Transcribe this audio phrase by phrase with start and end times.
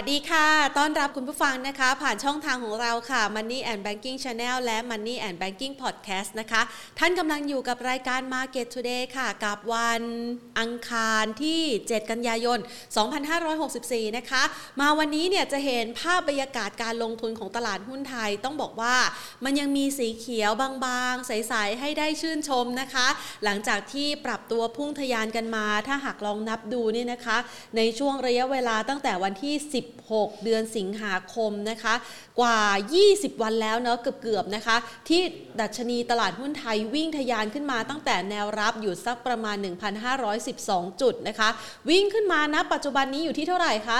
[0.00, 6.62] วัสดีค่ะ ต้อนรับคุณผู้ฟังนะคะ ผ่านช่องทางของเราค่ะ Money and Banking Channel และ Money and Banking Podcast นะคะ
[6.98, 10.02] ท่านกำลังอยู่กับรายการ Market Today ค่ะ กับวัน
[10.60, 12.58] อังคารที่ 7 กันยายน
[13.38, 14.42] 2564 นะคะ
[14.80, 18.96] มาวันนี้เนี่ยจะเห็นภาพบรรยากาศการลงทุนของตลาดหุ้นไทย ต้องบอกว่า
[19.44, 23.06] มันยังมีสีเขียวบางๆ ใส ๆ ให้ได้ชื่นชมนะคะ
[23.44, 27.38] หลังจากที่ปรับตัวพุ่งทะยานกันมา ถ้าหากลองนับดูเนี่ยนะคะ
[27.76, 31.94] ในช่วงระยะเวลาตั้งแต่วันที่ 10 16 เดือนสิงหาคมนะคะ
[32.40, 32.60] กว่า
[33.02, 34.76] 20 วันแล้วเนาะเกือบๆนะคะ
[35.08, 35.20] ที่
[35.60, 39.56] ดัชนีตลาดหุ้นไทยวิ่งทะยานขึ้นมาตั้งแต่แนวรับอยู่สักประมาณ
[40.28, 41.48] 1,512 จุดนะคะ
[41.88, 43.98] วิ่งขึ้นมานะปัจจุบันนี้อยู่ที่เท่าไหร่คะ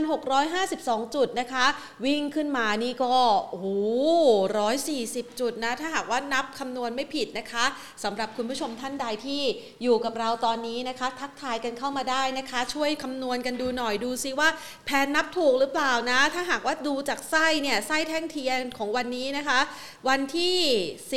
[0.00, 1.66] 1,652 จุดนะคะ
[2.06, 3.14] วิ่งขึ้นมานี่ก็
[3.48, 3.66] โอ้โห
[4.74, 7.64] 140 จุดนะ ถ้าหากว่านับคำนวณไม่ผิดนะคะ
[8.04, 9.42] สำหรับคุณผู้ชมท่านใดที่
[9.82, 14.48] อยู่กับเราตอนนี้นะคะ ทักทายกันเข้ามาได้นะคะ ช่วยคำนวณกันดูหน่อยดูซิว่า
[14.84, 19.60] แพนนับถูกหรือเปล่านะ ถ้าหากว่าดูจากไส้เนี่ยไส้แท่งเทียนของวันนี้นะคะ
[20.08, 20.56] วันที่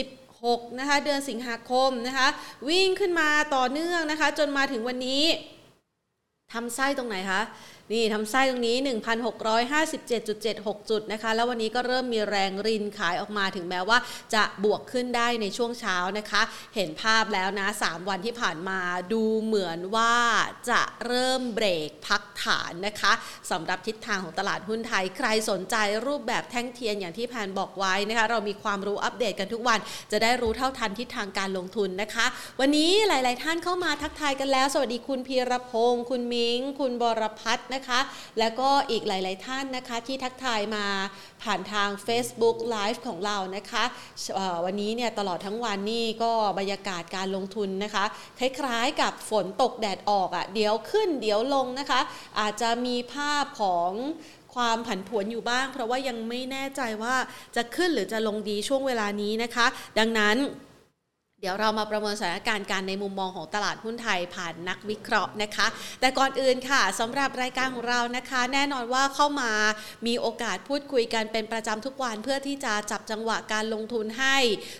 [0.03, 2.27] 10 6นะคะเดือนสิงหาคมนะคะ
[2.69, 5.23] วิ่งขึ้นมาต่อเนื่องนะคะ จนมาถึงวันนี้
[6.53, 7.41] ทำไส้ตรงไหนคะ
[7.93, 8.77] นี่ทำไส้ตรงนี้
[9.43, 13.97] 1,657.76 จุดนะคะ แล้ววันนี้ก็เริ่มมีแรงรินขายออกมาถึงแม้ว่า
[14.33, 16.41] จะบวกขึ้นได้ในช่วงเช้านะคะ
[16.75, 18.79] เห็นภาพแล้วนะ 3 วันที่ผ่านมา
[19.13, 20.15] ดูเหมือนว่า
[20.69, 23.11] จะเริ่มเบรกพักฐานนะคะ
[23.51, 25.75] สำหรับทิศทางของตลาดหุ้นไทย ใครสนใจ
[26.07, 29.79] รูปแบบแท่งเทียนอย่างที่แพนบอกไว้นะคะ เรามีความรู้อัปเดตกันทุกวัน
[30.11, 32.25] จะได้รู้เท่าทันทิศทางการลงทุนนะคะ
[32.59, 37.78] วันนี้หลาย ๆ ท่านเข้ามาทักทายกันแล้ว สวัสดีคุณพีรพงศ์คุณมิง คุณบรพัฒน์นะคะ
[38.39, 40.85] แล้วก็อีกหลาย ๆ ท่านนะคะที่ทักทายมา
[41.43, 43.83] ผ่านทาง Facebook Live ของเรานะคะ
[44.65, 48.05] วันนี้เนี่ยตลอดทั้งวันนี่ก็บรรยากาศการลงทุนนะคะ
[48.39, 51.99] คล้าย ๆ กับฝนตกแดดออกอะ่ะเดี๋ยวขึ้นเดี๋ยวลงนะคะ
[52.39, 53.91] อาจจะมีภาพของ
[54.55, 57.15] ความผันผวนอยู่บ้าง เพราะว่ายังไม่แน่ใจว่า
[57.55, 59.65] จะขึ้นหรือจะลงดีช่วงเวลานี้นะคะ
[59.99, 60.37] ดังนั้น
[61.41, 65.67] เดี๋ยวเรามาประเมินสถานการณ์การในมุมมองของตลาดหุ้นไทยผ่านนักวิเคราะห์นะคะ
[65.99, 69.51] แต่ก่อนอื่นค่ะสำหรับรายการของเรานะคะ แน่นอนว่าเข้ามา
[70.07, 74.37] มีโอกาสพูดคุยกันเป็นประจำทุกวันเพื่อที่จะจับจังหวะการลงทุนให้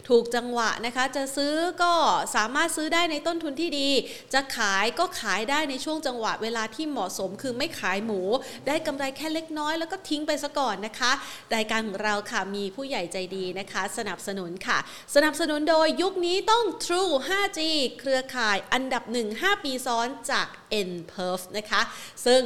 [0.10, 1.94] ถูกจังหวะนะคะ จะซื้อก็
[2.36, 3.90] สามารถซื้อได้ในต้นทุนที่ดี
[4.34, 8.22] จะขายก็ขายได้ในช่วงจังหวะเวลาที่เหมาะสม คือไม่ขายหมู
[8.68, 11.12] ได้กำไรแค่เล็กน้อย แล้วก็ทิ้งไปซะก่อนนะคะ
[11.56, 14.78] รายการของเราค่ะมีผู้ใหญ่ใจดีนะคะ สนับสนุนค่ะ
[15.16, 17.60] สนับสนุนโดยยุคนี้ต้อง True 5G
[18.00, 20.48] เครือข่ายอันดับ 1 5 ปีซ้อนจาก
[20.90, 21.82] n p e r f นะคะ
[22.26, 22.42] ซึ่ง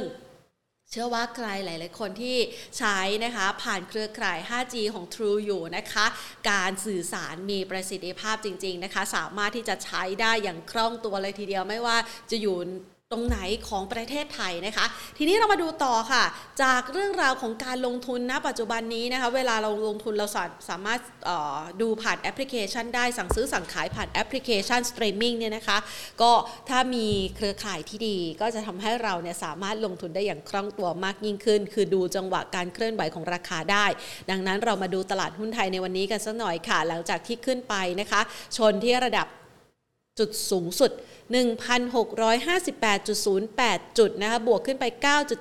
[0.90, 2.38] เชื่อว่าใครหลาย ๆ คนที่
[2.78, 6.06] ใช้นะคะผ่านเครือข่าย 5G ของ True อยู่นะคะ
[6.50, 11.96] การสื่อสารมีประสิทธิภาพจริง ๆ นะคะ สามารถที่จะใช้ได้อย่างคล่องตัวเลยทีเดียวไม่ว่า
[12.30, 12.56] จะอยู่
[13.14, 13.38] รงไหน
[13.68, 14.86] ของประเทศไทยนะคะ
[15.18, 16.24] ทีนี้เรามาดูต่อค่ะ
[16.62, 20.26] จากเรื่องราวของการลงทุนณปัจจุบันนี้นะคะ เวลาเราลงทุนเรา
[20.70, 21.00] สามารถ
[21.80, 25.78] ดูผ่านแอปพลิเคชันได้สั่งซื้อสั่งขายผ่านแอปพลิเคชันสตรีมมิ่งเนี่ยนะคะ
[26.22, 26.32] ก็
[26.68, 33.86] ถ้ามีเครือข่ายที่ดีก็จะทำให้เราเนี่ยสามารถลงทุนได้อย่างคล่องตัวมากยิ่งขึ้น คือดูจังหวะการเคลื่อนไหวของราคาได้
[34.30, 38.20] ดังนั้นเรามาดูตลาดหุ้นไทยในวันนี้กันสักหน่อยค่ะ หลังจากที่ขึ้นไปนะคะ
[38.56, 39.26] ชนที่ระดับ
[40.18, 40.90] จุดสูงสุด
[41.32, 44.84] 1,658.08 จุดนะคะ บวกขึ้นไป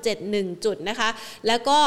[0.03, 1.09] 9.71 จุดนะคะ
[1.47, 1.79] แล้วก็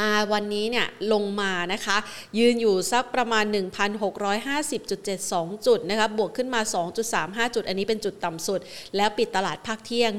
[0.00, 1.96] มาวันนี้เนี่ยลงมานะคะ
[2.38, 6.60] ยืนอยู่สักประมาณ 1,650.72 จุดนะคะบวกขึ้นมา
[7.08, 8.60] 2.35 จุด อันนี้เป็นจุดต่ำสุด
[8.96, 10.12] แล้วปิดตลาดภาคเที่ยง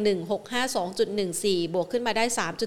[0.64, 2.24] 1652.14 บวกขึ้นมาได้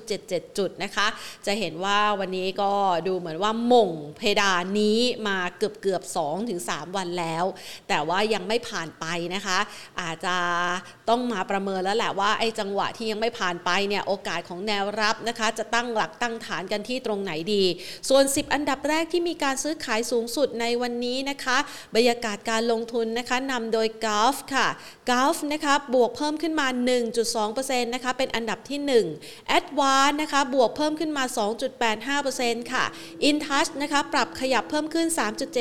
[0.08, 1.06] 3.77 จุดนะคะ
[1.46, 2.72] จะเห็นว่าวันนี้ก็
[3.06, 4.98] ดูเหมือนว่าม่งเพดานนี้
[5.28, 7.44] มาเกือบเกือบ2ถึง3วันแล้ว
[7.88, 9.58] แต่ว่ายังไม่ผ่านไปนะคะ
[10.00, 10.36] อาจจะ
[11.08, 17.64] ต้องมาประเมินแล้วแหละว่าไอ้จังหวะที่ยังไม่ผ่านไปเนี่ยโอกาสของแนวรับนะคะ จะตั้งหลักตั้งฐานกันที่ตรงไหนดี
[18.08, 21.58] ส่วน 10 อันดับแรกที่มีการซื้อขายสูงสุดในวันนี้นะคะ
[21.94, 24.66] บรรยากาศการลงทุนนะคะนำโดยกอล์ฟค่ะ
[25.10, 26.66] กอล์ฟนะคะบวกเพิ่มขึ้นมา
[27.26, 31.24] 1.2%นะคะเป็นอันดับที่ 1 a d v a n c e นะคะบวกเพิ่มขึ้นมา
[31.98, 32.84] 2.85%ค่ะ
[33.28, 35.06] InTouch นะคะปรับขยับเพิ่มขึ้น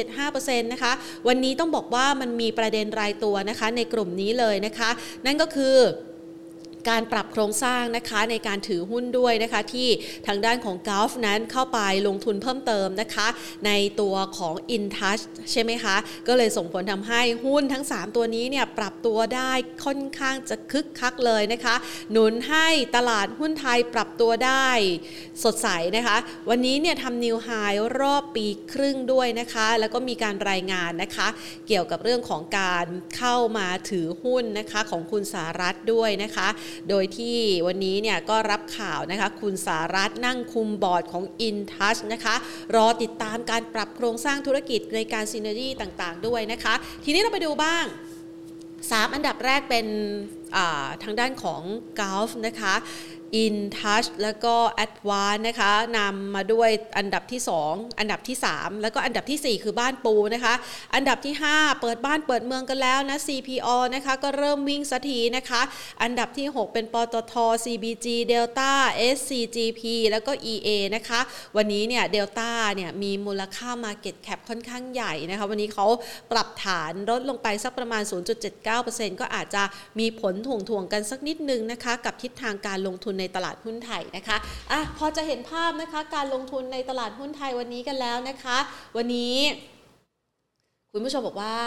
[0.07, 0.93] 3.75%นะคะ
[1.27, 4.89] วันนี้ต้องบอกว่ามันมีประเด็นรายตัวนะคะในกลุ่มนี้เลยนะคะ
[5.25, 5.75] นั่นก็คือ
[6.89, 9.87] การปรับโครงสร้างนะคะในการถือหุ้นด้วยนะคะที่
[10.27, 13.27] ทางด้านของกอล์ฟนั้นเข้าไปลงทุนเพิ่มเติมนะคะ
[13.65, 15.95] ในตัวของ InTouch ใช่ไหมคะ
[16.27, 19.51] ก็เลยส่งผลทำให้หุ้นทั้ง 3 ตัวนี้เนี่ยปรับตัวได้
[19.85, 21.75] ค่อนข้างจะคึกคักเลยนะคะ
[22.11, 24.69] หนุนให้ตลาดหุ้นไทยปรับตัวได้
[25.43, 25.67] สดใส
[25.97, 26.17] นะคะ
[26.49, 27.49] วันนี้เนี่ยทำนิวไฮ
[27.99, 31.27] รอบปีครึ่งด้วยนะคะ แล้วก็มีการรายงานนะคะ
[31.67, 32.85] เกี่ยวกับเรื่องของการ
[33.17, 36.47] เข้ามาถือหุ้นนะคะของคุณสารัฐด้วยนะคะ
[36.89, 37.37] โดยที่
[37.67, 42.35] วันนี้เนี่ยก็รับข่าวนะคะ คุณสารัชถ์นั่งคุมบอร์ดของ InTouch นะคะ
[42.75, 47.85] รอติดตามการปรับโครงสร้างธุรกิจในการ scenario ต่างๆ ด้วยนะคะ ทีนี้เราไปดูบ้าง
[48.49, 49.85] 3 อันดับแรกเป็น
[51.03, 51.61] ทางด้านของ
[51.99, 52.73] GULF นะคะ
[53.43, 60.53] InTouch แล้วก็ Advance นะคะนำมาด้วยอันดับที่ 2 อันดับที่ 3 แล้วก็อันดับที่ 4 คือบ้านปูนะคะ
[60.95, 65.61] อันดับที่ 5 เปิดบ้านเปิดเมืองกันแล้วนะ CPALL นะคะก็เริ่มวิ่งสักทีนะคะ
[66.03, 67.33] อันดับที่ 6 เป็นปตท
[67.63, 68.73] CBG Delta
[69.15, 69.81] SCGP
[70.11, 71.19] แล้วก็ EA นะคะ
[71.57, 75.85] วันนี้เนี่ย Delta เนี่ยมีมูลค่า Market Cap ค่อนข้างใหญ่นะคะ วันนี้เขา
[76.31, 78.03] ปรับฐานลดลงไปสักประมาณ
[78.61, 79.63] 0.79%ก็อาจจะ
[79.99, 84.37] มีผลถ่วงถ่วงกันสักนิดนึงนะคะ กับทิศทางการลงทุนในตลาดหุ้นไทยนะคะ
[84.71, 88.57] อะพอจะเห็นภาพนะคะการลงทุนในตลาดหุ้นไทยวันนี้กันแล้วนะคะ
[88.97, 89.37] วันนี้
[90.91, 91.57] คุณผู้ชมบอกว่า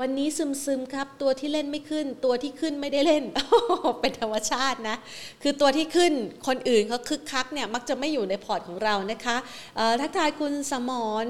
[0.00, 3.24] วันนี้ซึมซึมครับ ตัวที่เล่นไม่ขึ้น ตัวที่ขึ้นไม่ได้เล่น
[4.00, 4.96] เป็นธรรมชาตินะ
[5.42, 6.12] คือตัวที่ขึ้น
[6.46, 9.36] คนอื่นเขาคึกคักเนี่ยมักจะไม่อยู่ในพอร์ตของเรานะคะ
[10.00, 10.90] ทักทายคุณสม
[11.24, 11.26] ร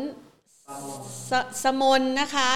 [1.31, 1.33] ส
[1.65, 2.53] สมนนะคะ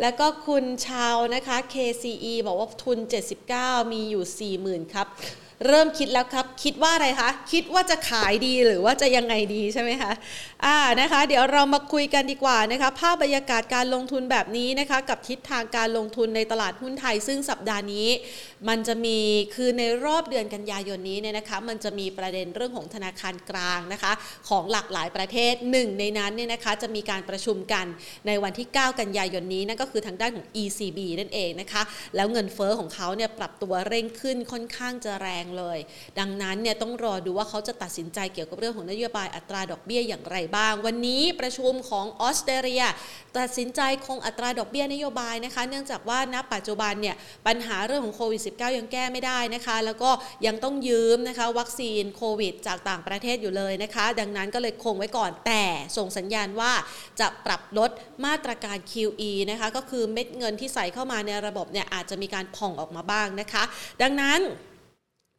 [0.00, 2.98] แล้วก็คุณชาวนะคะ KCE บอกว่าทุน
[3.44, 5.06] 79 มีอยู่ 40,000 ครับ
[5.66, 10.12] เริ่มคิดแล้วครับ คิดว่าอะไรคะ คิดว่าจะขายดีหรือว่าจะยังไงดีใช่ไหมคะ
[10.66, 18.08] อ่านะคะ เดี๋ยวเรามาคุยกันดีกว่านะคะ ภาพบรรยากาศการลงทุนแบบนี้นะคะ กับทิศทางการลงทุนในตลาดหุ้นไทย ซึ่งสัปดาห์นี้
[18.68, 19.18] มันจะมี
[19.54, 24.12] คือในรอบเดือนกันยายนนี้เนี่ยนะคะ มันจะมีประเด็นเรื่องของธนาคารกลางนะคะ
[24.48, 27.86] ของหลากหลายประเทศหนึ่งในนั้นเนี่ยนะคะ จะมีการประชุมกัน
[28.26, 31.82] ในวันที่ 9 กันยายนนี้นั่นก็คือทางด้านของ ECB นั่นเองนะคะ
[32.16, 35.78] แล้วเงินเฟอ้อของเขาเนี่ยปรับตัวเร่งขึ้นค่อนข้างจะแรงเลย
[36.18, 42.84] ดังนั้นเนี่ยต้องรอดูว่าเขาจะตัดสินใจเกี่ยวกับเรื่องของนโยบายอัตราดอกเบี้ยอย่างไรบ้าง วันนี้ประชุมของออสเตรเลีย
[43.38, 47.16] ตัดสินใจคงอัตราดอกเบี้ยนโยบายนะคะ เนื่องจากว่าณปัจจุบันเนี่ย
[47.46, 50.10] ปัญหาเรื่องของโควิด -19 ยังแก้ไม่ได้นะคะ แล้วก็
[50.46, 55.64] ยังต้องยืมนะคะวัคซีนโควิด จากต่างประเทศอยู่เลยนะคะ ดังนั้นก็เลยคงไว้ก่อนแต่
[55.96, 56.72] ส่งสัญญาณว่า
[57.20, 57.90] จะปรับลด
[58.26, 63.62] มาตรการ QE นะคะก็คือเม็ดเงินที่ใส่เข้ามาในระบบเนี่ยอาจจะมีการผ่องออกมาบ้างนะคะ
[64.02, 64.40] ดังนั้น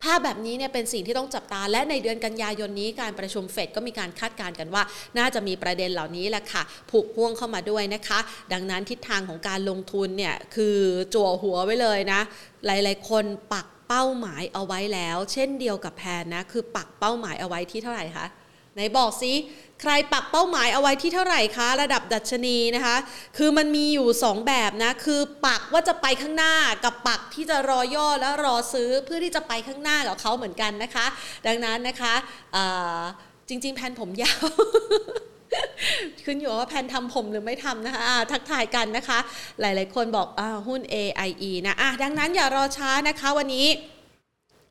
[0.03, 4.83] ภาพแบบนี้เนี่ยเป็นสิ่งที่ต้องจับตา และในเดือนกันยายนนี้การประชุมเฟดก็มีการคาดการณ์กันว่า
[5.17, 8.19] น่าจะมีประเด็นเหล่านี้แหละค่ะ ผูกพ่วงเข้ามาด้วยนะคะ
[8.53, 10.77] ดังนั้นทิศทางของการลงทุนเนี่ยคือ
[11.13, 12.21] จั่วหัวไว้เลยนะ
[12.65, 18.25] หลาย ๆ คนปักเป้าหมายเอาไว้แล้ว เช่นเดียวกับแพนนะคือปักเป้าหมายเอาไว้ที่เท่าไหร่คะ
[18.73, 19.33] ไหนบอกซิ
[19.81, 22.95] ใครปักเป้าหมายเอาไว้ที่เท่าไหร่คะ ระดับดัชนีนะคะ
[23.37, 26.53] คือมันมีอยู่ 2 แบบนะ คือปักว่าจะไปข้างหน้า
[26.83, 31.05] กับปักที่จะรอย่อแล้วรอซื้อเพื่อที่จะไปข้างหน้ากับเขาเหมือนกันนะคะ
[31.47, 32.13] ดังนั้นนะคะ
[33.49, 34.45] จริง ๆ แผ่นผมยาว
[36.25, 39.19] ขึ้นอยู่ว่าแพนทำผมหรือไม่ทำนะคะะทักทายกันนะคะ
[39.61, 43.67] หลายๆคนบอกอหุ้น AIE นะะดังนั้นอย่ารอช้านะคะวันนี้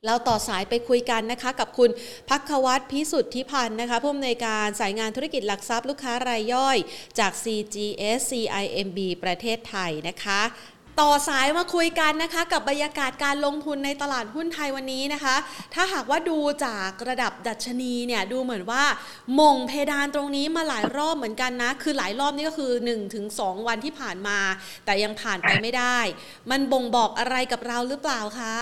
[0.06, 1.90] เราต่อสายไปคุยกันนะคะ กับคุณ
[2.30, 6.76] พักวัตรพิสุทธิพันธ์นะคะผู้อำนวยการสายงานธุรกิจหลักทรัพย์ลูกค้ารายย่อย
[7.18, 10.40] จาก CGS CIMB ประเทศไทยนะคะ
[11.00, 15.36] ต่อสายมาคุยกันนะคะ กับบรรยากาศการลงทุนในตลาดหุ้นไทยวันนี้นะคะ
[15.74, 18.84] ถ้าหากว่าดูจากระดับดัชนีเนี่ยดูเหมือนว่า
[19.40, 22.72] มงเพดานตรงนี้มาหลายรอบเหมือนกันนะ คือหลายรอบนี่ก็คือ
[23.20, 24.38] 1-2 วันที่ผ่านมา
[24.84, 25.98] แต่ยังผ่านไปไม่ได้
[26.50, 28.56] มันบ่งบอกอะไรกับเราหรือเปล่าคะ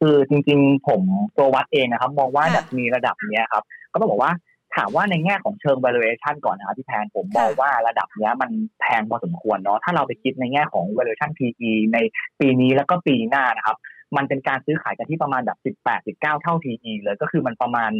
[0.00, 1.02] คือจริงๆ ผม
[1.36, 4.32] ตัววัดเองนะครับ มองว่าดัชนีระดับนี้ครับ ก็ต้องบอกว่า
[4.76, 11.98] ถามว่าในแง่ของเชิง valuation ก่อนนะครับพี่แพนผมมองว่าระดับนี้มันแพงพอสมควรเนาะถ้าเราไปคิดในแง่ของ valuation PE ใน
[12.40, 13.76] ปีนี้แล้วก็ปีหน้านะครับ
[14.16, 17.90] มันเป็นการซื้อขายกันที่ประมาณแบบ 18 19 เท่า PE เลยก็คือมันประมาณ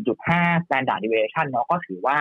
[0.00, 2.16] 1.5 standard deviation เนาะก็ถือว่า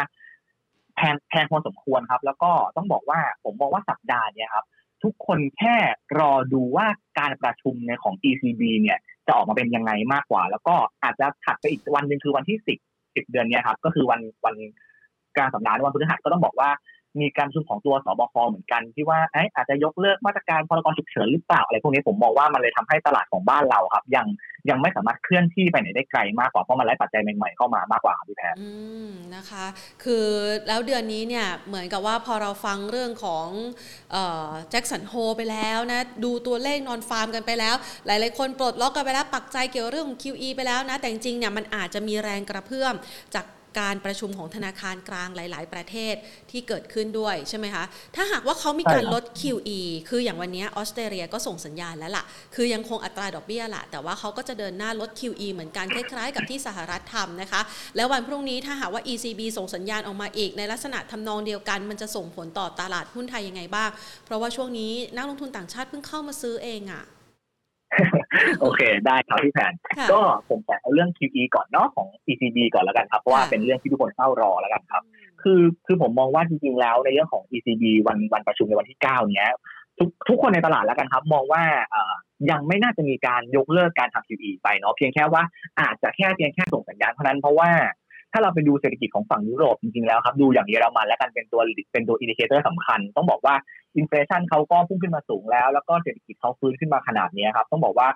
[0.95, 4.65] แพงแพงพอสมควรครับ แล้วก็ต้องบอกว่าผมมองว่าสัปดาห์นี้ครับ
[5.03, 5.75] ทุกคนแค่
[6.19, 6.87] รอดูว่า
[7.19, 12.79] การประชุมในของ ECB เนี่ยจะออกมาเป็นยังไงมากกว่า แล้วก็อาจจะถัดไปอีกวันหนึ่งคือวันที่สิบ
[13.15, 14.55] สิบเดือนนี้ครับ ก็คือวันวัน
[15.37, 16.69] การสัปดาห์วันพฤหัสก็ต้องบอกว่า
[17.19, 24.27] มีการประชุมของตัวสบคเหมือนกันที่ว่าไอ้อาจจะยกเลิกมาตรการพรกฉุกเฉินหรือเปล่าอะไรพวกนี้ผมมองว่ามันเลยทำให้ตลาดของบ้านเราครับ ยัง
[24.69, 28.69] ยังไม่สามารถเคลื่อนที่ไปไหนได้ไกลมากกว่าเพราะมันไร้ปัจจัยใหม่ๆเข้ามามากกว่าครับพี่แพรอื
[29.07, 29.65] มนะคะ
[30.03, 30.25] คือ
[30.67, 33.47] แล้วเดือนนี้เนี่ยเหมือนกับว่าพอเราฟังเรื่องของ
[34.69, 37.75] แจ็คสันโฮไปแล้วนะ ดูตัวเลขนอนฟาร์มกันไปแล้ว
[38.05, 42.95] หลายๆคนปลดล็อกกันไปแล้วปักใจเกี่ยวเรื่องของ QE ไปแล้วนะ แต่จริงๆเนี่ยมันอาจจะมีแรงกระเพื่อม
[43.35, 43.45] จาก
[43.79, 46.15] การประชุมของธนาคารกลางหลาย ๆ ประเทศ
[46.51, 47.83] ที่เกิดขึ้นด้วยใช่ไหมคะ
[48.15, 52.23] ถ้าหากว่าเขามีการลด QE คืออย่างวันนี้ออสเตรเลียก็ส่งสัญญาณแล้วล่ะ
[52.55, 57.61] คือยังคงอัตราดอกเบี้ยละแต่ว่าเขาก็จะเดินหน้าลด QE เหมือนกันคล้าย ๆ กับที่สหรัฐทำนะคะ
[57.95, 63.89] แล้ววันพรุ่งนี้ถ้าหากว่า ECB ส่งสัญญาณออกมาอีกในลักษณะทำนองเดียวกัน มันจะส่งผลต่อตลาดหุ้นไทยยังไงบ้าง
[64.25, 67.03] เพราะว่าช่วงนี้นักลงทุนต่างชาติเพิ่งเข้ามาซื้อเองอะ่ะ
[68.61, 69.73] โอเค ได้ครับพี่แพน
[70.11, 70.19] ก็
[70.49, 75.03] ผมขอเอาเรื่อง QE ก่อนเนาะของ ECB ก่อนแล้วกันครับเพราะว่าเป็นเรื่องที่ทุกคนเฝ้ารอแล้วกันครับ
[75.41, 79.51] คือคือผมมองว่าจริงๆแล้วในเรื่องของ ECB วันวันประชุมในวันที่ 9 เนี้ย
[79.99, 81.63] ทุกทุกคนในตลาดแล้วกันครับ มองว่า
[82.51, 85.43] ยังไม่น่าจะมีการยกเลิกการทำ QE ไปเนาะเพียงแค่ว่า
[85.79, 87.71] อาจจะแค่เพียงแค่ส่งสัญญาณเท่านั้นเพราะว่า
[88.31, 91.61] ถ้าเราไปดูเศรษฐกิจของฝั่งยุโรปจริงๆแล้วครับดูอย่างเยอรมันแล้วกันเป็นตัว
[91.91, 93.55] เป็นตัว indicator สำคัญ ต้องบอกว่า
[93.97, 98.09] อินฟลชันเขาก็พุ่งขึ้นมาสูงแล้ว แล้วก็เศรษฐกิจเขาฟื้นขึ้นมาขนาดนี้ครับ ต้องบอกว่า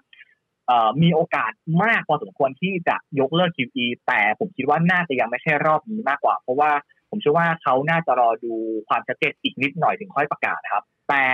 [1.01, 1.51] มีโอกาส
[1.83, 6.71] มากพอสมควรที่จะยกเลิก QE แต่ผมคิดว่าน่าจะยังไม่ใช่รอบนี้มากกว่า เพราะว่า
[7.09, 8.53] ผมเชื่อว่าเขาน่าจะรอดู
[8.87, 11.25] ความชัดเจนอีกนิดหน่อยถึงค่อยประกาศนะครับ แต่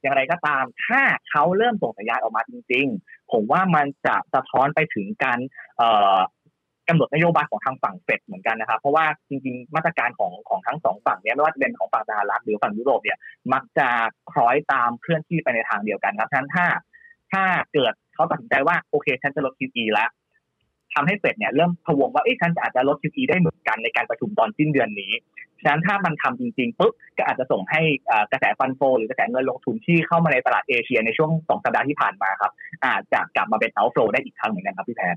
[0.00, 5.38] อย่างไรก็ตามถ้าเขาเริ่มส่งสัญญาณออกมาจริง ๆ ผมว่ามันจะสะท้อนไปถึงการ
[6.88, 13.18] กำหนดนโยบายของทางฝั่งเฟดเหมือนกันนะครับ เพราะว่าจริงๆ มาตรการของของทั้งสองฝั่งเนี้ยไม่ว่าจะเป็นของฝั่งสหรัฐหรือฝั่งยุโรปเนี่ย
[13.52, 13.88] มักจะ
[14.32, 16.66] คล้อยตามเคลื่อนที่ไปในทางเดียวกันครับฉะนั้นถ้า
[17.32, 20.10] ถ้าเกิดเขาตัดสินใจว่าโอเคฉันจะลด QE แล้ว
[20.94, 25.12] ทำให้เฟดเนี่ยเริ่มพวงว่าเอ้ฉันอาจจะลด QE ได้เหมือนกันในการประชุมตอนสิ้นเดือนนี้
[25.60, 27.82] ฉะนั้นถ้ามันทำจริงๆปุ๊บก็อาจจะส่งให้
[28.32, 32.52] กระแสฟันโฟหรือกระแสเงินลงทุนที่เข้ามาในตลาดเอเชียในช่วงสองสัปดาห์ที่ผ่านมาครับ
[32.84, 35.16] อาจจะกลับมาเป็นเอาโฟได้อีกครั้งเหมือนกันครับพี่แพน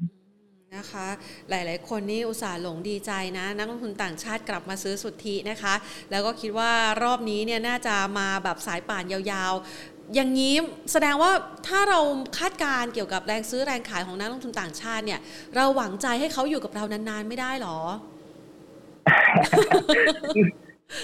[0.75, 1.07] นะคะ
[1.49, 5.73] หลายๆ คนนี่อุตส่าห์หลงดีใจนะ นักลงทุนต่างชาติกลับมาซื้อสุทธินะคะ
[6.11, 6.71] แล้วก็คิดว่า
[7.03, 10.55] รอบนี้เนี่ยน่าจะมาแบบสายป่านยาวๆ อย่างนี้
[10.91, 11.31] แสดงว่า
[11.67, 11.99] ถ้าเรา
[12.37, 15.19] คาดการเกี่ยวกับแรงซื้อแรงขายของนักลงทุนต่างชาติเนี่ย
[15.55, 17.79] เราหวังใจให้เขาอยู่กับเรานานๆไม่ได้หรอ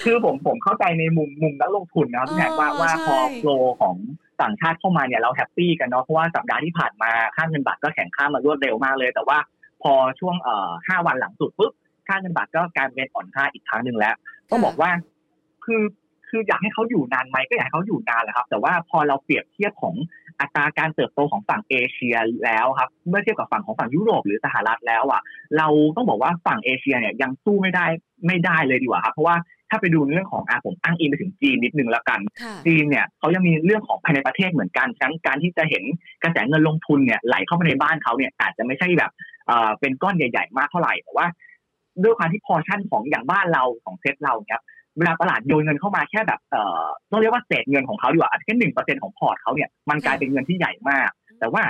[0.04, 3.96] คือผมผมเข้าใจในมุมมุมนักลงทุนนะครับพี่แขกว่าว่าพอโฟลของ
[4.42, 9.38] ต่างชาติเข้ามาเนี่ยเราแฮปปี้กันเนาะเพราะว่าสัปดาห์ที่ผ่านมาค่าเงินบาทก็แข็งค่ามารวดเร็วมากเลย แต่ว่า
[9.84, 11.72] พอช่วงเอ่อห้าวันหลังสุดปุ๊บ
[12.08, 14.14] ค่าเงินบาทก็กลายเป็นอ่อนค่าอีกครั้งหนึ่งแล้ว
[14.50, 14.90] ต้องบอกว่า
[15.64, 15.82] คือ
[16.28, 19.94] คืออยากให้เขาอยู่นานไหมก็อยากให้เขาอยู่นานแหละครับ แต่ว่าพอเราเปรียบเทียบของ
[20.40, 25.22] อัตราการเติบโตของฝั่งเอเชียแล้วครับ เมื่อเทียบกับฝั่งของฝั่งยุโรปหรือสหรัฐแล้วอะ
[25.58, 27.86] เราต้องบอกว่าฝั่งเอเชียเนี่ยยังสู้ไม่ได้
[28.26, 29.36] ไม่ได้เลยดีกว่าครับ เพราะว่า
[29.70, 32.20] ถ้าไปดูเรื่องของอาผมอ้างอิงไปถึงจีนนิดนึงแล้วกัน
[32.66, 35.84] จีนเนี่ยเขายังมีเรื่องของภายในประเทศเหมือนกันทั้งการที่จะเห็น
[36.22, 39.10] กระแสเงินลงทุนเนี่ยไหลเข้ามาในบ้านเขาเนี่ยอาจจะไม่ใช่แบบ
[39.46, 41.26] เอ่อเป็นก้อนใหญ่ ๆ มากเท่าไหร่แต่ว่า
[42.02, 44.62] ด้วยความที่พอชั่นของอย่างบ้านเราของเซตเราเนี่ย
[44.98, 51.10] เวลาตลาดโยนเงินเข้ามาแค่แบบเอ่อต้องเรียกว่าเศษเงินของเขาดีกว่าอาจจะแค่หนึ่งเปอร์เซ็นของพอร์ตเขาเนี่ยมันกลายเป็นเงินที่ใหญ่มาก
[51.40, 51.62] แต่ว่า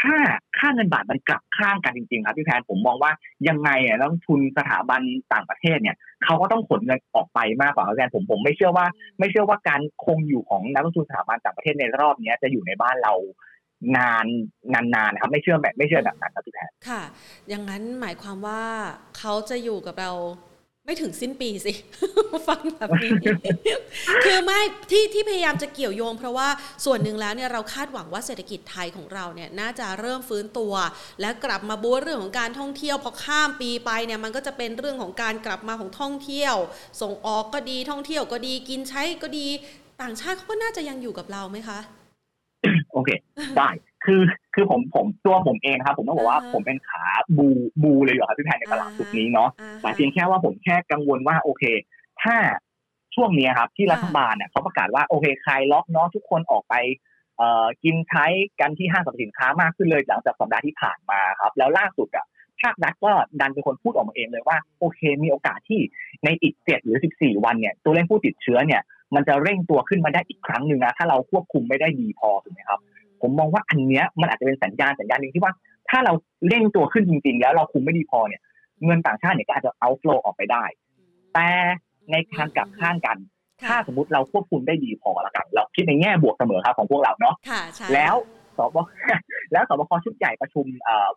[0.00, 0.16] ถ้า
[0.58, 3.12] ค่าเงินบาทมันกลับข้างกันจริงๆครับพี่แพนผมมองว่า
[3.48, 5.00] ยังไงอะนักทุนสถาบัน
[5.32, 8.86] ต่างประเทศเนี่ยเขาก็ต้องขนเงินออกไปมากกว่าแพนผมผมไม่เชื่อว่า
[9.18, 13.12] ไม่เชื่อว่าการคงอยู่ของนักลงทุนสถาบันต่างประเทศในรอบนี้จะอยู่ในบ้านเรา
[13.96, 14.26] นาน
[14.74, 17.02] นานๆนะครับ ไม่เชื่อแบบไม่เชื่อแบบนั้นครับพี่แพนค่ะ
[17.48, 18.62] อย่างนั้นหมายความว่า
[19.18, 20.12] เขาจะอยู่กับเรา
[20.86, 21.72] ไม่ถึงสิ้นปีสิ
[22.48, 23.10] ฟังแบบนี้
[24.24, 24.60] คือไม่
[24.90, 26.48] ที่ที่พยายามจะเกี่ยวโยง เพราะว่า
[26.84, 30.74] ส่วนหนึ่งแล้วเนี่ยเราคาดหวังว่าเศรษฐกิจไทยของเราเนี่ยน่าจะเริ่มฟื้นตัว
[31.20, 36.54] และกลับมาบู๊เรื่องของการท่องเที่ยวพอข้ามปีไปเนี่ยมันก็จะเป็นเรื่องของการกลับมาของท่องเที่ยว
[37.02, 39.46] ส่งออกก็ดีท่องเที่ยวก็ดีกินใช้ก็ดี
[40.02, 41.78] ต่างชาติเขาก็น่าจะยังอยู่กับเราไหมคะ
[42.92, 43.10] โอเค
[43.56, 43.68] ได้
[44.04, 44.22] คือ
[44.54, 47.04] คือผมผมตัวผมเองครับ ผมต้องบอกว่าผมเป็นขา
[47.36, 47.48] บู
[47.82, 49.48] บูเลยอยู่ครับพี่แพนในตลาดจุดนี้เนาะ
[49.80, 51.64] แต่เพียงแค่ว่าผมแค่กังวลว่าโอเค
[52.22, 52.36] ถ้า
[53.14, 56.74] ช่วงนี้ครับ ที่รัฐบาลเนี่ยเขาประกาศว่าโอเคคลายล็อกเนาะทุกคนออกไป
[57.36, 58.26] เอ่อกินใช้
[58.60, 62.26] กันที่ห้างสรรพสินค้ามากขึ้นเลยหลังจากสัปดาห์ที่ผ่านมาครับ แล้วล่าสุดอะ
[62.60, 65.80] ภาครัฐก็ดันเป็นคนพูดออกมาเองเลยว่า โอเคมีโอกาสที่
[66.24, 68.82] ในอีกเจ็ดหรือสิบสี่วันเนี่ย ตัวเลขผู้ติดเชื้อเนี่ย
[69.14, 72.80] มันจะเร่งตัวขึ้นมาได้อีกครั้งหนึ่งนะถ้าเราควบคุมไม่ได้ดีพอถูกไหมครับ
[73.20, 75.52] ผมมองว่าอันเนี้ยมันอาจจะเป็นสัญญาณสัญญาณหนึ่งที่ว่า
[75.90, 76.12] ถ้าเรา
[76.48, 78.42] เร่งตัวขึ้นจริง ๆ แล้วเราคุมไม่ดีพอเนี่ย
[78.84, 80.64] เงินต่างชาติเนี่ยก็อาจจะเอาโฟลออกไปได้
[81.34, 81.48] แต่
[82.10, 83.18] ในทางกลับข้างกัน
[83.68, 87.34] ถ้าสมมติเราควบคุมได้ดีพอละกัน เราคิดในแง่บวกเสมอครับของพวกเราเนาะ
[87.94, 88.14] แล้ว
[88.58, 88.76] สบ
[89.52, 90.66] แล้วสบคชุดใหญ่ประชุม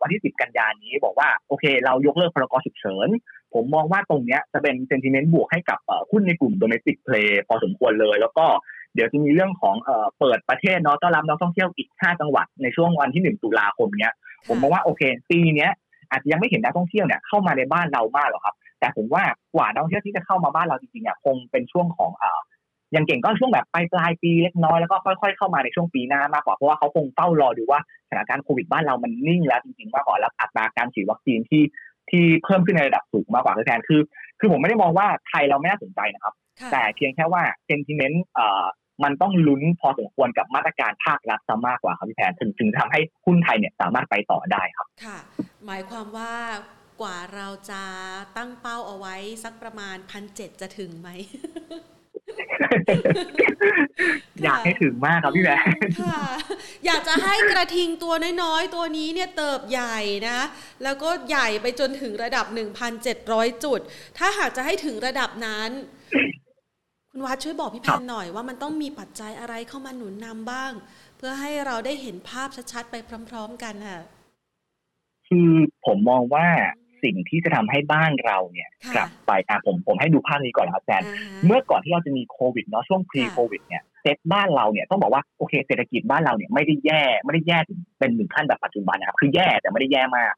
[0.00, 3.08] วันที่ 10 กันยานี้ บอกว่าโอเค เรายกเลิกพรกฉุกเฉิน
[3.56, 5.78] ผมมองว่าตรงเนี้ยจะเป็นเซนติเมนต์บวกให้กับ
[6.10, 8.46] หุ้นในกลุ่มโดเมสิกเพลย์พอสมควรเลย แล้วก็
[8.94, 14.12] เดี๋ยวจะมีเรื่องของเอ่อเปิดประเทศเนาะต้อนรับนักท่องเที่ยวอีก 5 จังหวัดในช่วงวันที่ 1 ตุลาคมเนี้ย
[14.48, 15.70] ผมมองว่าโอเค ปีเนี้ย
[16.10, 22.40] อาจจะยังไม่เห็นนักท่องเที่ยวเนี่ยเข้ามาในบ้านเรามากหรอกครับ แต่ผมว่ากว่านักท่องเที่ยวที่จะเข้ามาบ้านเราจริงๆเนี่ยคงเป็นช่วงของเอ่อ
[22.92, 31.62] อย่างเก่งก็ช่วงแบบปลายปลายปีเล็กน้อยแล้วก็ค่อยๆเข้ามาในช่วงปีหน้ามากกว่าเพราะว่าเขาคงเฝ้ารอดูว่าสถานการณ์โควิดบ้านเรามันนิ่งแล้วจริงๆมากกว่าแล้วอัตราการฉีดวัคซีนที่
[32.10, 34.00] ที่เพิ่มขึ้นในระดับสูงมากกว่าแทนคือ
[34.40, 36.34] คือผมไม่ได้มองว่าไทยเราไม่น่าสนใจนะครับ
[36.72, 38.24] แต่เพียงแค่ว่าเซนติเมนต์
[39.04, 45.18] มันต้องลุ้นพอสมควรกับมาตรการภาครัฐซะมากกว่าครับพี่แพนถึงถึงทำให้หุ้นไทยเนี่ยสามารถไปต่อได้ครับค่ะ
[45.66, 46.32] หมายความว่า
[47.00, 47.82] กว่าเราจะ
[48.36, 51.08] ตั้งเป้าเอาไว้สักประมาณพันเจ็ดจะถึงไหม
[54.42, 55.56] อยากให้ถึงมากครับพี่แม่
[56.02, 56.22] ค่ะ
[56.86, 60.38] อยากจะให้กระทิงตัวน้อยๆ ตัวนี้เนี่ยเติบใหญ่นะ
[60.82, 62.46] แล้วก็ใหญ่ไปจนถึงระดับ
[63.04, 63.80] 1,700 จุด
[64.18, 65.70] ถ้าหากจะให้ถึงระดับนั้น
[67.10, 70.72] คุณวัดช่วยบอกพี่แพนหน่อยว่ามันต้องมีปัจจัยอะไรเข้ามาหนุนนำบ้าง
[71.16, 72.96] เพื่อให้เราได้เห็นภาพชัดๆ ไป
[73.30, 74.00] พร้อม ๆ กันค่ะ
[75.28, 75.50] คือ
[75.86, 76.46] ผมมองว่า
[77.06, 81.02] สิ่งที่จะทำให้บ้านเราเนี่ยกลับไปอะผมผมให้ดูภาพนี้ก่อนครับแซน
[81.46, 90.34] เมื่อก่อนที่เราจะมีโควิดเนาะช่วง pre โควิดเนี่ยเซตบ้านเราเนี่ยต้องบอกว่าโอเคเศรษฐกิจบ้านเราเนี่ยไม่ได้แย่ไม่ได้แย่ถึงเป็นหนึ่งขั้นแบบปัจจุบันนะครับคือแย่แต่ไม่ได้แย่มาก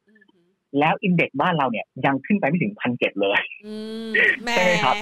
[0.78, 3.40] แล้วอินเด็กซ์บ้านเราเนี่ยยังขึ้นไปไม่ถึงพันเจ็ดเลย
[4.54, 4.96] ใช่ไหมครับ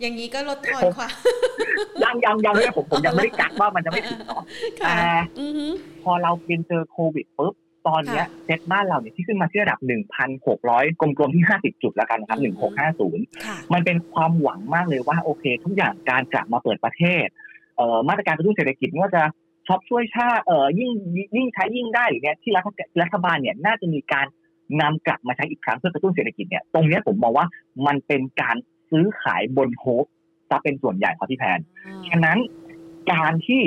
[0.00, 1.12] อย่างนี้ก็ลดทอนความ
[2.04, 4.42] ยังยังยังเลยผมผมยังไม่ได้กักว่ามันจะไม่ถึงเนาะ
[4.78, 4.96] แต่
[6.02, 7.54] พอเราเป็นเจอโควิดปุ๊บ
[7.88, 9.78] ตอนนี้เซ็ตบ้านเราเนี่ยที่ขึ้นมาที่ระดับ
[10.40, 12.38] 1,600 กลมๆที่ 50 จุดแล้วกันนะครับ
[13.06, 17.26] 1650 มันเป็นความหวังมากเลยว่าโอเค ทุกอย่างการกลับมาเปิดประเทศ
[17.76, 19.22] เอ่อมาตรการกระตุ้นเศรษฐกิจว่าจะ
[19.66, 20.90] ช็อปช่วยชาติเอ่อยิ่ง
[21.36, 22.66] ยิ่งใช้ยิ่งได้หรือเนี่ยที่รัฐ
[23.02, 24.26] รัฐบาลเนี่ยน่าจะมีการ
[24.80, 27.46] นำกลับมาใช้อีกครั้งเพื่อกระตุ้นเศรษฐกิจเนี่ยตรงนี้ผมมองว่า
[27.86, 28.56] มันเป็นการ
[28.90, 30.04] ซื้อขายบนโฮป
[30.50, 31.60] จะเป็นส่วนใหญ่ครับพี่แพน
[32.08, 32.38] ฉะนั้น
[33.12, 33.62] การที่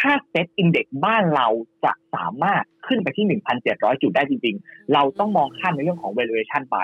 [0.00, 1.46] ถ้าเซ็ตอินเด็กซ์บ้านเรา
[1.84, 6.78] จะสามารถขึ้นไปที่ 1,700 จุดได้จริง ๆ เราต้องมองข้ามในเรื่องของ valuation ไป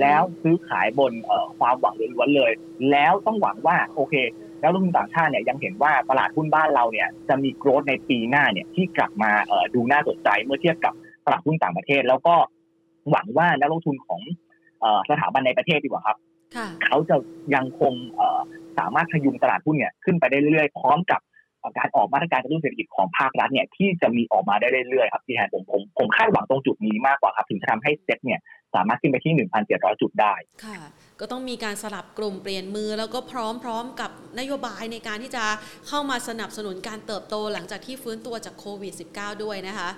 [0.00, 1.12] แล้วซื้อขายบน
[1.58, 2.52] ความหวังล้วนๆเลย
[2.90, 4.14] แล้วต้องหวังว่าโอเค
[4.60, 9.30] แล้วลงทุนต่างชาติเนี่ยยังเห็นว่าตลาดหุ้นบ้านเราเนี่ยจะมีโกรธในปีหน้าเนี่ยที่กลับมา
[9.74, 12.34] ดูน่าสนใจเมื่อเทียบกับตลาดหุ้นต่างประเทศ แล้วก็
[13.10, 14.20] หวังว่านักลงทุนของ
[15.10, 16.16] สถาบันในประเทศดีกว่าครับ
[16.84, 17.16] เขาจะ
[17.54, 17.94] ยังคง
[18.78, 21.20] สามารถพยุงตลาดหุ้นเนี่ยขึ้นไปได้เรื่อยๆ พร้อมกับ
[21.78, 28.40] การออกมาตรการกระตุ้นเศรษฐกิจของภาครัฐเนี่ยที่จะมีออกมาได้เรื่อยๆครับที่แทนผมผมผมคาดหวังตรงจุดนี้มากกว่าครับ ถึงจะทำให้เซ็ตเนี่ย
[28.74, 30.34] สามารถขึ้นไปที่ 1,700 จุดได้
[30.64, 30.78] ค่ะ
[31.20, 35.44] ก็ต้องมีการสลับกลุ่มเปลี่ยนมือ แล้วก็พร้อมๆกับนโยบายในการที่จะ
[35.88, 39.90] เข้ามาสนับสนุนการเติบโตหลังจากที่ฟื้นตัวจากโควิด -19 ด้วยนะคะ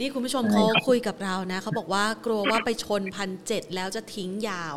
[0.00, 4.76] นี่คุณผู้ชมเขาคุยกับเรานะเขาบอกว่ากลัวว่าไปชนพันเจ็ดแล้วจะทิ้งยาว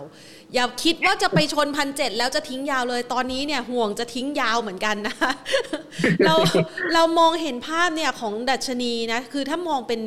[0.53, 5.15] อย่าคิดว่าจะไปชนพันเจ็ดแล้วจะทิ้งยาวเลยตอนนี้เนี่ยห่วงจะทิ้งยาวเหมือนกันนะ
[6.25, 6.33] เรา
[6.93, 10.01] เรามองเห็นภาพเนี่ยของดัชนีนะคือถ้ามองเป็น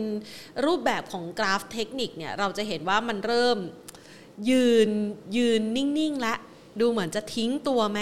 [0.66, 3.58] รูปแบบของกราฟเทคนิคเนี่ยเราจะเห็นว่ามันเริ่ม
[4.50, 4.88] ยืน
[5.36, 6.34] ยืนนิ่งๆและ
[6.80, 8.00] ดูเหมือนจะทิ้งตัวไหม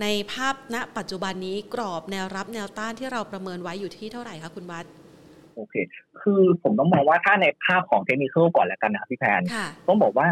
[0.00, 4.86] ในภาพณปัจจุบันนี้กรอบแนวรับแนวต้านที่เราประเมินไว้อยู่ที่เท่าไหร่คะคุณวัด
[5.58, 5.74] โอเค
[6.20, 9.42] คือผมต้องมองว่าถ้าในภาพของเทคนิคก่อนแล้วกันนะครับพี่แพน
[9.88, 10.28] ต้องบอกว่า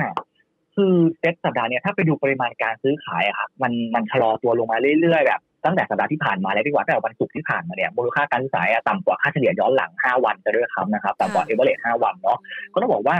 [0.75, 12.39] คือเซ็ตสัปดาห์นี้ถ้าไปดูปริมาณการซื้อขายอะครับมันมันชะลอตัวลงมาเรื่อยๆแบบตั้งแต่สัปดาห์ที่ผ่านมาแล้วดีกว่าตั้งแต่วันศุกร์ที่ผ่านมาเนี่ยมูลค่าการซื้อขายต่ำกว่าค่าเฉลี่ยย้อนหลัง 5 วันซะด้วยครับนะครับต่ำกว่าเอเวอเรสต์5วันเนาะ
[12.73, 13.17] ก็ต้องบอกว่า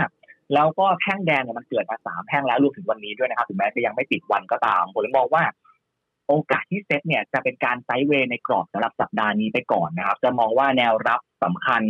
[0.53, 5.43] แล้วก็แท่งแดงเนี่ยมันเกิดมาสามแท่งแล้วรวมถึงวันนี้ด้วยนะครับถึงแม้จะยังไม่ปิดวันก็ตามผมเลยมองว่า
[6.27, 11.83] โอกาสที่เซ็ตเนี่ยจะเป็นการ sideway ในกรอบสำหรับสัปดาห์นี้ไปก่อนนะครับ จะมองว่าแนวรับสำคัญ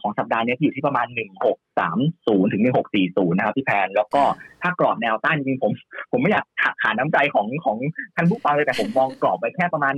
[0.00, 1.06] ของสัปดาห์นี้อยู่ที่ประมาณ
[1.74, 4.22] 1630 ถึง 1640 นะครับพี่แพน แล้วก็
[4.62, 5.72] ถ้ากรอบแนวต้านจริงผม
[6.10, 6.44] ผมไม่อยาก
[6.82, 7.76] ขาดน้ำใจของของ
[8.14, 9.94] ท่านผู้ฟังเลยแต่ผมมองกรอบไปแค่ประมาณ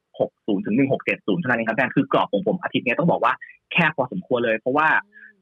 [0.00, 3.32] 1660 ถึง 1670 เท่านั้นเองครับแพนคือกรอบของผมอาทิตย์นี้ต้องบอกว่า
[3.72, 4.88] แค่พอสมควรเลย เพราะว่า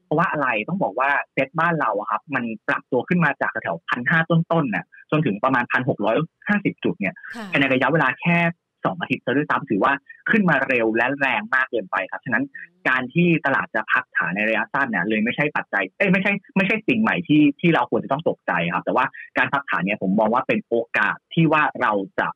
[0.07, 6.15] เพราะว่าอะไรต้องบอกว่าเซ็ตบ้านเราอะครับ มันปรับตัวขึ้นมาจากแถวพันห้าต้นๆน่ะจนถึงประมาณพันหกร้อย
[6.47, 7.13] ห้าสิบจุดเนี่ย
[7.59, 8.37] ในระยะเวลาแค่
[8.85, 9.93] สองอาทิตย์ด้วยซ้ำถือว่า
[10.31, 12.43] ขึ้นมาเร็วและแรงมากเกินไปครับ ฉะนั้น
[12.89, 19.05] การที่ตลาดจะพักฐานในระยะสั้นเนี่ยเลยไม่ใช่ปัจจัย เอ้ไม่ใช่ไม่ใช่สิ่งใหม่ที่ที่เราควรจะต้องตกใจครับ แต่ว่า
[19.37, 22.27] การพักฐานเนี่ยผมมองว่าเป็นโอกาสที่ว่าเราจะ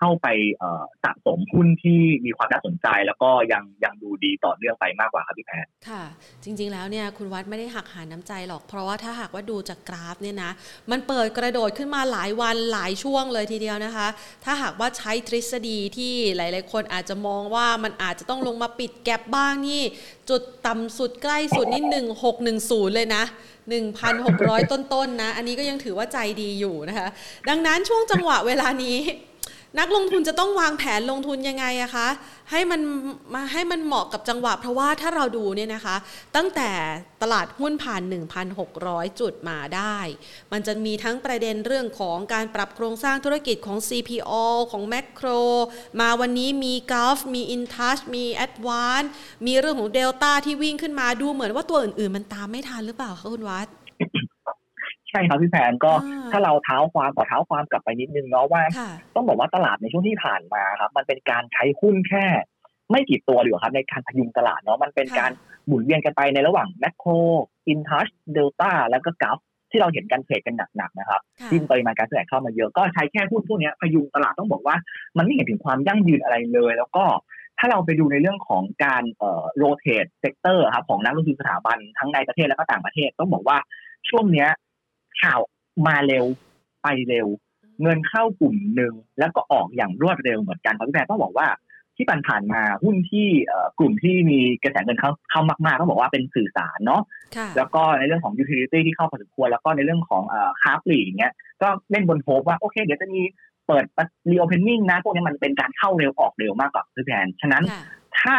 [0.00, 0.28] เข้าไป
[1.04, 6.02] สะสมหุ้นที่มีความน่าสนใจ แล้วก็ยังยังดูดีต่อเนื่องไปมากกว่าครับพี่แพทค่ะ
[6.44, 10.50] จริง ๆ แล้วเนี่ยคุณวัดไม่ได้หักหาน้ำใจหรอก เพราะว่าถ้าหากว่าดูจากกราฟเนี่ยนะ
[10.90, 14.08] มันเปิดกระโดดขึ้นมาหลายวันหลายช่วงเลยทีเดียวนะคะ
[14.44, 19.82] ถ้าหากว่าใช้ทฤษฎีที่หลาย ๆ คนอาจจะมองว่ามันอาจจะต้องลงมาปิดแกลบบ้างนี่
[20.30, 23.24] จุดต่ำสุดใกล้สุดนี่หนึ่งหกหนึ่งศูนย์เลยนะ
[24.00, 27.08] 1,600 ต้นๆนนะ อันนี้ก็ยังถือว่าใจดีอยู่นะคะ
[27.48, 28.98] ดังนั้นช่วงจังหวะเวลานี้
[29.78, 32.08] นักลงทุนจะต้องวางแผนลงทุนยังไงอะคะ
[32.50, 32.80] ให้มัน
[33.34, 35.96] มาให้มันเหมาะกับจังหวะ เพราะว่าถ้าเราดูเนี่ยนะคะ
[36.36, 36.70] ตั้งแต่
[37.22, 38.02] ตลาดหุ้นผ่าน
[38.60, 39.98] 1,600 จุดมาได้
[40.52, 44.32] มันจะมีทั้งประเด็นเรื่องของการปรับโครงสร้างธุรกิจของ CPO
[44.72, 45.40] ของ Macro
[46.00, 49.08] มาวันนี้มี Gulf มี InTouch มี Advance
[49.46, 53.68] มีเรื่องของ Delta ที่วิ่งขึ้นมาดูเหมือนว่าตัวอื่นๆ มันตามไม่ทันหรือเปล่าคะคุณวัด
[55.10, 55.92] ใช่ครับพี่แพนก็
[56.32, 58.62] ถ้าเราเท้าความขอเท้าความกลับไปนิดนึงเนาะว่า
[59.14, 62.26] ต้องบอกว่าตลาดในช่วงที่ผ่านมาครับมันเป็นการใช้หุ้นแค่
[62.90, 65.30] ไม่กี่ตัวอยู่ครับในการพยุงตลาดเนาะมันเป็นการ
[65.66, 67.10] หมุนเวียนกันไปในระหว่าง Makro
[67.68, 69.38] InTouch Delta แล้วก็ GULF
[69.70, 71.20] ที่เราเห็นการ trade กันหนักๆนะครับ
[71.50, 74.76] ที่ปริมาณการซื้อขายเข้ามาเยอะก็ใช้แค่หุ้นพวกนี้พยุงตลาดต้องบอกว่า
[75.16, 77.04] มันไม่เห็นถึงความยั่งยืนอะไรเลย แล้วก็
[77.58, 83.58] ถ้าเราไปดูในเรื่องของการเอ่อ rotate sector ครับของนักลงทุนสถาบันทั้งในประเทศและก็ต่างประเทศ ต้องบอกว่า
[84.08, 84.48] ช่วงเนี้ย
[85.20, 85.40] ข่าว
[85.86, 86.24] มาเร็ว
[86.82, 87.28] ไปเร็ว
[87.82, 91.48] เงินเข้ากลุ่มหนึ่งแล้วก็ออกอย่างรวดเร็วเหมือนกันครับพี่แพนต้องบอกว่า
[91.96, 93.28] ที่ผ่านมาหุ้นที่
[93.78, 97.02] กลุ่มที่มีกระแสเงินเข้าเข้ามากๆต้องบอกว่าเป็นสื่อสารเนาะ
[97.56, 100.22] แล้วก็ในเรื่องของ utility ที่เข้าพอสมควรแล้วก็ในเรื่องของ
[100.62, 103.20] ค้าปลีกอย่างเงี้ยก็เล่นบน hope ว่าโอเค เดี๋ยวจะมี
[103.66, 103.84] เปิด
[104.30, 107.64] reopening นะ พวกนี้มันเป็นการเข้าเร็วออกเร็วมากกว่าพี่แพนฉะนั้น
[108.20, 108.36] ถ้า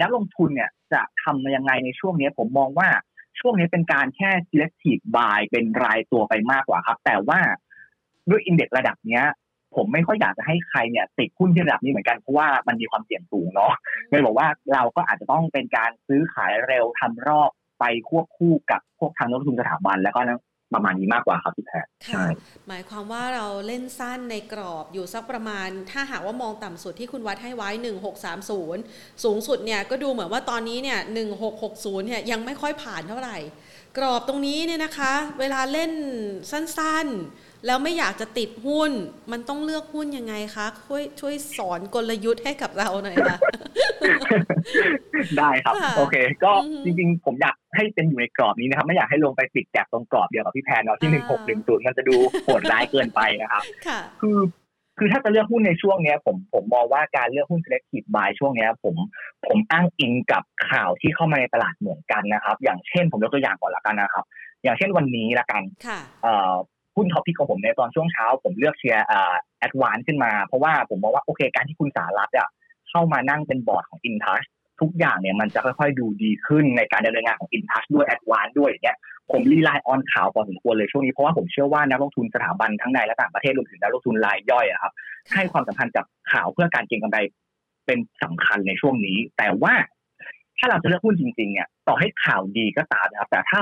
[0.00, 2.88] นักลงทุนเนี่ยจะทำยังไงในช่วงนี้ผมมองว่า
[3.40, 7.40] ช่วงนี้เป็นการแค่ selective buy เป็นรายตัวไปมากกว่าครับ แต่ว่า
[8.30, 9.24] ด้วยอินเด็กซ์ระดับเนี้ย
[9.76, 13.74] ผมไม่ค่อยอยากจะให้ใครเนี่ย ติดหุ้นที่ระดับนี้เหมือนกัน เพราะว่ามันมีความเสี่ยงสูงเนาะ
[14.10, 20.20] เลยบอกว่าเราก็อาจจะต้องเป็นการซื้อขายเร็วทำรอบไปควบคู่กับพวกทางนักลงทุนสถาบันแล้วก็
[20.74, 22.24] ประมาณนี้มากกว่าครับพี่แพทใช่
[22.68, 27.70] หมายความว่าเราเล่นสั้นในกรอบอยู่สักประมาณ ถ้าหากว่ามองต่ำสุดที่คุณวัดให้ไว้
[28.46, 30.98] 1630 สูงสุดเนี่ยก็ดูเหมือนว่าตอนนี้เนี่ย
[31.52, 33.36] 1660เนี่ยยังไม่ค่อยผ่านเท่าไหร่
[33.98, 35.92] กรอบตรงนี้เนี่ยนะคะ เวลาเล่น
[36.50, 38.90] สั้นๆ แล้วไม่อยากจะติดหุ้น
[39.32, 43.38] มันต้องเลือกหุ้นยังไงคะ ช่วยช่วยสอนกลยุทธ์ให้กับเราหน่อยค่ะ
[45.38, 46.52] ได้ครับ โอเค ก็
[46.84, 53.62] จริงๆ ผมอยากให้เป็นอยู่ในกรอบนี้นะครับ ไม่อยากให้ลงไปติดแกบตรงกรอบเดียวกับพี่แพนเนาะที่หนึ่งหกหนึ่งศูนย์มันจะดูโหดร้ายเกินไปนะครับ
[54.20, 54.38] คือ
[54.98, 58.94] คือถ้าจะเลือกหุ้นในช่วงนี้ผมผมมองว่าการเลือกหุ้น selective buy ช่วงนี้ผม
[59.46, 64.24] ผมอ้างอิงกับข่าวที่เข้ามาในตลาดเหมือนกันนะครับ อย่างเช่นผมยกตัวอย่างก่อนละกันนะครับ
[64.64, 65.62] อย่างเช่นวันนี้ละกัน
[66.98, 69.06] หุ้น top pick ของผมในตอนช่วงเช้า ผมเลือกเชียร์
[69.58, 72.48] Advance ขึ้นมา เพราะว่าผมมองว่าโอเคการที่คุณสารัตอะ
[72.90, 74.46] เข้ามานั่งเป็นบอร์ดของ InTouch
[74.80, 78.98] ทุกอย่างเนี่ยมันจะค่อยๆดูดีขึ้นในการดำเนินงานของ InTouch ด้วย Advance ด้วยอย่างเงี้ย
[79.32, 84.92] ผม rely on ข่าวพอสมควรเลยช่วงนี้เพราะว่าผมเชื่อว่านักลงทุนสถาบันทั้งในและต่างประเทศรวมถึงนักลงทุนรายย่อยอะครับ
[85.34, 87.18] ให้ความสำคัญกับข่าวเพื่อการเก็งกำไร
[87.86, 89.74] เป็นสำคัญในช่วงนี้ แต่ว่า
[90.58, 93.60] ถ้าเราจะเลือกหุ้นจริงๆเนี่ยต่อให้ข่าวดีก็ตามนะครับแต่ถ้า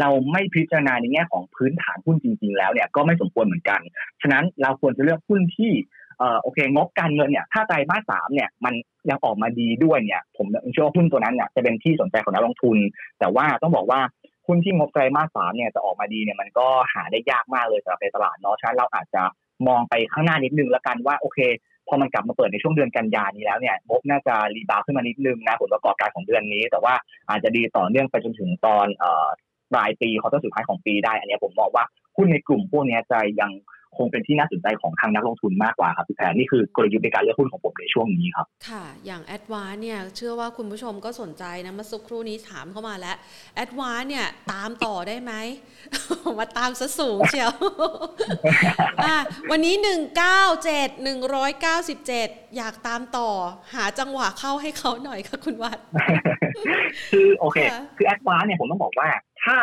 [0.00, 3.80] เราไม่พิจารณาในแง่ของพื้นฐานหุ้นจริง ๆ แล้วเนี่ยก็ไม่สมควรเหมือนกัน
[4.22, 5.72] ฉะนั้นเราควรจะเลือกหุ้นที่
[6.18, 8.74] เอ่อโอเคงบการเงินเนี่ยถ้าไตรมาสสามเนี่ยมัน
[9.10, 12.76] ยังออกมาดีด้วยเนี่ย ผมเชื่อว่าหุ้นตัวนั้นเนี่ยจะเป็นที่สนใจของนักลงทุน
[13.18, 14.00] แต่ว่าต้องบอกว่า
[14.46, 19.22] หุ้นที่งบไตรมาสสามเนี่ยจะออกมาดีเนี่ยมันก็หาได้ยากมากเลยสำหรับในตลาดเนาะฉะนั้นเราอาจจะ
[19.68, 21.38] มองไปข้างหน้านิดนึงแล้วกันว่าโอเค
[21.88, 26.94] พอมันกลับมาเปิดในช่วงเดือนกันยานี้แล้วเนี่ยงบน่าจะรีบาวขึ้นมานิดนึงนะผลประกอบการของเดือนนี้ แต่ว่า
[27.30, 28.86] อาจจะดีต่อเนื่องไปจนถึงตอน
[29.72, 31.84] ปลายปีเขาต้นสุดท้ายของปีได้ อันนี้ผมมองว่า
[32.16, 33.50] หุ้นในกลุ่มพวกนี้จะยัง
[33.96, 43.16] คงเป็นที่น่าสนใจของทางนักลงทุนมากกว่าครับพี่แพรนี่คือกลยุทธ์ในการเลือกหุ้นของผมในช่วงนี้ครับ ค่ะ อย่างแอดวานเนี่ยเชื่อว่าคุณผู้ชมก็สนใจนะเมื่อสักครู่นี้ถามเข้ามาแล้ว
[43.54, 45.32] Advance เนี่ยตามต่อได้ไหม
[46.38, 47.52] มาตามซะสูงเชียว
[49.50, 49.74] วันนี้
[50.34, 51.08] 197
[51.54, 53.30] 197 อยากตามต่อ
[53.74, 55.78] หาจังหวะเข้าให้เขาหน่อยค่ะคุณวัด
[57.10, 57.58] คือโอเค
[57.96, 59.08] คือ Advance เนี่ยผมต้องบอกว่า
[59.44, 59.58] ถ้า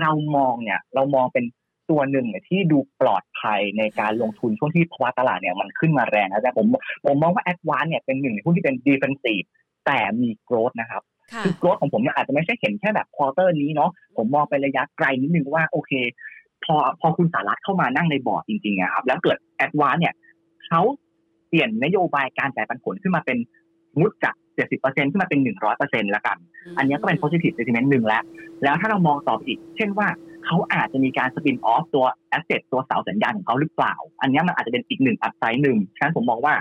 [0.00, 1.44] เรามองเนี่ยเรามองเป็น
[1.90, 6.66] ตัวหนึ่งที่ดูปลอดภัยในการลงทุนช่วงที่ภาวะตลาดเนี่ยมันขึ้นมาแรงนะแต่ผม
[7.06, 9.42] ผมมองว่า Advance เนี่ยเป็นหนึ่งในหุ้นที่เป็น defensive
[9.86, 11.02] แต่มี growth นะครับ
[11.44, 15.92] คือ growth ของผมเนี่ยอาจจะไม่ใช่เห็นแค่แบบ quarter นี้เนาะผมมองไประยะไกลนิดนึงว่าโอเค
[16.64, 20.14] พอพอคุณสารัตเข้ามานั่งในบอร์ดจริงๆนะครับแล้วเกิด Advance เนี่ย
[20.66, 20.82] เขา
[21.48, 23.38] เปลี่ยนนโยบายการจ่ายปันผลขึ้นมาสม
[24.00, 24.34] มุติจาก
[24.68, 25.40] 70%ขึ้นมาเป็น
[25.76, 26.36] 100%แล้วกัน
[26.76, 28.22] อันนี้ก็เป็น positive sentiment หนึ่งแล้ว
[28.64, 30.08] แล้วถ้าเรามองต่ออีก เช่นว่า
[30.48, 36.54] เขาอาจจะมีการ spin-off ตัว asset ตัวเสาสัญญาณของเขาหรือเปล่า อันนี้มันอาจจะเป็นอีกหนึ่ง upside หนึ่งฉะนั้นผมมองว่า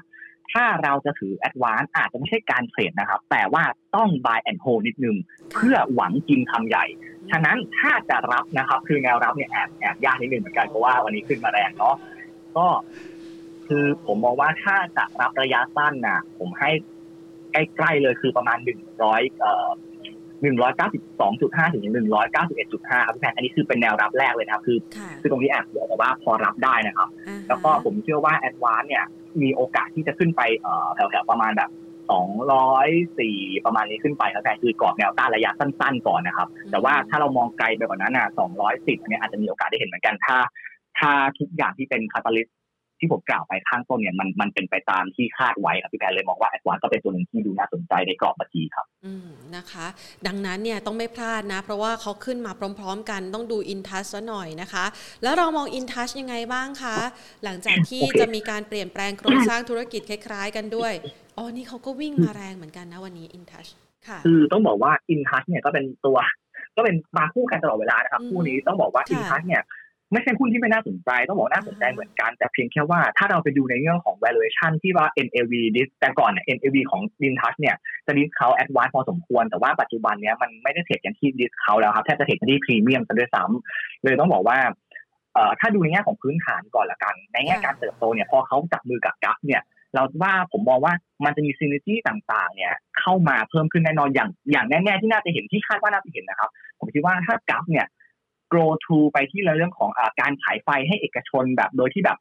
[0.53, 3.63] ถ้าเราจะถือแอดวานอาจจะไม่ใช่การเทรดนะครับ แต่ว่า
[3.95, 5.15] ต้อง buy and hold นิดนึง
[5.53, 6.85] เพื่อหวังกินคำใหญ่
[7.31, 11.95] ฉะนั้นถ้าจะรับนะครับ คือแนวรับเนี่ยแอบแอบยากนิดนึงเหมือนกันเพราะว่าวันนี้ขึ้นมาแรงเนาะ
[12.57, 12.67] ก็
[13.67, 16.71] คือผมมองว่าถ้าจะรับระยะสั้นนะผมให้
[17.51, 19.21] ใกล้ๆเลยคือประมาณหนึ่งร้อย
[20.39, 24.77] เอ่อหนึ่งร้อยเก้าสิบสองจุดห้าถึงหนึ่งร้อยเก้าสิบเอ็ดจุดห้าครับพี่แพนอันนี้คือเป็นแนวรับแรกเลยนะครับ คือ
[25.21, 27.09] คือตรงนี้แอบบอกว่าพอรับได้นะครับ
[27.47, 29.03] แล้วก็ผมเชื่อว่าแอดวานเนี่ย
[29.41, 31.69] มีโอกาสที่จะขึ้นไปเอ่อแถวๆประมาณแบบ
[32.11, 32.87] สองร้อย
[33.19, 40.37] สี่ประมาณนี้ขึ้นไปครับแต่คือกรอบแนวต้านระยะสั้นๆก่อนนะครับ แต่ว่าถ้าเรามองไกลไปกว่านั้นอะสองร้อยสิบอันนี้อาจจะมีโอกาสได้เห็นเหมือนกันถ้า
[40.99, 42.47] ถ้าทุกอย่างที่เป็นคาตาลิส
[42.99, 49.87] ที่ผมกล่าวไปข้างต้นเนี่ยมันมันเป็นไปตามที่คาดไว้ครับพี่แพรเลยมองว่าแอดวานก็เป็นตัวหนึ่งที่ดูน่าสนใจในกรอบบัญชีครับ อืมนะคะ
[50.27, 54.85] ดังนั้นเนี่ยต้องไม่พลาดนะ เพราะว่าเขาขึ้นมาพร้อม ๆ กันต้องดูอินทัชซะหน่อยนะคะ
[55.23, 56.97] แล้วเรามองอินทัชยังไงบ้างคะ
[57.43, 60.93] หลังจากที่จะมีการเปลี่ยนแปลงโครงสร้างธุรกิจคล้ายๆ กันด้วย
[61.37, 63.67] อ๋อนี่เขาก็วิ่งมาแรงเหมือนกันนะวันนี้อินทัช
[64.07, 66.17] ค่ะคือต้องบอกว่าอินทัชเนี่ยก็เป็นตัว
[66.75, 69.63] ก็เป็นมาคู่กันตลอดเวลานะครับคู่นี้ต้องบอกว่าอินทัชเนี่ย
[70.11, 77.53] ไม่ใช่หุ้นที่ไม่น่าสนใจ ต้องบอกน่าสนใจเหมือนกัน แต่เพียงแค่ว่าถ้าเราไปดูในเรื่องของ valuation ที่ว่า NAV ดิสแต่ก่อนเนี่ย NAV ของ i n t o u c
[77.53, 84.57] h เนี่ยจะดิสเขา advance พอสมควร แต่ว่าปัจจุบันเนี้ยมันไม่ได้เทรดกันที่ดิสเขาแล้วครับแทบจะเทรดกันที่พรีเมียมซะด้วยซ้ำเลยต้องบอกว่า
[85.33, 89.61] เอ่อถ้าดูในแง่ของพื้นฐานก่อนละกัน ในแง่การเติบโตเนี่ยพอเขาจับมือกับกัฟเนี่ย
[89.93, 90.93] เราว่าผมมองว่า
[91.25, 97.85] มันจะมีซีนิจี้ต่างๆ เนี่ย เข้ามาเพิ่มขึ้นแน่นอนอย่างอย่างแน่ๆที่น่าจะเห็นที่คาดว่าน่าจะเห็นนะครับ ผมคิดว่าถ้ากัฟเนี่ย
[98.51, 102.19] grow to ไปที่เรื่องของอการขายไฟให้เอกชนแบบโดยที่แบบ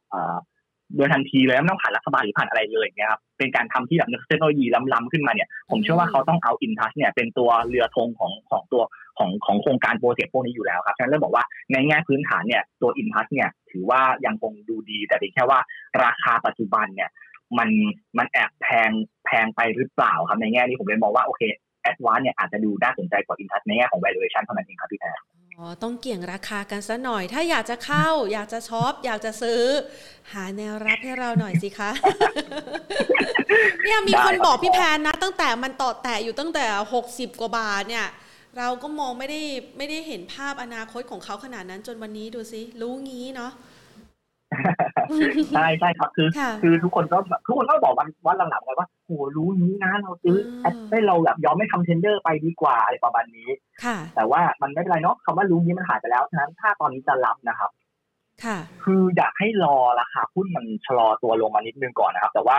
[0.95, 8.83] โดยทันทีเลยไม่ต้องผ่านรัฐบาลหรือผ่านอะไรเลยเนี่ยครับเป็นการทำที่แบบเทคโนโลยีล้ำๆขึ้นมาเนี่ยผมเชื่อว่าเขาต้องเอา InTouch เนี่ยเป็นตัวเรือธงของของตัว
[9.17, 15.59] ของของโครงการ project พวกนี้อยู่แล้วครับฉะนั้นเลยบอกว่าในแง่พื้นฐานเนี่ยตัว InTouch เนี่ยถือว่ายังคงดูดี แต่เพียงแค่ว่า
[16.03, 17.09] ราคาปัจจุบันเนี่ย
[17.57, 17.69] มัน
[18.17, 18.91] มันแอบแพง
[19.25, 21.41] แพงไปหรือเปล่าครับในแง่นี้ผมเลยมองว่าโอเค
[21.83, 25.17] Advance เนี่ยอาจจะดูน่าสนใจกว่า InTouch ในแง่ของ valuation เท่านั้นเองครับพี่แพร
[25.59, 29.61] อ๋อต้องเกี่ยงราคากันซะหน่อย ถ้าอยากจะเข้า อยากจะช็อปอยากจะซื้อ
[30.33, 31.91] หาแนวรับให้เราหน่อยสิคะ
[33.83, 38.07] เนี่ยมีคนบอกพี่แพนนะ ตั้งแต่มันต่อแตะอยู่ตั้งแต่หกสิบกว่าบาทเนี่ย
[38.57, 39.41] เราก็มองไม่ได้
[39.77, 43.51] ไม่ได้เห็นภาพอนาคตของเขาขนาดนั้นจนวันนี้ดูสิรู้งี้เนาะ
[45.53, 46.29] ใช่ใช่ครับคือ
[46.61, 50.37] คือทุกคนก็ทุกคนก็บอกวันวันหลังๆเลยว่าโหรู้นี้นะเราซื้อ
[50.89, 53.49] ให้เราแบบยอมไม่ทำเทนเดอร์ไปดีกว่าอะไรประมาณนี้
[54.15, 57.69] แต่ว่ามันไม่เป็นไรเนาะคำว่ารู้นี้มันหายไปแล้วฉะนั้นถ้าตอนนี้จะรับนะครับ
[58.43, 62.57] ค่ะ คืออยากให้รอราคาหุ้นมันชะลอตัวลงมานิดนึงก่อนนะครับ แต่ว่า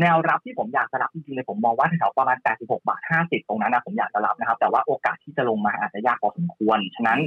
[0.00, 7.20] แนวรับที่ผมอยากจะรับจริงๆเลยผมมองว่าแถวประมาณ 86 บาท 50 ตรงนั้นนะผมอยากจะรับนะครับ แต่ว่าโอกาสที่จะลงมาอาจจะยากพอสมควร ฉะนั้น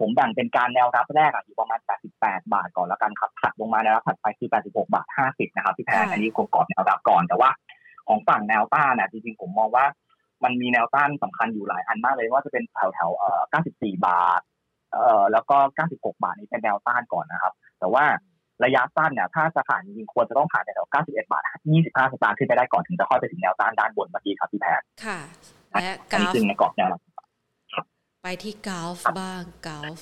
[0.00, 1.80] ผมแบ่งเป็นการแนวรับแรกอยู่ประมาณ
[2.16, 7.50] 88 บาทก่อนแล้วกันครับถัดลงมาแนวรับถัดไปคือ 86 บาท 50 นะครับพี่แพนอันนี้กรอบแนวรับก่อนแต่ว่า
[8.08, 9.84] ของฝั่งแนวต้านนะจริงๆผมมองว่า
[10.44, 13.42] มันมีแนวต้านสำคัญอยู่หลายอันมากเลยว่าจะเป็นแถวแถวเอ่อ
[13.72, 14.40] 94 บาท
[14.92, 15.56] เอ่อแล้วก็
[15.90, 18.04] 96 บาทนี้เป็นแนวต้านก่อนนะครับ แต่ว่า
[18.64, 21.42] ระยะสั้นเนี่ยถ้าจะผ่านจริงควรจะต้องผ่านแถว91 บาท
[21.76, 25.18] 25 สตางค์ขึ้นไปได้ก่อนถึงจะค่อยไปถึงแนวต้านด้านบนเมื่อกี้ครับพี่แพทค่ะ
[25.72, 26.88] และ GULF ในกรอบแนว
[28.22, 29.96] ไปที่ GULF บ้าง GULF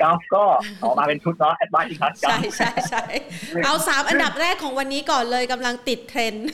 [0.00, 0.44] GULF ก็
[0.82, 3.02] ออกมาเป็นชุดเนาะ Advance อีกครับใช่ใช่ใช่
[3.64, 6.46] เอาสามอันดับแรกของวันนี้ก่อนเลยกำลังติดเทรนด์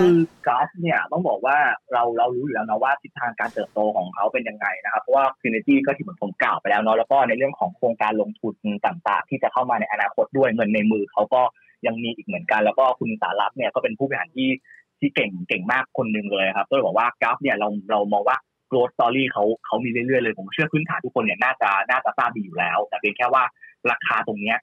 [0.00, 1.56] คือ GULF เนี่ยต้องบอกว่า
[1.92, 8.54] เราเรารู้อยู่แล้วนะว่าทิศทางการเติบโตของเขาเป็นยังไงนะครับเพราะว่าฟินิตี้ก็ที่เหมือนผมกล่าวไปแล้วเนาะแล้วก็ในเรื่องของโครงการลงทุน
[8.86, 11.42] ต่างๆ ที่จะเข้ามาในอนาคตด้วยเงินในมือเขาก็
[11.86, 14.50] ยังมีอีกเหมือนกัน แล้วก็คุณสารัตเนี่ยก็เป็นผู้บริหารที่
[14.98, 18.36] ที่เก่งเก่งมากคนหนึ่งเลยครับก็เลยบอกว่า GULF เนี่ยเราเรามองว่า
[18.68, 23.44] growth story เขาเขามีเรื่อยๆเลย ผมเชื่อพื้นฐานทุกคนเนี่ยน่าจะน่าจะทราบดีอยู่แล้ว แต่เพียงแค่ว่า
[23.90, 24.58] ราคาตรงเนี้ย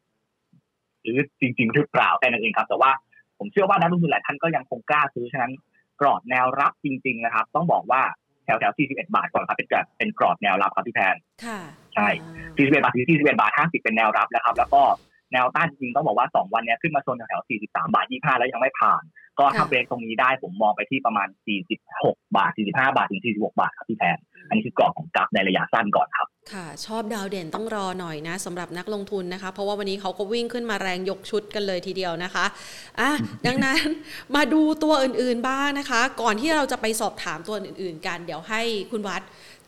[1.04, 2.92] หรือจริง ๆ หรือเปล่าแค่นั้นเองครับ แต่ว่า
[3.40, 5.54] ผมเชื่อว่านักลงทุนหลายท่านก็ยังคงกล้าซื้อฉะนั้น
[6.02, 8.02] กรอบแนวรับจริง ๆ นะครับ ต้องบอกว่า
[8.46, 11.16] แถวแถว41 บาทก่อนครับเป็นแบบเป็นกรอบแนวรับครับพี่แพน
[11.96, 14.84] ใช่41บาทถึง41บาท50เป็นแนวรับนะครับ แล้วก็
[15.32, 19.04] แนวต้านจริงต้องบอกว่า 2 วันนี้ขึ้นมาชนแถว43 บาท 25 แล้วยังไม่ผ่าน
[19.40, 21.28] ก็ถ้าเบรกตรงนี้ได้ผมมองไปที่ประมาณ
[21.82, 32.46] 46 บาท 45 บาทถึง 46 บาทครับพี่แพนอันนี้คือกรอบของ GULF ในระยะสั้นก่อนครับ ค่ะ ชอบดาวเด่นต้องรอหน่อยนะสำหรับนักลงทุนนะคะ เพราะว่าวันนี้เขาก็วิ่งขึ้นมาแรงยกชุดกันเลยทีเดียวนะคะ
[33.00, 33.12] อะ
[33.48, 33.80] ดังนั้น
[34.36, 38.62] มาดูตัวอื่นๆบ้างนะคะ ก่อนที่เราจะไปสอบถามตัวอื่น ๆ กัน เดี๋ยวให้
[38.92, 39.22] คุณวัด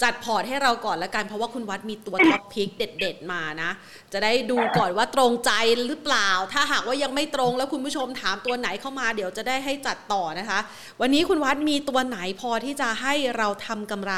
[0.04, 3.72] จัดพอร์ตให้เราก่อนละกัน เพราะว่าคุณวัดมีตัวท็อปพิกเด็ด ๆ มานะ
[4.14, 5.52] จะได้ดูก่อนว่าตรงใจ
[5.88, 10.60] หรือเปล่า ถ้าหากว่ายังไม่ตรงแล้วคุณผู้ชมถามตัวไหนเข้ามาเดี๋ยวจะได้ให้จัดต่อนะคะ
[11.02, 14.14] วันนี้คุณวัดมีตัวไหนพอที่จะให้เราทำกำไร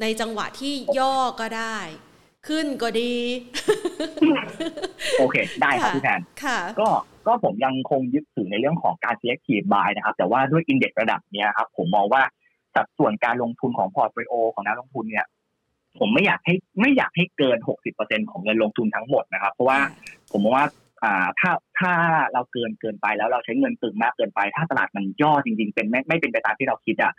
[0.00, 1.78] ในจังหวะที่ย่อก็ได้
[2.48, 3.14] ขึ้นก็ดี
[5.18, 6.20] โอเค ได้ครับพี่แทน
[6.80, 6.88] ก็
[7.26, 12.22] ก็ผมยังคงยึดถือในเรื่องของการ selective buy นะครับ แต่ว่าด้วย index ระดับนี้ครับผมมองว่า
[12.74, 15.26] สัดส่วนการลงทุนของ portfolio ของนักลงทุนเนี่ย
[15.98, 19.78] ผมไม่อยากให้ไม่อยากให้เกินหกสิบเปอร์เซ็นของเงินลงทุนทั้งหมดนะครับ เพราะว่า
[20.32, 20.64] ผมว่า
[21.02, 21.92] อ่าถ้าถ้า
[22.32, 27.12] เราเกินเกินไปแล้วเราใช้เงินตึงมากเกินไป ถ้าตลาดมันย่อจริง ๆ เป็นไม่ไม่เป็นไปตามที่เราคิดอะ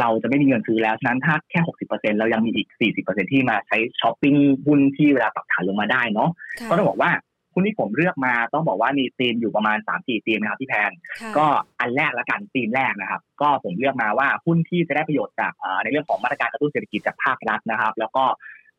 [0.00, 4.34] เราจะไม่มีเงินซื้อแล้วฉะนั้นถ้าแค่หกสิบเปอร์เซ็นเรายังมีอีกสี่สิบเปอร์เซ็นที่มาใช้ช้อปปิ้ง
[4.66, 6.30] หุ้นที่เวลาปรับฐานลงมาได้เนาะ
[6.68, 7.10] ก็ต้องบอกว่า
[7.54, 10.90] หุ้นที่ผมเลือกมาต้องบอกว่ามีธีมอยู่ประมาณ3ามสี่ธีมนะครับพี่แพน
[11.38, 11.46] ก็
[11.80, 18.24] อันแรกละกันธีมแรกนะครับ ก็ผมเลือกมาว่าหุ้นที่จะได้ประโยชน์จากในเรื่องของมาตรการกระตุ้นเศรษฐกิจจากภาครัฐนะครับ แล้วก็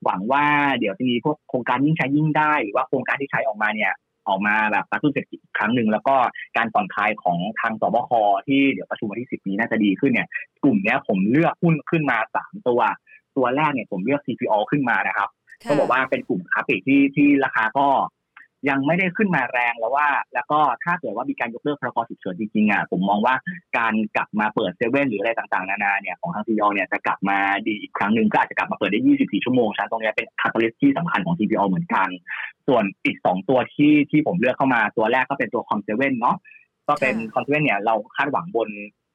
[0.03, 0.45] หวังว่า
[0.79, 3.93] เดี๋ยวจะมีพวกโครงการยิ่งใช้ยิ่งได้หรือว่าโครงการที่ใช้ออกมาเนี่ย
[4.27, 6.15] ออกมาแบบกระตุ้นเศรษฐกิจครั้งหนึ่งแล้วก็
[6.57, 8.11] การผ่อนคลายของทางสบค
[8.47, 10.27] ที่เดี๋ยวประชุมวันที่สิบนี้น่าจะดีขึ้นเนี่ย
[10.63, 12.81] กลุ่มนี้ผมเลือกหุ้นขึ้นมาสามตัว
[13.37, 15.29] ตัวแรกเนี่ยผมเลือก CPO ขึ้นมานะครับ
[15.67, 17.87] ต้องบอกว่าเป็นกลุ่มค้าปลีกที่ที่ราคาก็
[18.69, 23.35] ยังไม่ได้ขึ้นมาแรงแล้วว่า แล้วก็ถ้าเกิดว่ามีการยกเลิกพรกฉุกเฉินจริงๆอะผมมองว่า
[23.77, 32.07] การกลับมาเปิดเซเว่นหรืออะไรต่างๆ นานาเนี่ยของทางซีอเนี่ยจะกลับมาดีอีกครั้งหนึ่งก็อาจจะกลับมาเปิดได้ 24 ชั่วโมงฉะนั้นตรงนี้เป็น catalyst ที่สำคัญของ CPALL เหมือนกัน
[32.67, 36.37] ส่วนอีก 2 ตัวที่ที่ผมเลือกเข้ามาตัวแรกก็เป็นตัว COM7เนาะ
[36.87, 38.69] ก็เป็น COM7เนี่ยเราคาดหวังบน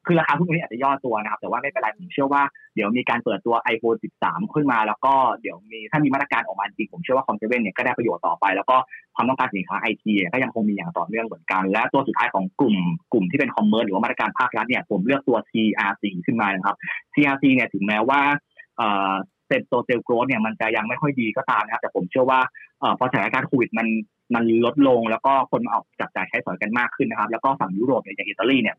[0.09, 2.41] คือราคาหุ้นนี้อาจจะย่อตัวนะครับ แต่ว่าไม่เป็นไรผมเชื่อว่า
[2.75, 8.77] เดี๋ยวมีการเปิดตัว iPhone 13 ขึ้นมา แล้วก็เดี๋ยวมีถ้ามีมาตรการออกมาจริงผมเชื่อว่า COM7เนี่ยก็ได้ประโยชน์ต่อไป แล้วก็
[9.15, 12.75] ความต้องการสินค้าไอทีก็ยังคงมีอย่างต่อเนื่องเหมือนกัน และตัวสุดท้ายของกลุ่ม
[13.13, 16.77] กลุ่มที่เป็น commerce หรือว่ามาตรการภาครัฐเนี่ยผมเลือกตัว CRC ขึ้นมานะครับ
[17.13, 18.19] CRC เนี่ยถึงแม้ว่า
[19.47, 22.39] เซ็นโตเซลโกรดเนี่ยมันจะยังไม่ค่อยดีก็ตามนะครับแต่ผมเชื่อว่า
[22.97, 23.87] พอสถานการณ์โควิดมัน
[24.35, 28.75] มันลดลงแล้วก็คนมาออกจับจ่ายใช้สอยกันมากขึ้นนะครับ แล้วก็ฝั่งยุโรปอย่างอิตาลีเนี่ย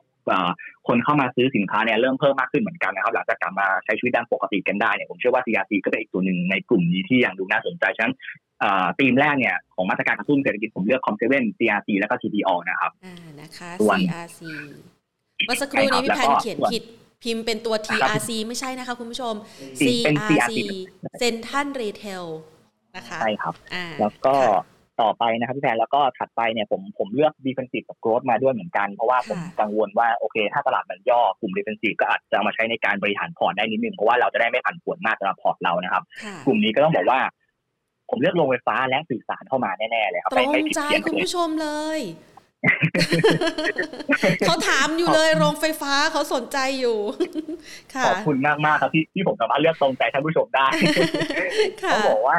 [0.89, 8.15] คนเข้ามาซื้อสินค้าเนี่ยเริ่มเพิ่มมากขึ้นเหมือนกันนะครับ หลังจากกลับมาใช้ชีวิตดังปกติกันได้เนี่ยผมเชื่อว่า CRC ก็เป็นอีกตัวหนึ่งในกลุ่มนี้ที่ยังดูน่าสนใจฉะนั้น
[8.99, 14.41] ธีมแรกเนี่ยของมาตรการกระตุ้นเศรษฐกิจผมเลือกคอมเซเว่น CRC แล้วก็ TPO นะครับอ่านะคะ CRC
[15.47, 16.83] เมื่อสักครู่นี้พี่แพนเขียนผิด
[17.23, 19.35] พิมพ์เป็นตัว TRC ไม่ใช่นะคะคุณผู้ชม
[19.81, 20.53] CRC
[21.19, 22.25] Central Retail
[22.97, 23.55] นะคะใช่ครับ
[24.01, 24.35] แล้วก็
[25.03, 36.03] ต่อไปนะครับพี่แพนแล้วก็ถัดไปเนี่ยผมผมเลือก defensive กับ growth มาด้วยเหมือนกัน เพราะว่าผมกังวลว่าโอเค ถ้าตลาดมันย่อกลุ่ม defensive ก็อาจจะมาใช้ในการบริหารพอร์ตได้นิดนึงเพราะว่าเราจะได้ไม่ผันผวนมากสำหรับพอร์ตเรานะครับ
[36.47, 37.21] กลุ่มนี้ก็ต้องบอกว่า
[38.11, 42.01] ผมเลือกโรงไฟฟ้าและสื่อสารเข้ามาแน่ๆเลยครับตรงใจคุณผู้ชมเลย
[44.47, 46.99] เขาถามอยู่เลยโรงไฟฟ้าเขาสนใจอยู่
[48.07, 50.67] ขอบคุณมากมากครับที่ที่ผมสามารถเลือกตรงใจท่านผู้ชมได้
[51.79, 52.39] เขาบอกว่า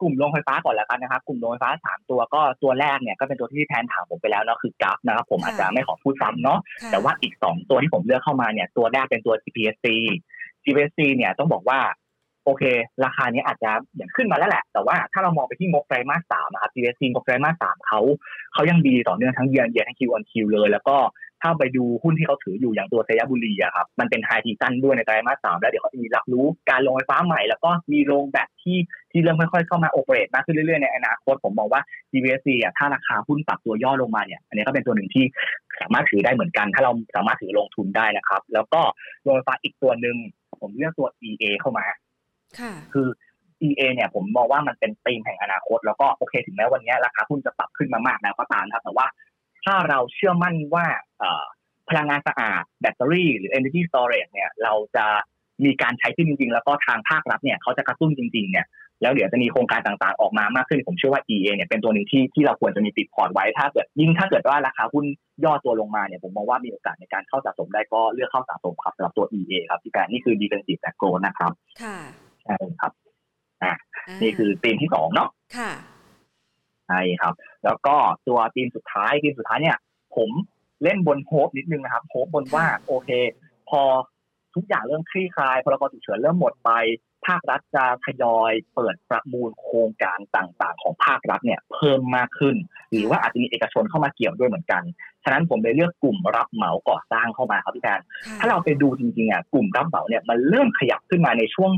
[0.00, 6.58] กลุ่มโรงไฟฟ้าก่อนแล้วกันนะครับกลุ่มโรงไฟฟ้าสามตัวก็ตัวแรกเนี่ยก็เป็นตัวที่แทนถามผมไปแล้วเนาะคือกราฟนะครับผมอาจจะไม่ขอพูดซ้ำเนาะ
[6.92, 9.86] แต่ว่าอีกสองตัวที่ผมเลือกเข้ามาเนี่ยตัวแรกเป็นตัว GPSC
[10.64, 11.80] GPSC เนี่ยต้องบอกว่า
[12.44, 12.62] โอเค
[13.04, 18.00] ราคานี้อาจจะอย่างขึ้นมาแล้วแหละ แต่ว่าถ้าเรามองไปที่งบไตรมาสสามนะครับ GPSC งบไตรมาสสามเขา
[18.52, 20.96] เขายังดีต่อเนื่องทั้งเยียร์เยียร์ทั้งคิวออนคิวเลย แล้วก็
[21.42, 28.78] ถ้าไปดูหุ้นที่เขาถืออยู่อย่างตัวเซยบุรีอะครับมันเป็นไฮทีตันด้วยในไตรมาสสามแล้วเดี๋ยวเขาจะมีรับรู้การลงไฟฟ้าใหม่ แล้วก็มีโรงแบตที่
[29.12, 35.24] ที่เริ่มค่อยๆเข้ามาโอเปเรตมากขึ้นเรื่อยๆในอนาคตผมมองว่า GVC อะถ้าราคาหุ้นปรับตัวย่อลงมาเนี่ยอันนี้ก็เป็นตัวหนึ่งที่
[35.80, 38.80] สามารถถือได้เหมือนกัน ถ้าเราสามารถถือลงทุนได้นะครับ แล้วก็
[39.22, 40.16] โรงไฟฟ้าอีกตัวหนึ่ง
[40.60, 41.86] ผมเลือกตัว EA เข้ามา
[42.58, 43.08] ค่ะคือ
[43.62, 49.06] EA เนี่ยผมมองว่ามันเป็นธีมแห่งอนาคต แล้วก็โอเคถึงแม้วันนี้ราคาหุ้นจะปรับขึ้นมามากแล้วก็ตามครับแต่ว่า
[49.70, 50.86] ถ้าเราเชื่อมั่นว่า
[51.88, 55.06] พลังงานสะอาดแบตเตอรี่หรือ energy storage เนี่ยเราจะ
[55.64, 58.66] มีการใช้ที่จริง ๆ แล้วก็ทางภาครัฐเนี่ยเขาจะกระตุ้นจริง ๆ เนี่ย
[59.02, 65.04] แล้วเดี๋ยวจะมีโครงการต่างๆออกมามากขึ้นผมเชื่อว่า EA เนี่ยเป็นตัวหนึ่งที่ที่เราควรจะมีติดพอร์ตไว้ถ้าเกิดยิ่งถ้าเกิดว่าราคาหุ้น
[65.44, 71.52] ย่อตัวลงมาเนี่ยผมมองว่ามีโอกาสในการเข้าสะสมได้ก็เลือกเข้าสะสมครับสำหรับตัว EA ครับที่การนี่คือ defensive แต่โกลนะครับ
[71.82, 71.96] ค่ะ
[72.44, 72.92] ใช่ครับ
[73.62, 73.72] อ่า
[74.22, 75.70] นี่คือธีมที่สองเนาะค่ะ
[76.90, 77.96] ใช่ครับ แล้วก็
[78.28, 79.76] ตัวธีมสุดท้ายธีมสุดท้ายเนี่ย
[80.16, 80.30] ผม
[80.82, 83.10] เล่นบนโฮปนิดนึงนะครับโฮปบนว่าโอเค
[83.70, 83.82] พอ
[84.54, 86.70] ทุกอย่างเริ่มคลี่คลายพรกฉุกเฉินเริ่มหมดไป
[87.26, 92.56] ภาครัฐจะทยอยเปิดประมูลโครงการต่างๆ ของภาครัฐเนี่ยเพิ่มมากขึ้น
[92.90, 94.82] หรือว่าอาจจะมีเอกชนเข้ามาเกี่ยวด้วยเหมือนกัน
[95.24, 98.00] ฉะนั้นผมเลยเลือกกลุ่มรับเหมาก่อสร้างเข้ามาครับพี่แทน
[98.38, 101.70] ถ้าเราไปดูจริงๆอะกลุ่มรับเหมาเนี่ยมันเริ่มขยับขึ้นมาในช่วง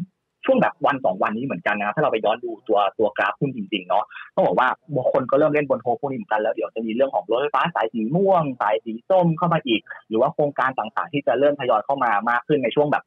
[0.44, 13.04] ช่วงแบบวันสองวันนี้เหมือนกันนะถ้าเราไปย้อนดูตัวตัวกราฟหุ้นจริงๆเนาะต้องบอกว่าบางคนก็เริ่มเล่นบนโฮพวกนี้เหมือนกันแล้วเดี๋ยวจะมีเรื่องของรถไฟฟ้าสายสีม่วง สายสีส้มเข้ามาอีก หรือว่าโครงการต่างๆ ที่จะเริ่มทยอยเข้ามามากขึ้นในช่วงแบบ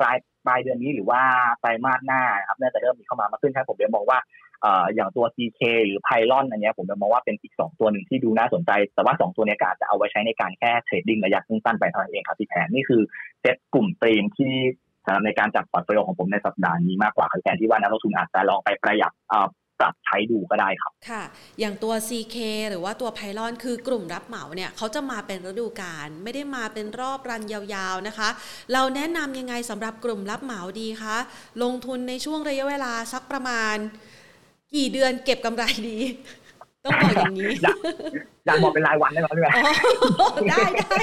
[0.00, 1.20] ปลายปลายเดือนนี้หรือว่า
[1.60, 4.20] ไตรมาสหน้าครับน่าจะเริ่มมีเข้ามามากขึ้นใช่ผมเลยมองว่า
[4.94, 13.02] อย่างตัว CK หรือ PYLON อันนี้ผมจะมองว่าเป็นอีก 2 ตัวหนึ่งที่ดูน่าสนใจ แต่ว่า 2 ตัวนี้การจะเอาไว้ใช้ในการแค่ trading ระยะสั้นๆไปเท่านั้นเองครับพี่แพนนี่คือ
[13.40, 14.54] เซตกลุ่มตรีมที่
[15.04, 19.12] สำหรับในการจัด portfolio ของผมในสัปดาห์นี้มากกว่าแทนที่ว่านักลงทุนอาจจะลองไปประยุกต์
[19.80, 21.22] ปรับใช้ดูก็ได้ครับ ค่ะ
[21.60, 22.36] อย่างตัว CK
[22.70, 28.28] หรือว่าตัว PYLON คือกลุ่มรับเหมาเนี่ยเขาจะมาเป็นฤดูกาลไม่ได้มาเป็นรอบรันยาวๆนะคะ
[28.72, 31.16] เราแนะนำยังไงสำหรับกลุ่มรับเหมาดีคะ
[31.62, 33.76] ลงทุนในช่วงระยะเวลาสักประมาณ
[34.74, 35.98] กี่เดือนเก็บกำไรดี
[36.84, 39.50] ต้องบอกอย่างนี้อยากบอกเป็นรายวันได้ไหมพี่แม่
[40.48, 40.96] ได้ได้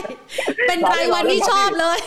[0.67, 1.97] เป็นรายวันที่ชอบเลย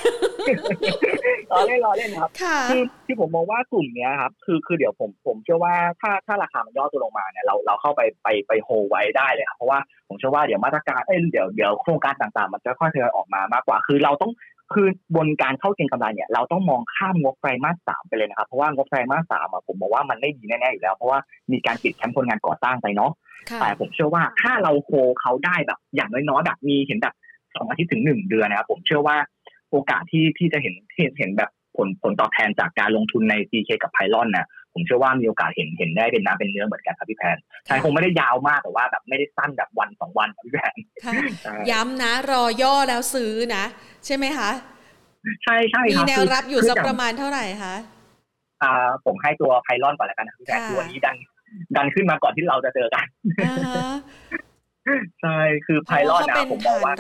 [1.53, 2.31] รอเล่นรอเล่นครับ
[2.71, 9.79] คือที่ผมมองว่ากลุ่มเนี้ยครับ คือคือเดี๋ยวผมผมเชื่อว่าถ้าถ้าราคามันย่อตัวลงมาเนี่ยเราเราเข้าไปไปไปโฮไว้ได้เลยครับเพราะว่า
[10.09, 14.33] ผมเชื่อว่าเดี๋ยวมาตรการเอ้ยเดี๋ยวเดี๋ยวโครงการต่างๆ มันจะค่อยๆทยอยออกมามากกว่า คือเราต้อง
[14.73, 21.19] คือบนการเข้าเก็งกำไรเนี่ยเราต้องมองข้ามงบไตรมาสสามไปเลยนะครับ เพราะว่างบไตรมาสสามอะผมบอกว่ามันไม่ดีแน่ๆอยู่แล้ว เพราะว่า
[21.53, 23.13] มีการปิดแคมป์คนงานก่อสร้างไปเนาะ
[23.61, 24.91] แต่ผมเชื่อว่าถ้าเราโค
[25.21, 27.15] เขาได้แบบ อย่างน้อยๆแบบมีเห็นแบบ
[27.55, 29.17] สองอาทิตย์ถึงหนึ่งเดือนนะครับผมเชื่อว่า
[29.71, 40.75] โอกาสที่ที่จะเห็นเห็นเห็นแบบผลผลตอบแทนจากการลงทุนใน CK กับไพลอนนะ ผมเชื่อว่ามีโอกาสเห็นเห็นได้เป็นน้ำเป็นเนื้อเหมือนกันครับพี่แพนใช่คงไม่ได้ยาวมากแต่ว่าแบบไม่ได้สั้นแบบวันสองวันครับพี่แพน
[41.71, 43.65] ย้ำนะ รอย่อแล้วซื้อนะ
[44.07, 44.51] ใช่ไหมคะ
[45.45, 47.75] ใช่ใช่มีแนวรับอยู่สักประมาณเท่าไหร่คะ
[48.63, 48.73] อ่า
[49.05, 51.17] ผมให้ตัวไพลอนก่อนแล้วกันนะพี่แพนตัวนี้ดัน
[51.77, 53.05] ดันขึ้นมาก่อนที่เราจะเจอกัน
[55.21, 56.95] ใช่คือไพลอนนะผมมองว่า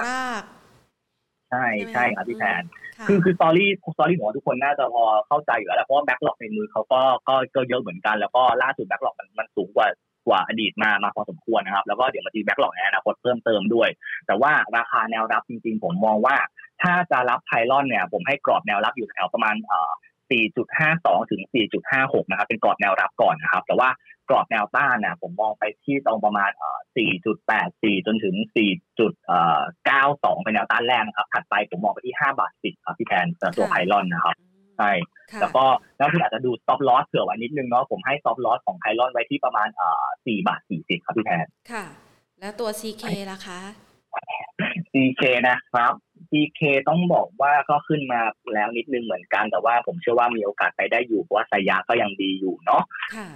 [1.50, 2.62] ใช่ใช่ครับพี่แพน
[3.08, 9.88] คือคือ story story ผมว่าทุกคนน่าจะพอเข้าใจอยู่แล้วเพราะว่า backlog ในมือเขาก็ก็ก็เยอะเหมือนกัน แล้วก็ล่าสุดแบ็กหลอกมันมันสูงกว่า
[10.26, 13.88] กว่าอดีตมามาพอสมควรนะครับ แล้วก็เดี๋ยวมาตีแบ็กหลอกในอนาคตเพิ่มเติมด้วย
[14.26, 16.36] แต่ว่าราคาแนวรับจริง ๆ ผมมองว่า
[16.82, 19.90] ถ้าจะรับไพลอนเนี่ย ผมให้กรอบแนวรับอยู่แถวประมาณเอ่อ
[20.30, 21.42] 4.52 ถึง
[21.86, 23.88] 4.56 นะครับ เป็นกรอบแนวรับก่อนนะครับ แต่ว่า
[24.28, 26.50] กรอบแนวต้านนะผมมองไปที่ตรงประมาณ
[27.28, 28.34] 4.84 จนถึง
[29.54, 34.34] 4.92 เป็นแนวต้านแรกนะครับ ถัดไปผมมองไปที่ 5 บาท 10ครับพี่แทนตัวไพลอนนะครับ
[34.78, 34.90] ใช่
[35.40, 35.64] แล้วก็
[35.98, 39.68] แล้วที่อาจจะดู stop loss เผื่อไว้นิดนึงเนาะผมให้ stop loss ของไพลอนไว้ที่ประมาณ
[40.08, 41.84] 4บาท40ครับพี่แทนค่ะ
[42.40, 43.60] แล้วตัว CK ล่ะคะ
[44.92, 45.92] CK นะครับ
[46.30, 48.20] CK ต้องบอกว่าก็ขึ้นมา
[48.54, 52.82] แล้วนิดนึงเหมือนกัน แต่ว่าผมเชื่อว่ามีโอกาสไปได้อยู่เพราะว่าสายาก็ยังดีอยู่เนาะ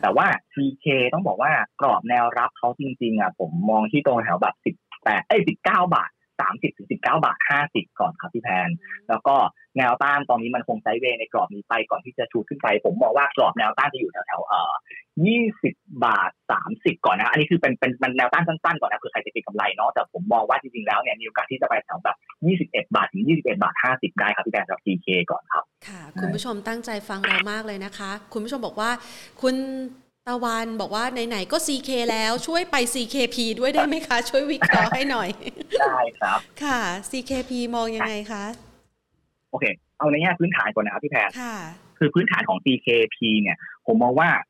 [0.02, 4.74] แต่ว่า CK ต้องบอกว่ากรอบแนวรับเขาจริงๆอะผมมองที่ตรงแถวแบบสิบ
[5.04, 6.10] แปดเอ้ยสิบเก้าบาท
[6.40, 8.68] สามสิบถึงสิบเก้าบาทห้าสิบก่อนครับพี่แพน
[9.08, 9.36] แล้วก็
[9.78, 14.72] แนวต้านตอนนี้มันคงไซเวในกรอบนี้ไปก่อนที่จะชูขึ้นไป ผมมองว่ากรอบแนวต้านจะอยู่แถวๆเอ่อ
[15.26, 15.74] ยี่สิบ
[16.04, 22.16] บาทสามสิบก่อนนะ อันนี้คือเป็นเป็นแนวต้านสั้นๆก่อนนะเผื่อใครจะเก็งกำไรเนาะแต่ผมมองว่าจริงๆแล้วเนี่ยมีโอกาสที่จะไปแถวแบบ
[22.46, 28.90] ยี่สิบเอ็ดบาทถึงยี่สิบเอ็ดบาทห้าสิบได้ครับพี่แพนสำหรับ TK ก่อนครับ ค่ะ คุณผู้ชมตั้งใจฟังเรามากเลยนะคะ คุณผู้ชมบอกว่า
[29.42, 29.54] คุณ
[30.26, 35.28] ตะวันบอกว่าไหนๆก็ CK แล้วช่วยไป CKP ด้วยได้ไหมคะ ช่วยวิเคราะห์ให้หน่อย
[35.80, 36.80] ได้ครับ ค่ะ
[37.10, 38.44] CKP มองยังไงคะ
[39.50, 39.64] โอเค
[39.98, 41.56] เอาในแง่พื้นฐานก่อนนะครับพี่แพรค่ะ
[41.98, 44.42] คือพื้นฐานของ CKP เนี่ย ผมมองว่าไ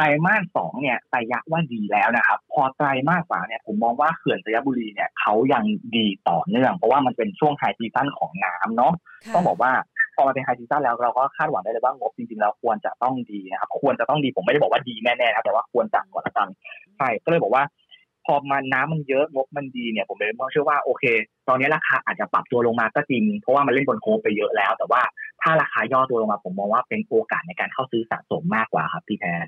[0.00, 5.64] ตรมาสสองเนี่ยไตรยะว่าดีแล้วนะครับ พอไตรมาสสามเนี่ยผมมองว่าเขื่อนสยบุรีเนี่ยเขายัง
[5.96, 8.92] ดีต่อเนื่อง เพราะว่ามันเป็นช่วงไฮซีซั่นของน้ำเนาะ
[9.34, 9.72] ต้องบอกว่า
[10.14, 16.48] พอมาเป็นไฮซีซั่นแล้วเราก็คาดหวังได้เลยว่างบจริงๆแล้วควรจะต้องดีนะครับควรจะต้องดีผมไม่ได้บอกว่าดีแน่ๆนะแต่ว่าควรจะก่อนละกัน
[16.98, 17.64] ใช่ก็เลยบอกว่า
[18.26, 21.04] พอมันน้ำมันเยอะงบมันดีเนี่ยผมเลยมองเชื่อว่าโอเค
[21.48, 25.02] ตอนนี้ราคาอาจจะปรับตัวลงมาก็จริง เพราะว่ามันเล่นบนโคไปเยอะแล้ว แต่ว่า
[25.42, 29.46] ถ้าราคาย่อตัวลงมาผมมองว่าเป็นโอกาสในการเข้าซื้อสะสมมากกว่าครับพี่แทน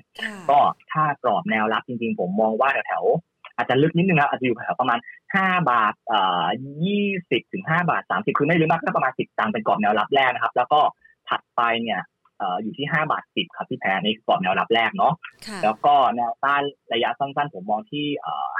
[0.49, 0.59] ก็
[0.91, 3.05] ถ้ากรอบแนวรับจริงๆ ผมมองว่าแถว
[3.55, 4.99] อาจจะลึกนิดนึงนะอาจจะอยู่แถวประมาณ
[5.35, 6.45] ห้าบาทเอ่อ
[6.83, 10.79] ยี่สิบถึงห้าบาทสามสิบคือไม่ลึกมากก็ประมาณสิบตังค์เป็นกรอบแนวรับแรกนะครับ แล้วก็
[11.29, 12.01] ถัดไปเนี่ย
[12.63, 15.13] อยู่ที่ห้าบาทสิบครับที่แพ้ในกรอบแนวรับแรกเนาะ
[15.63, 16.63] แล้วก็แนวต้าน
[16.93, 18.05] ระยะสั้นๆ ผมมองที่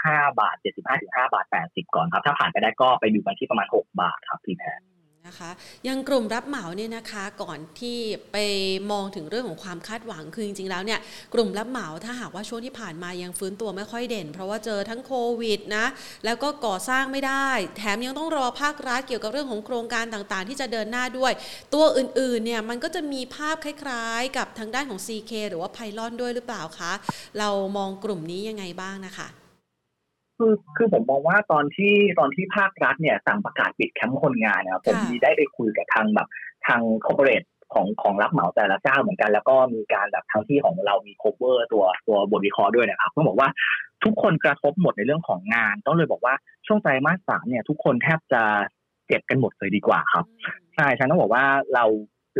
[0.05, 4.73] ห้าบาทเจ็ดสิบห้าถึงห้าบาทแปดสิบก่อนครับ ถ้าผ่านไปได้ก็ไปดูกันที่ประมาณหกบาทครับพี่แพ้
[5.29, 5.51] นะคะ
[5.87, 7.97] ยังกลุ่มรับเหมาเนี่ยนะคะก่อนที่
[8.31, 8.37] ไป
[8.91, 10.99] มองถึงเรื่องของความคาดหวังคือจริงๆแล้วเนี่ย
[11.33, 15.85] กลุ่มรับเหมาถ้าหากว่าช่วงที่ผ่านมายังฟื้นตัวไม่ค่อยเด่น เพราะว่าเจอทั้งโควิดนะ
[16.25, 17.47] แล้วก็ก่อสร้างไม่ได้
[17.77, 21.31] แถมยังต้องรอภาครัฐเกี่ยวกับเรื่องของโครงการต่างๆ ที่จะเดินหน้าด้วย
[21.73, 26.93] ตัวอื่นๆเนี่ยมันก็จะมีภาพคล้ายๆ กับทางด้านของ CK หรือว่าไพลอนด้วยหรือเปล่าคะ
[27.39, 29.42] เรามองกลุ่มนี้ยังไงบ้างนะคะ
[30.37, 36.27] คือคือผมมองว่าตอนที่ตอนที่ภาครัฐเนี่ยสั่งประกาศปิดแคมป์คนงานนะครับผมมีได้ไปคุยกับทางแบบ
[36.67, 37.43] ทาง corporate
[37.73, 43.49] ของของรับเหมาแต่ละเจ้าเหมือนกัน แล้วก็มีการแบบทางที่ของเรามี cover ตัวตัวบทวิเคราะห์ด้วยนะครับต้องบอกว่า
[44.03, 46.33] ทุกคนกระทบหมดในเรื่องของงาน ต้องเลยบอกว่า
[46.67, 48.43] ช่วงไตรมาสสามเนี่ยทุกคนแทบจะ
[49.07, 50.25] เจ็บกันหมดเลยดีกว่าครับ
[50.75, 51.85] ใช่ฉันต้องบอกว่าเรา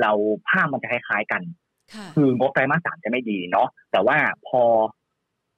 [0.02, 0.12] เรา
[0.50, 1.42] ภาพมันจะคล้ายๆกัน
[2.16, 4.18] คืองบไตรมาสสามจะไม่ดีเนาะแต่ว่า
[4.48, 4.62] พอ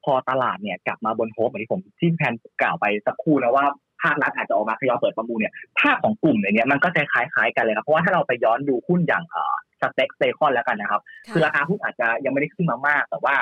[0.05, 3.65] พอตลาดเนี่ยกลับมาบน hope เหมือนที่ผมที่แพนกล่าวไปสักครู่นะว่า
[4.03, 11.01] ภาครัฐอาจจะออกมาทยอยเปิดประมูลเนี่ยภาพของกลุ่มในนี้มันก็จะคล้ายๆกันเลยครับเพราะว่าถ้าเราไปย้อนดูหุ้นอย่างเอ่อ STEC เซคอนแล้วกันนะครับ
[11.31, 13.35] คือราคาหุ้นอาจจะยังไม่ได้ขึ้นมามาก แต่ว่า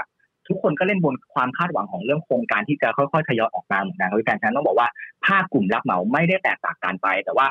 [0.48, 4.88] ทุกคนก็เล่นบนความคาดหวังของเรื่องโครงการที่จะค่อยๆทยอยออกมาเหมือนกันครับพี่แพนฉันต้องบอกว่า
[5.28, 7.48] ภาคกลุ่มรับเหมาไม่ได้แตกต่างกันไป แต่ว่า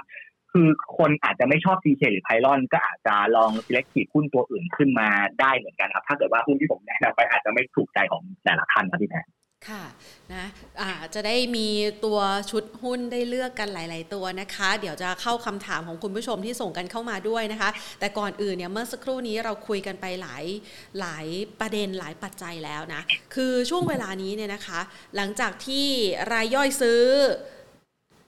[0.53, 5.09] คือคนอาจจะไม่ชอบ CK หรือไพลอนก็อาจจะลอง selective หุ้นตัวอื่นขึ้นมา
[5.41, 9.29] ได้เหมือนกันครับ ถ้าเกิดว่าหุ้นที่ผมแนะนำไปอาจจะไม่ถูกใจของแต่ละท่านครับพี่แพน
[9.71, 9.85] ค่ะ
[10.35, 11.69] นะะจะได้มี
[12.05, 20.45] ตัวชุดหุ้นได้เลือกกันหลาย ๆ ตัวนะคะ เดี๋ยวจะเข้าคำถามของคุณผู้ชมที่ส่งกันเข้ามาด้วยนะคะ แต่ก่อนอื่นเนี่ยเมื่อสักครู่นี้เราคุยกันไปหลาย
[21.01, 21.27] หลาย
[21.61, 23.03] ประเด็นหลายปัจจัยแล้วนะ
[23.35, 24.81] คือช่วงเวลานี้เนี่ยนะคะ
[25.17, 25.87] หลังจากที่
[26.33, 27.03] รายย่อยซื้อ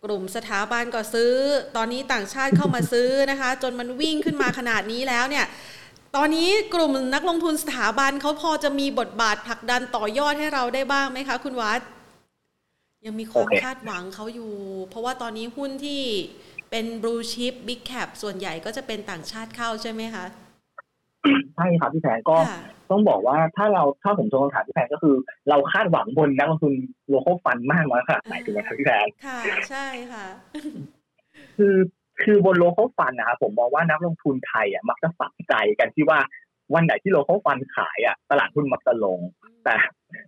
[0.05, 1.32] กลุ่มสถาบันก็ซื้อ
[1.76, 5.46] ตอนนี้ต่างชาติเข้ามาซื้อนะคะ จนมันวิ่งขึ้นมาขนาดนี้แล้วเนี่ย
[6.16, 11.80] ตอนนี้กลุ่มนักลงทุนสถาบันเขาพอจะมีบทบาทผลักดันต่อยอดให้เราได้บ้างไหมคะ คุณวัด
[13.07, 14.52] ยังมีความคาดหวังเขาอยู่
[14.88, 16.02] เพราะว่าตอนนี้หุ้นที่
[16.70, 20.24] เป็นบลูชิพบิ๊กแคปส่วนใหญ่ก็จะเป็นต่างชาติเข้าใช่ไหมคะ
[21.57, 22.36] ใช่ครับพี่แพนก็
[22.91, 25.14] ต้องบอกว่าถ้าเราถ้าผมชงคำถามพี่แพนก็คือ
[25.49, 26.74] เราคาดหวังบนนักลงทุน
[27.09, 30.26] local fund มากน้อยขนาดไหนถูกไหมครับพี่แพนค่ะใช่ค่ะ
[31.57, 31.76] คือ
[32.22, 36.18] คือบน local fund นะครับผมมองว่านักลงทุนไทยอะมักจะฝังใจกันที่ว่า
[36.74, 39.18] วันไหนที่ local fund ขายอะตลาดหุ้นมักจะลง
[39.64, 39.74] แต่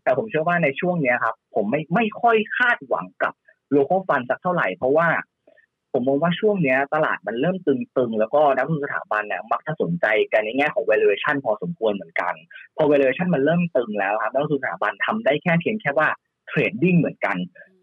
[0.02, 3.32] แต่ผมเชื่อว่าในช่วงเนี้ยครับ ผมไม่ไม่ค่อยคาดหวังกับ
[3.72, 5.08] local fund สักเท่าไหร่เพราะว่า
[5.96, 12.34] ผมมองว่าช่วงเนี้ยตลาดมันเริ่มตึงๆ แล้วก็นักลงทุนสถาบันเนี่ยมักจะสนใจกันในแง่ของ valuation พอสมควรเหมือนกัน
[12.76, 16.08] พอ valuation มันเริ่มตึงแล้วครับนักลงทุนสถาบันทำได้แค่เพียงแค่ว่า
[16.46, 17.36] trading เหมือนกัน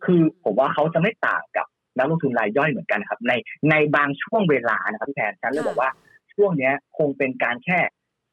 [0.05, 3.34] คือผมว่าเขาจะไม่ต่างกับนักลงทุนรายย่อยเหมือนกันครับ ใน
[3.70, 5.89] ในบางช่วงเวลานะครับพี่แพนฉันเลยบอกว่า
[6.34, 7.80] ช่วงเนี้ยคงเป็นการแค่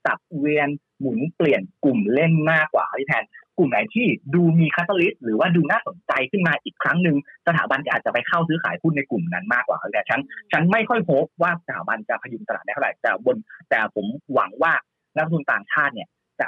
[0.05, 0.69] สับเวียน
[1.01, 3.25] หมุนเปลี่ยนกลุ่มเล่นมากกว่าพี่แพน
[3.61, 10.21] กลุ่มไหนที่ดูมี catalyst หรือว่าดูน่าสนใจขึ้นมาอีกครั้งหนึ่งสถาบันก็อาจจะไปเข้าซื้อขายหุ้นในกลุ่มนั้นมากกว่าครับแต่ฉัน
[10.53, 13.37] ฉันไม่ค่อยโฮปว่าสถาบันจะพยุงตลาดได้เท่าไหร่แต่บน
[13.71, 14.73] แต่ผมหวังว่า
[15.17, 16.09] นักลงทุนต่างชาติเนี่ย
[16.41, 16.47] จะ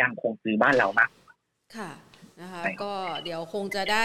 [0.00, 1.10] ยังคงซื้อบ้านเรามาก
[1.76, 1.90] ค่ะ
[2.42, 2.92] นะคะใช่ครับก็
[3.24, 4.04] เดี๋ยวคงจะได้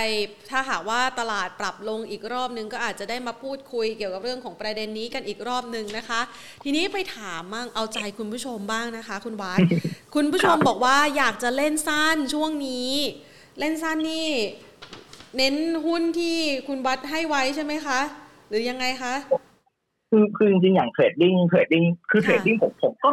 [0.49, 6.21] ถ้าหากว่าตลาดปรับลงอีกรอบนึงก็อาจจะได้มาพูดคุยเกี่ยวกับเรื่องของประเด็นนี้กันอีกรอบนึงนะคะ
[6.63, 9.59] ทีนี้ไปถามมั่งเอาใจคุณผู้ชมบ้างนะคะ คุณวัด
[10.15, 12.91] คุณผู้ชมบอกว่าอยากจะเล่นสั้นช่วงนี้
[13.59, 14.29] เล่นสั้นนี่
[15.37, 15.55] เน้น
[15.85, 17.99] หุ้นที่คุณวัดให้ไว้ใช่ไหมคะ
[18.49, 19.13] หรือยังไงคะ
[20.09, 23.09] คือคือจริงๆอย่าง trading trading คือค่ะเทรดดิ้งผมผมก็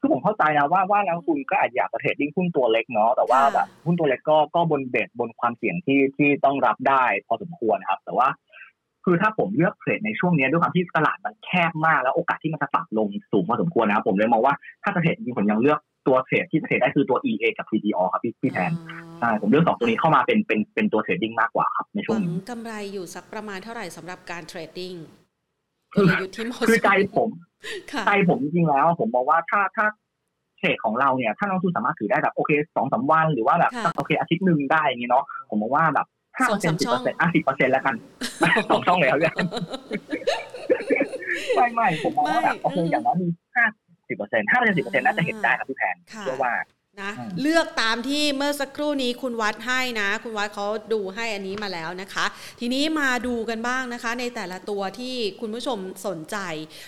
[0.00, 8.28] คือผมเข้าใจนะว่าว่านักลงทุนก็อาจอยากจะ trading หุ้นตัวเล็กเนาะแต่ว่าค่ะแบบหุ้นตัวเล็กก็ก็บน base บนความเสี่ยงที่ที่ต้องรับได้พอสมควรนะครับ แต่ว่า
[9.04, 18.72] คือถ้าผมเลือก trade ในช่วงนี้ด้วยความที่ตลาดมันแคบมากแล้วโอกาสที่มันจะปรับลงสูงพอสมควรนะครับผมเลยมองว่าถ้าจะ trade จริงๆผมยังเลือกตัวเทรดที่จะเทรดได้คือตัว EA กับ TDO ครับพี่พี่แทน
[19.20, 25.27] ใช่ผมเลือกสองตัวนี้เข้ามาเป็นเป็นเป็นตัวเทรดดิ้งมากกว่าครับในหช่วงวังนี้กำไรอยู่สักประมาณเท่าไหร่สำหรับการเทรดดิ้งก
[25.92, 27.28] คือลยุทธ์ที่เหมาะสมคือใจผม
[27.92, 29.86] ค่ะใจผมจริงๆแล้ว ผมบอกว่าถ้าถ้า
[30.58, 37.94] เทรดของเราเนี่ย ถ้านักลงทุนสามารถถือได้แบบโอเคสองสามวันหรือว่าแบบค่ะสักโอเคอาทิตย์หนึ่งได้อย่างนี้เนาะผมบอกว่าแบบห้าสเปอองร์เซ็นสามต์สิบช่เปอองร์เซ็นต์อะสิบเปอร์เซ็นต์แล้วกัน
[38.70, 39.34] สองช่องเลยครับเนี่ย
[41.56, 43.26] ไม่ไม่ผมมองว่าแบบไม่โอเคอืมอย่างน้อยมี
[43.56, 43.64] ห้า
[44.08, 46.52] สิบเปอร์เซ็นต์ห้าเปอร์เซ็นต์สิบเปอร์เซ็นต์น่าจะเห็นได้ครับพี่แพนค่ะเชื่อว่า
[47.02, 52.24] นะอืมเลือกตามที่เมื่อสักครู่นี้คุณวัดให้นะ คุณวัดเขาดูให้อันนี้มาแล้วนะคะ
[52.60, 56.36] ทีนี้มาดูกันบ้างนะคะ ในแต่ละตัวที่คุณผู้ชมสนใจ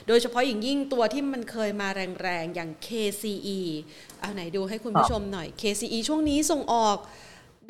[0.09, 1.89] โดยเฉพาะอย่างยิ่งตัวที่มันเคยมา
[2.23, 3.61] แรงๆ อย่าง KCE
[4.21, 6.99] เอาไหนดูให้คุณผู้ชมหน่อย KCE ช่วงนี้ส่งออก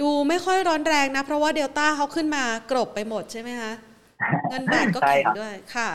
[0.00, 3.72] ดูไม่ค่อยร้อนแรงนะ เพราะว่าเดลต้าเขาขึ้นมากรบไปหมดใช่ไหมคะ
[4.50, 5.90] เงินบาทก็ใช่แข็งครับด้วยค่ะ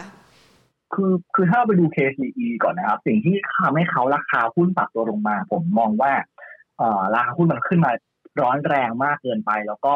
[0.94, 6.35] คือคือถ้าเราไปดู KCE ก่อนนะครับ สิ่งที่ทำให้เขาราคาหุ้นปรับตัวลงมา ผมมองว่าเอ่อ
[7.16, 7.92] ราคาหุ้นมันขึ้นมา
[8.42, 9.96] ร้อนแรงมากเกินไป แล้วก็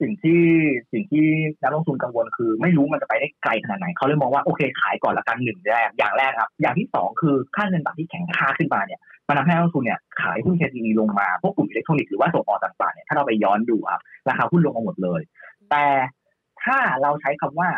[0.00, 0.42] สิ่งที่
[0.92, 1.26] สิ่งที่
[1.62, 15.20] นักลงทุนกังวลคือ ไม่รู้มันจะไปได้ไกลขนาดไหนเขาเลยมองว่าโอเคขายก่อนละกันหนึ่งแรกอย่างแรกครับ อย่างที่สองคือค่าเงินบาทที่แข็งค่าขึ้นมาเนี่ยมันทำให้นักลงทุนเนี่ยขายหุ้น KCE ลงมาพวกกลุ่มอิเล็กทรอนิกส์หรือว่าส่งออกต่างๆเนี่ยถ้าเราไปย้อนดูครับราคาหุ้นลงมาหมดเลย
[15.70, 15.86] แต่
[16.62, 17.70] ถ้าเราใช้คำว่า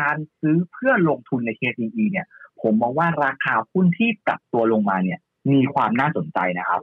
[0.00, 2.26] การซื้อเพื่อลงทุนใน KCE เนี่ย
[2.62, 5.18] ผมมองว่าราคาหุ้นที่ปรับตัวลงมาเนี่ย
[5.52, 6.80] มีความน่าสนใจนะครับ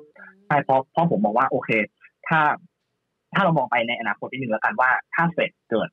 [0.47, 1.70] ใช่เพราะเพราะผมมองว่าโอเค
[2.28, 2.39] ถ้า
[3.34, 5.89] ถ้าเรามองไปในอนาคตนิดนึงแล้วกันว่าถ้าเฟดเกิด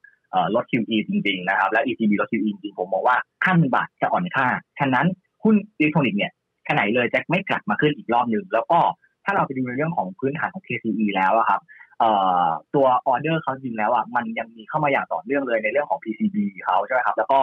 [0.54, 4.46] ลด QE จริง ๆ นะครับ แล้ว ECB ลด QE จริงผมมองว่าค่าเงินบาทจะอ่อนค่า
[4.78, 5.06] ฉะนั้น
[5.44, 6.32] หุ้นอิเล็กทรอนิกส์เนี่ย
[6.64, 8.78] แค่ไหนเลยจะไม่กลับมาขึ้นอีกรอบหนึ่งแล้วก็
[9.24, 11.60] ถ้าเราไปดูในเรื่องของพื้นฐานของ KCE แล้วครับ
[12.74, 17.38] ตัวออเดอร์เขาจริงแล้วอะมันยังมีเข้ามาอย่างต่อเนื่องเลยในเรื่องของ PCB เขาใช่ไหมครับ แล้วก็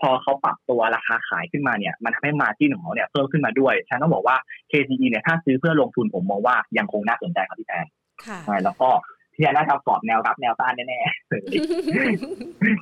[0.00, 4.36] พอเขาปรับตัวราคาขายขึ้นมาเนี่ย มันทำให้มาที่ของเขาเนี่ยเพิ่มขึ้นมาด้วย ฉันต้องบอกว่า
[4.70, 7.86] KCE เนี่ยถ้าซื้อเพื่อลงทุนผมมองว่ายังคงน่าสนใจครับพี่แพน
[8.24, 8.88] ค่ะใช่แล้วก็
[9.34, 11.40] พี่แอนน่าจะกรอบแนวรับแนวต้านแน่ๆเลย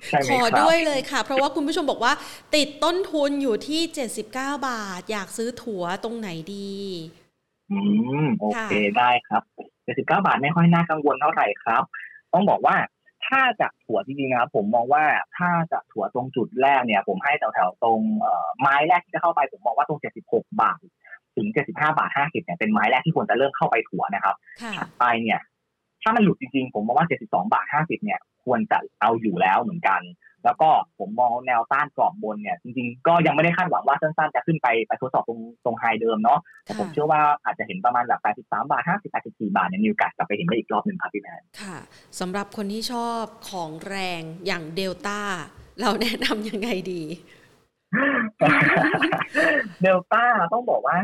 [0.08, 2.12] ใช่ไหมขอครับด้วยเลยค่ะ เพราะว่าคุณผู้ชมบอกว่า
[2.54, 6.74] ติดต้นทุนอยู่ที่ 79 บาท อยากซื้อถั่วตรงไหนดี
[7.70, 7.78] อื
[8.24, 9.42] ม โอเคได้ครับ
[9.84, 11.82] 79 บาทไม่ค่อยน่ากังวลเท่าไหร่ครับ
[12.32, 12.76] ต้องบอกว่า
[13.26, 15.04] ถ้าจะถั่วจริงๆนะครับผมมองว่า
[15.38, 20.80] ถ้าจะถั่วตรงจุดแรกเนี่ย ผมให้แถวๆตรงเอ่อไม้แรกที่จะเข้าไปผมมองว่าตรง 76 บาท
[21.36, 25.40] ถึง 75 บาท 50เนี่ยเป็นไม้แรกที่ควรจะเริ่มเข้าไปถั่วนะครับค่ะถัดไปเนี่ย
[26.02, 30.00] ถ้ามันหลุดจริงๆ ผมมองว่า 72 บาท 50เนี่ยควรจะเอาอยู่แล้วเหมือนกัน
[30.44, 30.68] แล้วก็
[30.98, 41.76] ผมมองแนวต้านกรอบบนเนี่ยจริงๆ ก็ยังไม่ได้คาดหวังว่าสั้นๆ จะขึ้นไปไปทดสอบตรงตรงไฮเดิมเนาะแต่ผมค่ะเชื่อว่าอาจจะเห็นประมาณแบบ 83 บาท 50 84 บาทเนี่ยมีโอกาสกลับไปเห็นได้อีกรอบหนึ่งครับพี่แมนค่ะ
[42.20, 45.20] สำหรับคนที่ชอบของแรงอย่างเดลต้า
[45.80, 47.02] เราแนะนำยังไงดี
[49.82, 50.96] เดลต้าต้องบอกว่า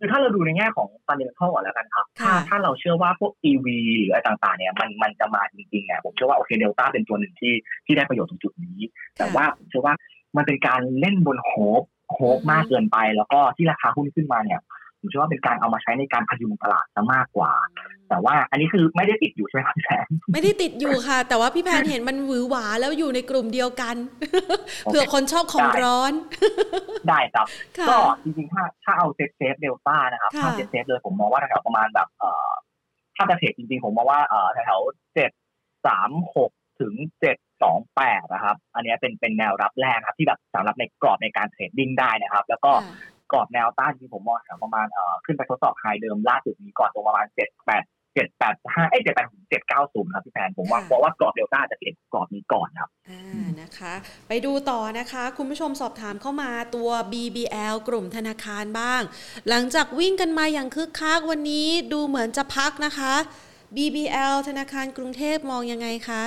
[0.00, 7.54] คือถ้าเราดูในแง่ของฟันเด m ทัลก่อนแล้วกันครับถ้าค่ะถ้าเราเชื่อว่าพวก EV หรืออะไรต่างๆ เนี่ยมันมันจะมาจริงๆเนี่ยผมเชื่อว่าโอเคเดลต้าเป็นตัวหนึ่งที่
[7.86, 8.80] ที่ได้ประโยชน์ตรงจุดนี้
[9.18, 9.94] แต่ว่าผมเชื่อว่า
[10.36, 14.60] มันเป็นการเล่นบน hope hope อืมมากเกินไป แล้วก็ที่ราคาหุ้นขึ้นมาเนี่ย
[15.00, 17.52] ผมเชื่อว่าเป็นการเอามาใช้ในการพยุงตลาดซะมากกว่า
[18.08, 23.96] แต่ว่าอันนี้คือไม่ได้ติดอยู่ใช่ไหมครับพี่แพนไม่ได้ติดอยู่ค่ะ แต่ว่าพี่แพนเห็นมันหวือหวาแล้วอยู่ในกลุ่มเดียวกัน
[24.84, 26.12] เผื่อคนชอบของร้อน
[27.08, 27.46] ได้ครับ
[27.88, 32.48] ก็จริงๆถ้าถ้าเอา safe safe เดลต้านะครับถ้า safe safe เลยผมมองว่าแถวประมาณแบบเอ่อ
[33.16, 34.80] ถ้าจะ trade จริงๆ ผมมองว่าเอ่อแถว
[35.14, 35.30] เจ็ด
[35.86, 42.72] สามหกถึงเจ็ดสองแปดนะครับ อันนี้เป็นเป็นแนวรับแรกครับ ที่แบบสำหรับในกรอบในการ trading ได้นะครับ แล้วก็
[43.32, 53.94] กรอบแนวต้านที่ผมมองแถวประมาณเอ่อขึ้นไปทดสอบ high เดิมล่าสุดนี้ก่อนตรงประมาณเจ็ดแปดเจ็ดแปดห้าเอ้เจ็ดแปดเจ็ดเก้าศูนย์ครับพี่แพนผมว่าเพราะว่ากรอบเดลต้าจะเก็บกรอบนี้ก่อนครับอ่านะคะ
[54.28, 59.02] ไปดูต่อนะคะ คุณผู้ชมสอบถามเข้ามาตัว BBL กลุ่มธนาคารบ้าง
[59.48, 63.14] หลังจากวิ่งกันมาอย่างคึกคักวันนี้ดูเหมือนจะพักนะคะ
[63.76, 66.24] BBL ธนาคารกรุงเทพมองยังไงคะ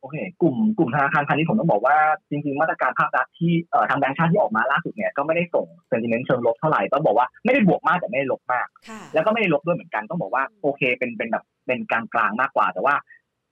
[0.00, 1.96] โอเค กลุ่มกลุ่มธนาคารพาณิชย์ผมต้องบอกว่า
[2.30, 8.66] จริงๆ มาตรการภาครัฐที่เอ่อทางแบงก์ชาติที่ออกมาล่าสุดเนี่ยก็ไม่ได้ส่งเซนติเมนต์เชิงลบเท่าไหร่ต้องบอกว่าไม่ได้บวกมากแต่ไม่ได้ลบมาก
[9.14, 12.94] แล้วก็ไม่ได้ลบด้วยเหมือนกันต้องบอกว่าโอเคเป็นเป็นแบบเป็นกลางกลางมากกว่า แต่ว่า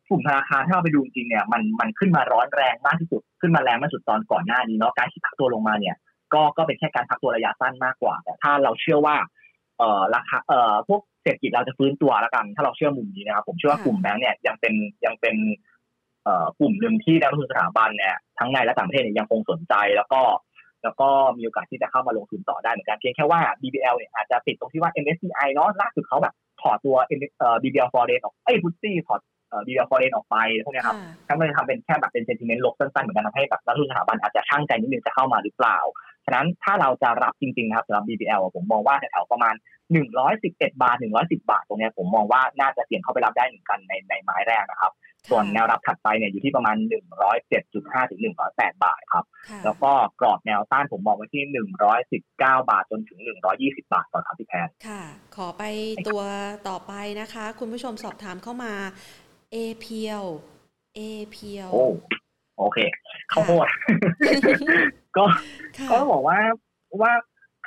[0.09, 5.96] กลุ่มธนาคารถ้าเราไปดูจริงเนี่ยมันมันขึ้นมาร้อนแรงมากที่สุดขึ้นมาแรงมากสุดตอนก่อนหน้านี้เนาะการที่พักตัวลงมาเนี่ย
[6.34, 9.16] ก็ก็เป็นแค่การพักตัวระยะสั้นมากกว่า แต่ถ้าเราเชื่อว่า
[9.78, 14.74] เอ่อราคาเอ่อพวกเศรษฐกิจเราจะฟื้นตัวแล้วกัน ถ้าเราเชื่อมุมนี้นะครับผมเชื่อว่ากลุ่มแบงก์เนี่ยยังเป็น
[15.05, 15.36] ยังเป็น
[16.59, 20.22] กลุ่มหนึ่งที่นักลงทุนสถาบันเนี่ยทั้งในและต่างประเทศเนี่ยยังคงสนใจ แล้วก็
[20.83, 21.09] แล้วก็
[21.39, 26.97] มีโอกาสที่จะเข้ามาลงทุนต่อได้เหมือนกันเพียงแค่ว่า BBL เนี่ยอาจจะติดตรงที่ว่า MSCI เนาะล่าสุดเขาแบบถอดตัว
[27.62, 29.20] BBL Foreign ออกไอ้ฟุตซี่ถอด
[29.66, 30.97] BBL Foreign ออกไปพวกนี้ครับ
[31.29, 35.79] ทั้งเลยทำเป็นแค่แบบเป็นเซนติเมนต์ลบสั้นๆ เหมือนกันทำให้แบบนักลงทุนสถาบันอาจจะช่างใจนิดนึงจะเข้ามาหรือเปล่า
[36.24, 39.55] ฉะนั้นถ้าเราจะรับจริงๆนะครับสำหรับ BBL ผมมองว่าแถวประมาณ
[40.18, 44.93] 111 บาท 110 บาท ตรงนี้ผมมองว่าน่าจะเสี่ยงเข้าไปรับได้เหมือนกันในในไม้แรกนะครับ
[45.31, 46.76] ส่วนแนวรับถัดไปเนี่ยอยู่ที่ประมาณ
[47.43, 48.20] 107.5 ถึง
[48.51, 49.24] 108 บาทครับ
[49.64, 51.45] แล้วก็กรอบแนวต้านผมมองไว้ที่
[52.07, 53.18] 119 บาทจนถึง
[53.57, 55.03] 120 บาทก่อนครับพี่แพนค่ะ
[55.37, 55.62] ขอไป
[56.09, 56.22] ตัว
[56.68, 58.72] ต่อไปนะคะ คุณผู้ชมสอบถามเข้ามา
[59.55, 59.87] a p
[60.22, 60.26] l
[60.99, 61.01] a
[61.35, 61.85] p l โอ้
[62.59, 62.79] โอเค
[63.33, 63.66] ข้าวโพด
[65.16, 65.24] ก็
[65.91, 66.39] ก็บอกว่า
[67.03, 67.12] ว่า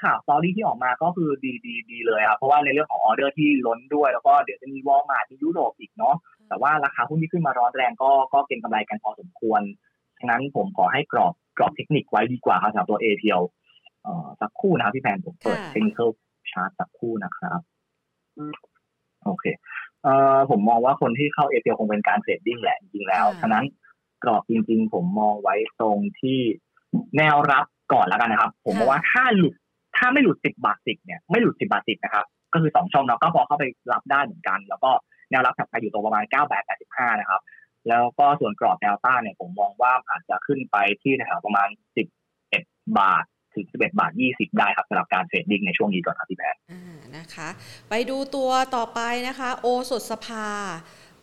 [0.02, 6.16] ข่าวสตอรี่ที่ออกมาก็คือดีดีดีเลยครับเพราะว่าในเรื่องของออเดอร์ที่ล้นด้วยแล้วก็เดี๋ยวจะมีวอลมาร์ที่ยุโรปอีกเนาะ
[6.52, 9.62] แต่ว่าราคาหุ้นที่ขึ้นมาร้อนแรงก็ก็เก็งกำไรกันพอสมควร
[10.20, 13.44] ฉะนั้นผมขอให้กรอบกรอบเทคนิคไว้ดีกว่าครับสำหรับตัว APL
[14.04, 16.00] เอ่อสักคู่นะครับพี่แพนผมเปิดเทคนิค
[16.52, 17.60] ชาร์ตสักคู่นะครับ
[19.26, 19.46] โอเค
[20.04, 23.66] เอ่อผมมองว่าคนที่เข้า APL คงเป็นการ trading แหละจริงๆแล้วฉะนั้น
[24.24, 26.40] กรอบจริง ๆ ผมมองไว้ตรงที่
[27.18, 29.54] แนวรับก่อนแล้วกันนะครับ ผมมองว่าถ้าหลุด
[29.98, 34.92] ถ้าไม่หลุดสิบบาทสิบเนี่ยไม่หลุดสิบบาทสิบนะครับ ก็คือสองช่องเราก็พอเข้าไปรับได้เหมือนกัน แล้วก็
[35.32, 37.42] แนวรับถัดไปอยู่ตรงประมาณเก้าบาทแปดสิบห้านะครับ
[37.88, 42.08] แล้วก็ส่วนกรอบแนวต้านเนี่ยผมมองว่าอาจจะขึ้นไปที่แถวประมาณสิบ
[42.50, 42.64] เอ็ด
[43.00, 43.24] บาท
[43.56, 47.50] ถึงสิบาทยี่สิบได้ครับสำหรับการ trading ในช่วงนี้ก่อนครับพี่แพทย์อ่านะคะ
[47.90, 50.48] ไปดูตัวต่อไปนะคะ โอสถสภา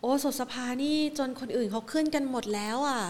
[0.02, 3.02] โอสถสภานี่จนคนอื่นเขาขึ้นกันหมดแล้วอะ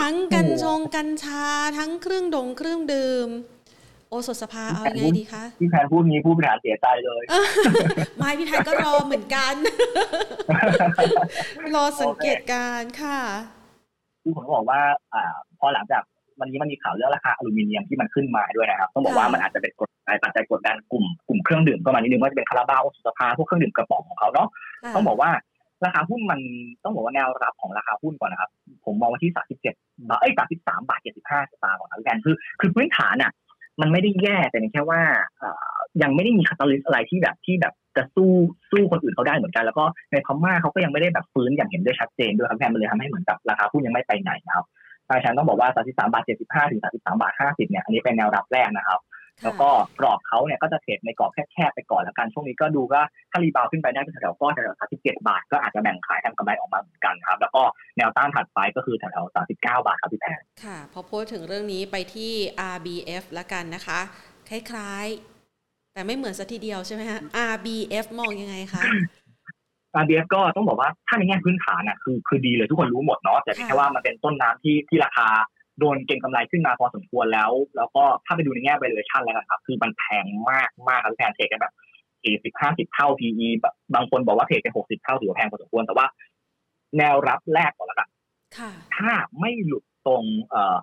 [0.06, 1.44] ั้งกัญชงกัญชา
[1.78, 3.28] ทั้งเครื่องดงเครื่องดื่ม
[4.10, 7.22] โอสถสภาเอาอยังไงดีคะพี่แพนพูดนี้ผู้บริหารเสียใจเลย
[8.18, 9.54] ไม่พี่แพนก็รอเหมือนกัน
[11.74, 13.18] รอสังเกตการค่ะ
[14.22, 14.80] คือผมบอกว่า
[15.14, 15.24] อ่า
[15.58, 16.02] พอหลังจาก
[16.40, 19.88] วันนี้มันมีข่าวเรื่องราคาอลูมิเนียมที่มันขึ้นมาด้วยนะครับต้องบอกว่ามันอาจจะเป็นกด
[20.22, 24.48] ปัจจัยกดดันกลุ่มกลุ่มเครื่องดื่มก็มานิดนึงว่าจะเป็นคาราบาวสุสภาพวกเครื่องดื่มกระป๋องของเขาเนาะ
[24.94, 25.30] ต้องบอกว่า
[25.84, 26.40] ราคาหุ้นมัน
[26.84, 28.50] ต้องบอกว่าแนวรับของราคาหุ้นก่อนนะครับ
[28.84, 29.74] ผมมองว่าที่สามสิบเจ็ด
[30.08, 33.30] บาทเอ้ยสามสิบสามบาทเจ็ดสิบห้าสตางค์ก่อนนะแทนคือ คือพื้นฐานอะ
[33.80, 35.00] มันไม่ได้แย่แต่แค่ว่า
[36.02, 38.30] ยังไม่ได้มีคาตาลิสอะไรที่แบบที่แบบจะสู้
[38.70, 44.66] สู้คนอื่นเขาได้เหมือนกัน แล้วก็ในพม่าเขาก็ยังไม่ได้แบบฟื้นอย่างเห็นได้ชัดเจนด้วยครับแทนมันเลยทำให้เหมือนกับราคาหุ้นยังไม่ไปไหนนะครับ
[45.08, 49.00] ดังนั้นต้องบอกว่า 33 บาท 75 ถึง 33 บาท 50 เนี่ย อันนี้เป็นแนวรับแรกนะครับ
[49.44, 49.68] แล้วก็
[50.00, 57.62] กรอบเขาเนี่ยก็จะเทรดในกรอบแคบๆไปก่อนแล้วกัน ช่วงนี้ก็ดูว่าถ้ารีบาวขึ้นไปได้แถวๆก็แถวๆสามสิบเจ็ดบาท ก็อาจจะแบ่งขายทำกำไรออกมาเหมือนกันครับ แล้วก็
[57.96, 62.32] แนวต้านถัดไปก็คือแถวๆสามสิบเก้าบาทครับพี่แพนค่ะ พอพูดถึงเรื่องนี้ไปที่
[62.74, 64.00] RBF ละกันนะคะ
[64.48, 67.20] คล้ายๆ แต่ไม่เหมือนสัทีเดียวใช่ไหมฮะ
[67.52, 68.82] RBF มองยังไงคะ
[70.00, 75.28] RBF ก็ต้องบอกว่าถ้าในแง่พื้นฐานน่ะคือคือดีเลยทุกคนรู้หมดเนาะแต่แค่ว่ามันเป็นต้นน้ำที่ที่ราคา
[75.80, 81.74] โดนเก็งกำไรขึ้นมาพอสมควรแล้ว แล้วก็ถ้าไปดูในแง่ valuation แล้วกันครับ คือมันแพงมากมากครับแพงเทรดกันแบบ
[82.22, 86.06] สี่สิบห้าสิบเท่า PE แบบบางคนบอกว่าเทรดกันหกสิบเท่าถือว่าแพงพอสมควรแต่ว่า
[86.98, 88.08] แนวรับแรกก่อนละกัน
[88.96, 90.76] ถ้าไม่หลุดตรงเอ่อ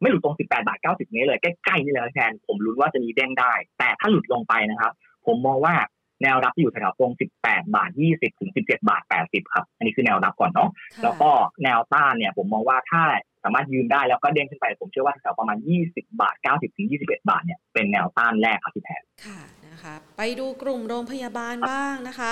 [0.00, 4.92] ไม่หลุดตรงสิบแปดบาทเก้าสิบนี้เลยใกล้ๆนี่เลยแทนผมรู้ว่าจะมีเด้งได้ แต่ถ้าหลุดลงไปนะครับ
[5.26, 5.74] ผมมองว่า
[6.22, 10.70] แนวรับอยู่แถวๆตรงสิบแปดบาทยี่สิบถึงสิบเจ็ดบาทแปดสิบครับ อันนี้คือแนวรับก่อนเนาะ
[11.02, 11.30] แล้วก็
[11.62, 13.02] แนวต้านเนี่ย ผมมองว่าถ้า
[13.44, 22.30] สามารถยืนได้แล้วก็เด้งขึ้นไป ผมเชื่อว่าแถวประมาณ 20 บาท 90 ถึง 21 บาทเนี่ยเป็นแนวต้านแรกครับพี่แพนค่ะนะคะไปดูกลุ่มโรงพยาบาลบ้างนะคะ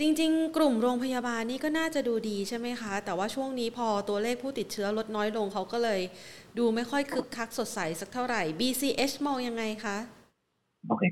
[0.00, 6.00] จริงๆ กลุ่มโรงพยาบาลนี่ก็น่าจะดูดีใช่ไหมคะ แต่ว่าช่วงนี้พอตัวเลขผู้ติดเชื้อลดน้อยลงเขาก็เลย
[6.58, 9.96] ดูไม่ค่อยคึกคักสดใสสักเท่าไหร่ BCH มองยังไงคะ
[10.88, 11.02] โอเค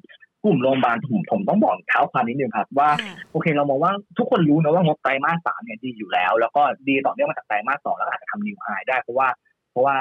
[0.45, 2.90] กลุ่มโรงพยาบาลผมผมต้องบอกเท้าความนิดนึงครับว่า
[3.32, 9.28] โอเคเรามองว่าทุกคนรู้นะว่างบไตรมาสสามเนี่ยดีอยู่แล้ว แล้วก็ดีต่อเนื่องมาจากไตรมาสสองแล้วอาจจะทำนิวไฮได้เพราะว่า
[9.70, 9.95] เพราะว่า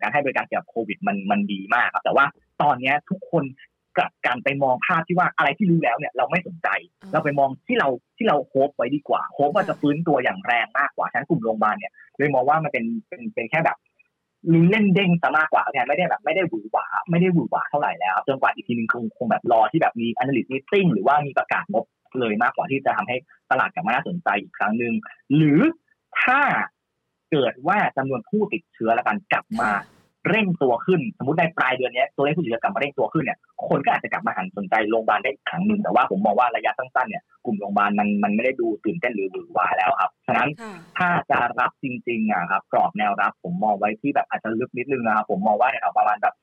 [0.00, 2.24] การให้บริการเกี่ยวกับโควิดมันมันดีมากครับแต่ว่า
[2.62, 3.44] ตอนนี้ทุกคน
[3.98, 6.68] กับการไปมองภาพที่ว่าอะไรที่รู้แล้วเนี่ยเราไม่สนใจ
[7.12, 13.76] เราไปมองที่เราที่เราโฮปไว้ดีกว่าโฮปว่าจะฟื้นตัวอย่างแรงมากกว่าฉะนั้นกลุ่มโรงพยาบาลเนี่ยเลยมองว่ามันเป็นเป็นเป็นแค่แบบ
[14.52, 21.86] ลุ้นเล่นเด้งซะมากกว่าแทนไม่ได้แบบไม่ได้หวือหวาไม่ได้หวือหวาเท่าไหร่แล้วจนกว่าอีกทีนึงคงคงแบบรอที่แบบมี analyst meeting หรือว่ามีประกาศงบ
[22.20, 23.16] เลยมากกว่าที่จะทำให้
[23.50, 24.94] ตลาดกลับมาน่าสนใจอีกครั้งหนึ่ง
[25.34, 25.60] หรือ
[26.22, 26.40] ถ้า
[27.30, 29.70] เกิดว่าจำนวนผู้ติดเชื้อและกันกลับมา
[30.28, 40.48] เร่งตัวขึ้น สมมติในปลายเดือนนี้ตัวเลขผู้ติดเชื้อกลับมาเร่งตัวขึ้นเนี่ยคนก็อาจจะกลับมาหันสนใจโรงพยาบาลได้อีกครั้งหนึ่งแต่ว่าผมมองว่าระยะสั้นๆเนี่ยกลุ่มโรงพยาบาลมันมันไม่ได้ดูตื่นเต้นหรือหวือหวาแล้วครับฉะนั้น
[40.98, 46.34] ถ้าจะรับจริงๆอะครับกรอบแนวรับ ผมมองไว้ที่แบบอาจจะลึกนิดนึงนะครับผมมองว่าเนี่ยประมาณแบบ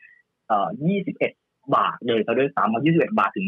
[0.48, 1.32] เอ่อยี่สิบเอ็ด
[1.76, 3.48] บาทเลยซะด้วยซ้ำมายี่สิบเอ็ดบาทถึง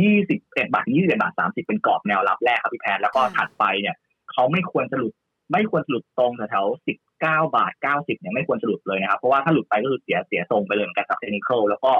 [0.00, 3.96] ยี่สิบเอ็ดบาทถึงยี่สิบเอ็ดบาทสามสิบเป็นกรอบแนวรับแรกครับพี่แพนแล้วก็ถัดไปเนี่ย
[4.32, 5.14] เขาไม่ควรจะหลุด
[5.52, 11.92] ไม่ควรหลุดตรงแถวสิบเก้าบาทเก้าสิบเนี่ยไม่ควรจะหลุดเลยนะครับ เพราะว่าถ้าหลุดไปก็คือเสียเสียทรงไปเลยเหมือนกันกับเทคนิคแล้วก็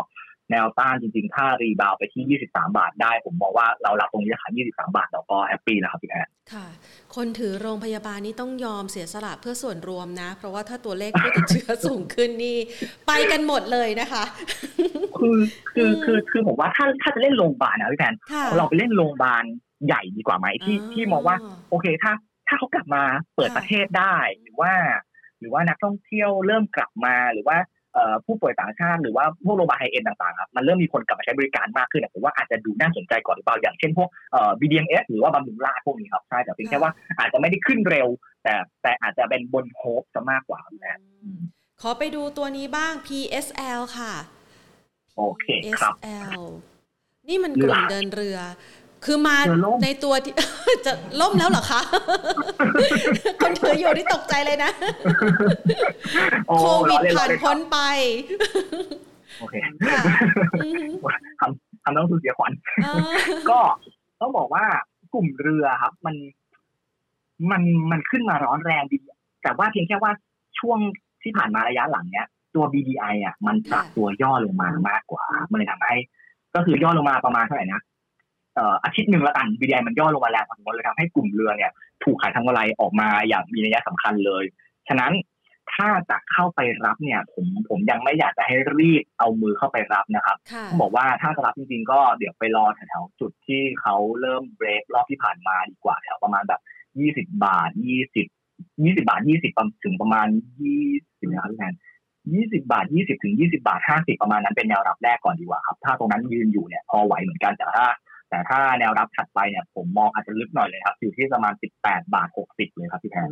[0.50, 6.66] แนวต้านจริงๆ ถ้า rebound ไปที่ 23 บาทได้ ผมบอกว่าเรารับตรงนี้ขาย23 บาทเราก็ happy นะครับพี่แพนค่ะ
[7.14, 12.56] คนถือโรงพยาบาลนี้ต้องยอมเสียสละเพื่อส่วนรวมนะ เพราะว่าถ้าตัวเลขผู้ติดเชื้อสูงขึ้นนี่
[13.06, 14.24] ไปกันหมดเลยนะคะ
[15.18, 15.38] คือ
[15.74, 18.14] คือคือคือผมว่าถ้าถ้าจะเล่นโรงพยาบาลนะพี่แอน
[18.56, 19.44] เราไปเล่นโรงพยาบาล
[19.86, 21.36] ใหญ่ดีกว่าไหมที่ที่มองว่า
[21.70, 22.12] โอเคถ้า
[22.52, 23.04] ถ้าเขากลับมา
[23.36, 24.72] เปิดประเทศได้หรือว่า
[25.40, 27.56] หรือว่านักท่องเที่ยวเริ่มกลับมาหรือว่า
[28.24, 38.08] ผู้ป่วยต่างชาติหรือว่าพวกโรงพยาบาลไฮเอ็นต่างๆครับมันเริ่มมีคนกลับมาใช้บริการมากขึ้นผมว่าอาจจะดูน่าสนใจก่อนหรือเปล่าอย่างเช่นพวกเอ่อ BDMS หรือว่าบำรุงราชพวกนี้ครับใช่แต่เพียงแค่ว่าอาจจะไม่ได้ขึ้นเร็ว
[38.42, 41.00] แต่แต่อาจจะเป็นบนโฮปจะมากกว่านะ
[41.82, 44.14] ขอไปดูตัวนี้บ้าง PSL ค่ะ
[45.16, 45.46] โอเค
[45.80, 46.42] ครับ PSL
[47.28, 48.38] นี่มันกลุ่มเดินเรือ
[49.04, 49.36] คือมา
[49.82, 50.34] ในตัวที่
[50.86, 51.80] จะล่มแล้วเหรอคะ
[53.40, 54.70] คนถืออยู่ที่ตกใจเลยนะ
[56.46, 57.78] โควิดผ่านพ้นไป
[59.38, 59.54] โอเค
[61.40, 62.52] ทำทำต้องสูญเสียขวัญ
[63.50, 63.60] ก็
[64.20, 64.64] ต้องบอกว่า
[65.14, 66.14] กลุ่มเรือครับ มัน
[67.50, 68.98] มันมันขึ้นมาร้อนแรงดี
[69.42, 70.12] แต่ว่าเพียงแค่ว่า
[70.58, 70.78] ช่วง
[71.22, 75.94] ที่ผ่านมาระยะหลังเนี้ย ตัว BDI อะ มันปรับตัวย่อลงมามากกว่า มันเลยทำให้
[76.54, 77.80] ก็คือย่อลงมาประมาณเท่าไหร่นะ
[78.84, 81.72] อาทิตย์หนึ่งละกันบีดีมันย่อลงมาแรงพอสมควรเลยทำให้กลุ่มเรือเนี่ย
[82.04, 84.44] ถูกขายทางกำไรออกมาอย่างมีนัยสำคัญเลย
[84.88, 85.12] ฉะนั้น
[85.74, 90.36] ถ้าจะเข้าไปรับเนี่ย ผมผมยังไม่อยากจะให้รีบเอามือเข้าไปรับนะครับ
[90.68, 96.60] ต้องบอกว่าถ้าจะรับจริงๆ ก็เดี๋ยวไปรอแถวๆจุดที่เขาเริ่มเบรกรอบที่ผ่านมาดีกว่าแถวประมาณแบบ
[96.98, 98.26] ยี่สิบบาทยี่สิบ
[98.84, 99.52] ยี่สิบาทยี่สิบ
[99.84, 100.26] ถึงประมาณ
[100.60, 100.86] ยี่
[101.18, 101.74] สิบนะครับพี่แทน
[102.32, 107.86] ยี่สิบาทยี่สิบถึงยี่สิบาทห้าสิบประมาณนั้นเป็นแนวรับแรกก่อนดีกว่าครับ ถ้าตรงนั้นยืนอยู่เนี่ยพอไหวเหมือนกันแต่ถ้า
[108.32, 113.28] แต่ถ้าแนวรับถัดไปเนี่ย ผมมองอาจจะลึกหน่อยเลยครับ อยู่ที่ประมาณ 18 บาท 60 เลยครับพี่แพน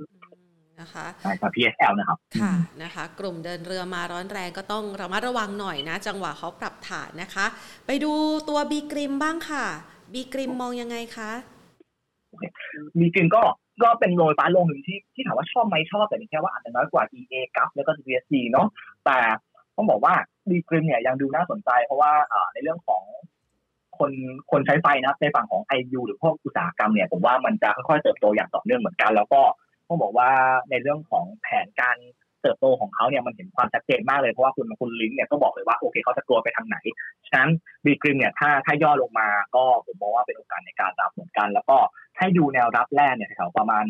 [0.81, 7.47] นะคะใช่ครับ PSL นะครับ ค่ะนะคะ กลุ่มเดินเรือมาร้อนแรงก็ต้องระมัดระวังหน่อยนะ จังหวะเขาปรับฐานนะคะ
[7.87, 8.13] ไปดู
[8.49, 9.65] ตัวบีกริมบ้างค่ะ
[10.13, 11.31] บีกริมมองยังไงคะ
[12.99, 13.43] บีกริมก็
[13.83, 18.67] ก็เป็นโรยฟ้าลงหนึ่งที่ที่ถามว่าชอบไหมชอบแต่แค่ว่าอาจจะน้อยกว่า EA กับแล้วก็ GSC เนาะ
[19.05, 19.19] แต่
[19.77, 20.15] ต้องบอกว่า
[20.49, 22.13] บีกริมเนี่ยยังดูน่าสนใจเพราะว่า
[22.53, 23.03] ในเรื่องของ
[24.01, 24.13] คน
[24.51, 29.43] คนใช้ไฟนะในฝั่งของไอยูหรือพวกอุตสาหกรรมเนี่ยผมว่ามันจะค่อยๆเติบโตอย่างต่อเนื่องเหมือนกัน แล้วก็
[29.89, 30.31] ต้องบอกว่า
[30.71, 31.97] ในเรื่องของแผนการ
[32.43, 36.77] เติบโตของเขาเนี่ยมันเห็นความชัดเจนมากเลยเพราะว่าคุณคุณลิงเนี่ยก็บอกเลยว่าโอเคเขาจะกลัวไปทางไหน
[37.27, 37.51] ฉะนั้น
[37.85, 41.77] บีกริมเนี่ยถ้าถ้าย่อลงมาก็ผมมองว่าเป็นโอกาสในการรับเหมือนกัน แล้วก็
[42.19, 43.85] ให้ดูแนวรับแรกเนี่ยแถวประมาณ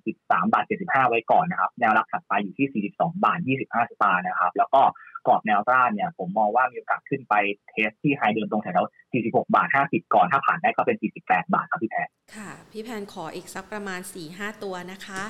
[0.00, 4.82] 43 บาท 75 ไว้ก่อนนะครับ แนวรับถัดไปอยู่ที่ 42 บาท 25 สตางค์นะครับ แล้วก็
[5.26, 7.34] กรอบแนวต้านเนี่ย ผมมองว่ามีโอกาสขึ้นไป
[7.70, 14.00] เทสที่ไฮเดิมตรงแถว46 บาท 50 ก่อนถ้าผ่านได้ก็เป็น 48 บาทครับพี่แพนค่ะ พี่แพนขออีกสักประมาณ
[14.30, 15.22] 4-5 ตัวนะคะ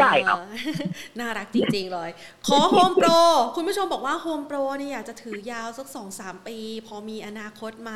[0.00, 0.38] ได้ครับ
[1.20, 2.10] น่ารักจริงๆเลย
[2.46, 3.08] ขอโฮมโปร
[3.56, 5.86] คุณผู้ชมบอกว่าโฮมโปรนี่อยากจะถือยาวสัก
[6.18, 7.92] 2-3ปี พอมีอนาคตไหม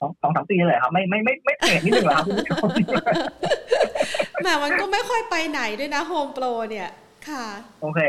[0.00, 2.26] สองสองสามปีเลยครับไม่ไม่ไม่ไม่เปลี่ยนนิดนึงเหรอครับ
[4.42, 6.90] แหมมันก็ไม่ค่อยไปไหนด้วยนะโฮมโปรเนี่ย
[7.28, 7.46] ค่ะ
[7.82, 8.00] โอเค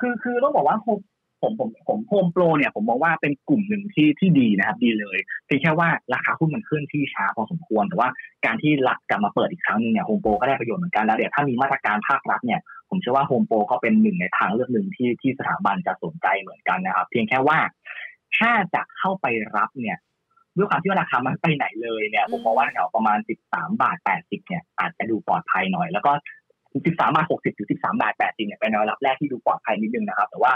[0.00, 0.98] คือคือต้องบอกว่าโฮม
[1.42, 8.08] ผมผมผมโฮมโปรเนี่ยผมมองว่าเป็นกลุ่มหนึ่งที่ที่ดีนะครับ ดีเลยเพียงแค่ว่าราคาหุ้นมันขึ้นที่ช้าพอสมควร แต่ว่า
[8.46, 17.58] การที่รัฐกลับมาเปิดอีกครั้งนึงเนี่ยโฮมโปรก็ได้ประโยชน์เหมือนกันแล้วเดี๋ยวถ้ามีมาตรการภาครัฐเนี่ยผมเชื่อว่าโฮมโปรก็เป็นหนึ่งในทางเลือกหนึ่งที่ที่สถาบันจะสนใจเหมือนกันนะครับ เพียงแค่ว่า
[18.38, 19.26] ถ้าจะเข้าไป
[19.56, 19.98] รับเนี่ย
[20.56, 23.18] ด้วยความที่ว่าราคามันไปไหนเลยเนี่ยผมมองว่าแถวประมาณ
[23.48, 26.12] 13 บาท 80 เนี่ยอาจจะดูปลอดภัยหน่อย แล้วก็
[26.72, 30.52] 13 บาท 60ถึง13 บาท 80 เนี่ยเป็นแนวรับแรกที่ดูปลอดภัยนิดนึงนะครับ แต่ว่า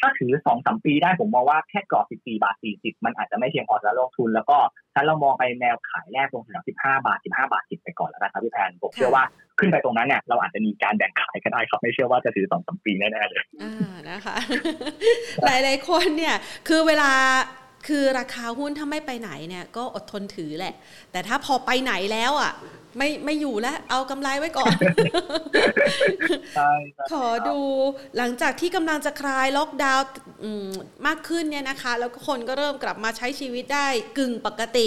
[0.00, 4.58] ถ้าถือสองสามปีได้ผมมองว่าแค่กรอบ14บาท40มันอาจจะไม่เพียงพอสำหรับลงทุน แล้วก็
[4.94, 9.24] ถ้าเรามองไปแนวขายแรกตรงแถว15บาท15บาท10ไปก่อนแล้วนะครับพี่แพนผมเชื่อว่า
[9.58, 14.36] ขึ้นไปตรงนั้นเนี่ยเราอาจจะมีการแบ่งขายก็ได้ครับไม่เชื่อว่าจะถือสองสามปีแน่ๆเลยอ่านะคะ
[15.44, 16.36] หลายๆคนเนี่ย
[16.68, 17.10] คือเวลา
[17.86, 20.74] คือราคาหุ้นถ้าไม่ไปไหนเนี่ยก็อดทนถือแหละ
[21.12, 22.52] แต่ถ้าพอไปไหนแล้วอะ
[22.98, 24.76] ไม่ไม่อยู่แล้ว เอากำไรไว้ก่อน
[27.12, 27.58] ขอดู
[28.16, 30.08] หลังจากที่กำลังจะคลายล็อกดาวน์
[31.06, 33.86] มากขึ้นเนี่ยนะคะ แล้วคนก็เริ่มกลับมาใช้ชีวิตได้
[34.18, 34.86] กึ่งปกติ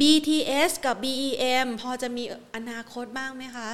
[0.00, 2.24] BTS กับ BEM พอจะมี
[2.54, 3.68] อนาคตบ้างไหมคะ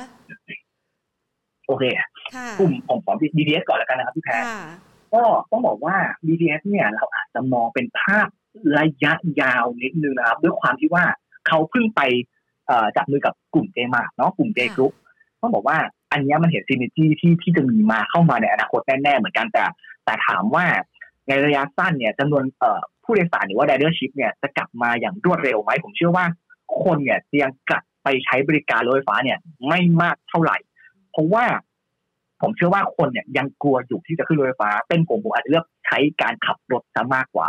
[1.67, 1.85] โอเค
[2.61, 4.33] กลุ่มของของ BTS ก่อนแล้วกันนะครับพี่แพร
[5.15, 5.97] ก็ต้องบอกว่า
[6.27, 8.29] BTS เนี่ยเราอาจจะมองเป็นภาพ
[8.79, 11.05] ระยะยาวนิดนึงนะครับ ด้วยความที่ว่า
[11.47, 12.01] เขาเพิ่งไป
[12.97, 14.93] จับมือกับกลุ่มเจมาเนาะกลุ่มเจกรุ๊ป
[15.41, 15.79] ต้องบอกว่า
[16.13, 19.65] อันนี้มันเห็นซีนิจี้ที่ที่จะมีมาเข้ามาในอนาคตแน่ๆเหมือนกันแต่
[20.05, 20.67] แต่ถามว่า
[21.29, 22.45] ในระยะสั้นเนี่ยจำนวน
[23.05, 26.25] ผู้โดยสารหรือว่า ridership เนี่ยจะกลับมาอย่างรวดเร็วไหมผมเชื่อว่า
[26.83, 29.39] คนเนี่ยยังกลับไปใช้บริการรถไฟฟ้าเนี่ย
[29.69, 30.57] ไม่มากเท่าไหร่
[31.13, 31.45] เพราะว่า
[32.41, 37.49] ผมเชื่อว่าคนเนี่ยยังกลัวอยู่ที่จะขึ้นรถไฟฟ้า เป็นผมผมอาจจะเลือกใช้การขับรถซะมากกว่า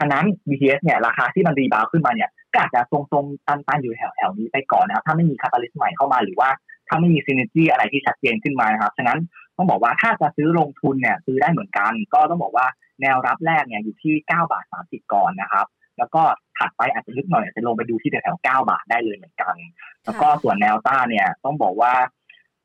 [0.00, 6.50] ฉะนั้น BTS เนี่ยราคาที่มัน rebound ขึ้นมาเนี่ยก็อาจจะทรงๆตันๆอยู่แถวๆนี้ไปก่อนนะครับถ้าไม่มี catalyst ใหม่เข้ามาหรือว่า
[6.88, 9.18] ถ้าไม่มีซีเนจี้อะไรที่ชัดเจนขึ้นมานะครับฉะนั้น
[9.56, 12.66] ต้องบอกว่าถ้าจะซื้อลงทุนเนี่ยซื้อได้เหมือนกัน ก็ต้องบอกว่า
[13.00, 15.66] แนวรับแรกเนี่ยอยู่ที่ 9 บาท 30 ก่อนนะครับ
[15.98, 16.22] แล้วก็
[16.58, 19.54] ถัดไปอาจจะลึกหน่อยอาจจะลงไปดูที่แถวๆ9บาทได้เลยเหมือนกัน
[20.04, 21.92] แล้วก็ส่วนแนวต้าเนี่ยต้องบอกว่า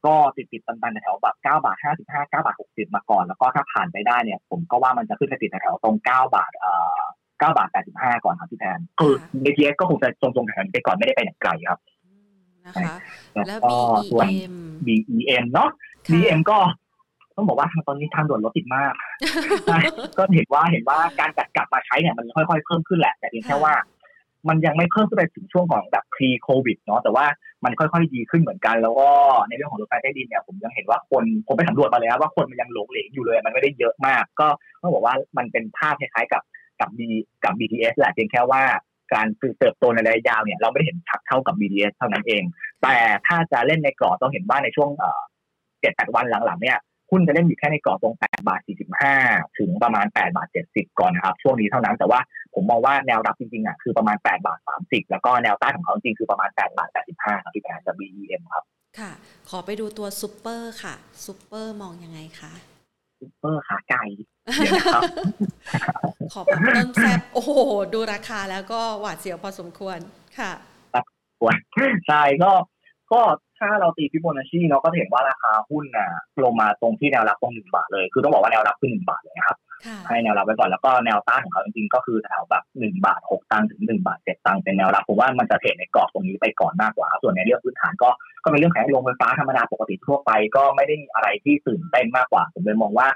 [0.05, 1.87] ก็ติดติดตันๆแถวแบบ9บาท55
[2.31, 7.01] 9บาท60 มาก่อน แล้วก็ถ้าผ่านไปได้เนี่ย ผมก็ว่ามันจะขึ้นไปติดแถวตรง 9 บาทเอ่อ
[7.41, 9.13] 9บาท85 ก่อนครับพี่แทนคือ
[9.43, 11.79] BTS ก็คงจะทรงๆแถวนี้ไปก่อนไม่ได้ไปไหนไกลครับ
[12.65, 12.95] นะคะ
[13.33, 13.73] แล้วก็
[14.09, 14.27] ส่วน
[14.85, 15.69] BEM เนาะ
[16.11, 16.57] BEM ก็
[17.35, 18.93] ต้องบอกว่าตอนนี้ทางด่วนรถติดมาก
[20.17, 23.73] ก็เห็นว่าเห็นว่าการจัดกลับมาใช้เนี่ยมันค่อยๆ เพิ่มขึ้นแหละ แต่เพียงแค่ว่า
[24.49, 27.25] มันยังไม่เพิ่มขึ้นไปถึงช่วงของแบบ pre covid เนาะแต่ว่า
[27.65, 29.09] มันค่อยๆ ดีขึ้นเหมือนกัน แล้วก็
[29.47, 34.47] ในเรื่องของรถไฟใต้ดินเนี่ยผมยังเห็นว่าคนผมไปสำรวจมาแล้วว่าคนมันยังหลงเหลงอยู่เลย มันไม่ได้เยอะมาก ก็
[34.81, 36.41] ต้องบอกว่ามันเป็นภาพคล้ายๆกับ
[36.81, 36.99] กับ B
[37.43, 38.63] กับ BTS แหละเพียงแค่ว่า
[39.13, 39.27] การ
[39.59, 42.43] เติบโตในระยะยาวเนี่ยเราไม่ได้เห็นชัดเท่ากับ BTS เท่านั้นเอง
[42.83, 42.97] แต่
[43.27, 44.89] ถ้าจะเล่นในกรอบต้องเห็นว่าในช่วง
[45.81, 46.77] เจ็ดแปดวันหลังๆเนี่ย
[47.11, 48.61] หุ้นจะเล่นอยู่แค่ในกรอบตรง 8 บาท
[49.09, 52.19] 45 ถึงประมาณ 8 บาท 70 ก่อนนะครับ ช่วงนี้เท่านั้นแต่ว่า
[52.53, 58.63] ผมมองว่าแนวรับจริงๆอะคือประมาณ 8 บาท 30 แล้วก็แนวต้านของเขาจริงคือประมาณ 8 บาท 85ครับพี่แพนจะ BEM ครับ
[58.99, 59.11] ค่ะ
[59.49, 60.95] ขอไปดูตัวซูเปอร์ค่ะ
[61.25, 62.53] ซูเปอร์มองยังไงคะ
[63.27, 64.03] ซูเปอร์ขาไก่
[66.33, 67.51] ขอแบบต้นแซบโอ้โห
[67.93, 69.99] ดูราคาแล้วก็หวาดเสียวพอสมควร
[70.39, 70.51] ค่ะ
[71.39, 71.55] ควร
[72.07, 72.51] ใช่ก็
[73.11, 73.21] ก็
[73.59, 76.09] ถ้าเราตีฟิโบนัชชีเนาะก็เห็นว่าราคาหุ้นน่ะ
[76.43, 79.57] ลงมาตรงที่แนวรับตรงหนึ่งบาทเลย คือต้องบอกว่าแนวรับคือหนึ่งบาทเลยครับ
[80.07, 88.09] ให้แนวรับไว้ก่อนแล้วก็แนวต้านของเขาจริงๆก็คือแถวแบบหนึ่งบาทหกตังค์ถึงหนึ่งบาทเจ็ดตังค์เป็นแนวรับผมว่ามันจะ trade ในกรอบตรงนี้ไปก่อนมากกว่า ส่วนในเรื่องพื้นฐานก็
[88.43, 93.07] ก็เป็นเรื่องแข่งโรงไฟฟ้าธรรมดาปกติทั่วไป ก็ไม่ได้มีอะไรที่ตื่นเต้นมากกว่า ผมเลยมองว่า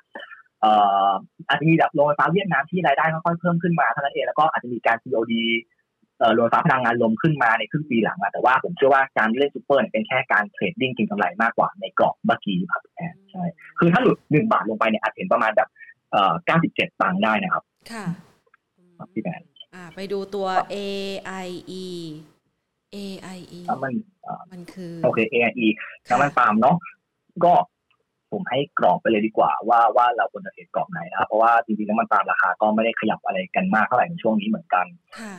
[0.61, 0.73] เอ่
[1.07, 1.11] อ
[1.47, 5.33] อาจจะมีแบบโรงไฟฟ้าเวียดนามที่รายได้ค่อยๆเพิ่มขึ้นมาเท่านั้นเองแล้วก็อาจจะมีการ COD
[6.19, 12.81] เอ่อโรงไฟฟ้าพลังงานลมขึ้นมาในครึ่งปีหลังอะแต่ว่าผมเชื่อว่าการเล่นซูเปอร์เนี่ยเป็นแค่การ trading กินกำไรมากกว่าในกรอบเมื่อกี้ครับ
[13.31, 13.43] ใช่
[13.79, 15.69] คือถ้าหลุดหนึ่งบาทลงไปเนี่ยอาจเห็นประมาณแบบ
[16.11, 18.05] เอ่อเก้าสิบเจ็ดตังค์ได้นะครับ ค่ะ
[19.13, 19.41] พี่แอน
[19.75, 21.87] อ่า ไปดูตัว AIE
[22.95, 23.93] AIE มัน
[24.51, 25.67] มันคือ โอเค AIE
[26.09, 26.75] น้ำมันปาล์มเนาะ
[27.45, 27.53] ก็
[28.31, 34.85] ผมให้กรอบไปเลยดีกว่าว่าว่าเราควรจะเทรดกรอบไหนนะครับเพราะว่าจริงๆน้ำมันปาล์มราคาก็ไม่ได้ขยับอะไรกันมากเท่าไหร่ในช่วงนี้เหมือนกัน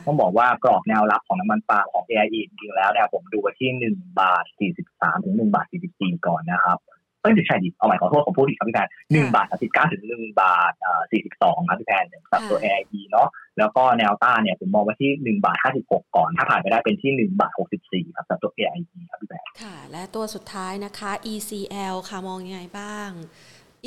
[0.05, 6.77] ต้องบอกว่ากรอบแนวรับของน้ำมันปาล์มของ AIE จริงๆแล้วเนี่ยผมดูไปที่หนึ่งบาทสี่สิบสามถึงหนึ่งบาทสี่สิบสี่ก่อนนะครับ
[7.21, 23.09] เอ้ยใช่ดิเอาใหม่ขอโทษผมพูดผิดครับพี่แพนหนึ่งบาทสามสิบเก้าถึงหนึ่งบาทอ่าสี่สิบสองครับพี่แพนสำหรับตัว AIE เนาะแล้วก็แนวต้านเนี่ยผมมองไว้ที่หนึ่งบาทห้าสิบหกก่อน ถ้าผ่านไปได้เป็นที่หนึ่งบาทหกสิบสี่ครับสำหรับตัว AIE ครับพี่แพนค่ะ และตัวสุดท้ายนะคะ ECL ค่ะมองยังไงบ้าง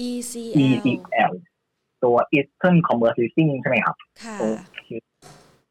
[0.08, 1.32] ECL ECL
[2.04, 4.36] ตัว Eastern Commerce Leasing ใช่ไหมครับค่ะ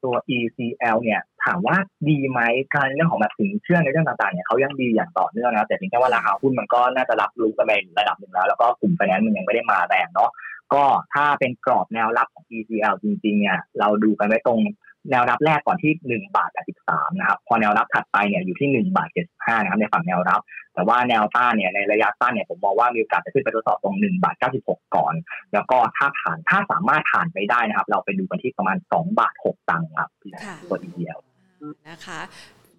[0.03, 1.75] ตัว ECL เนี่ยถามว่า
[2.09, 2.39] ดีไหม
[2.75, 10.29] การเรื่องของแบบสินเชื่อในเรื่องต่างๆเนี่ยเขายังดีอย่างต่อเนื่องนะแต่เพียงแค่ว่าราคาหุ้นมันก็น่าจะรับรู้กันไประดับหนึ่งแล้ว แล้วก็กลุ่มไฟแนนซ์มันยังไม่ได้มาแรงเนาะ
[10.73, 10.83] ก็
[11.13, 14.59] ถ้าเป็นกรอบแนวรับของ ECL จริงๆเนี่ยเราดูกันไว้ตรง
[15.09, 16.49] แนวรับแรกก่อนที่1บาท
[16.85, 20.41] 83นะครับ พอแนวรับถัดไปเนี่ยอยู่ที่1บาท75นะครับในฝั่งแนวรับ
[20.73, 24.35] แต่ว่าแนวต้านเนี่ยในระยะสั้นเนี่ยผมมองว่ามีโอกาสจะขึ้นไปทดสอบตรง1บาท
[24.65, 25.13] 96ก่อน
[25.53, 30.09] แล้วก็ถ้าผ่านถ้าสามารถผ่านไปได้นะครับ เราไปดูกันที่ประมาณ2บาท6ตังค์ครับ
[30.69, 31.19] ตัว ECL
[31.89, 32.19] นะคะ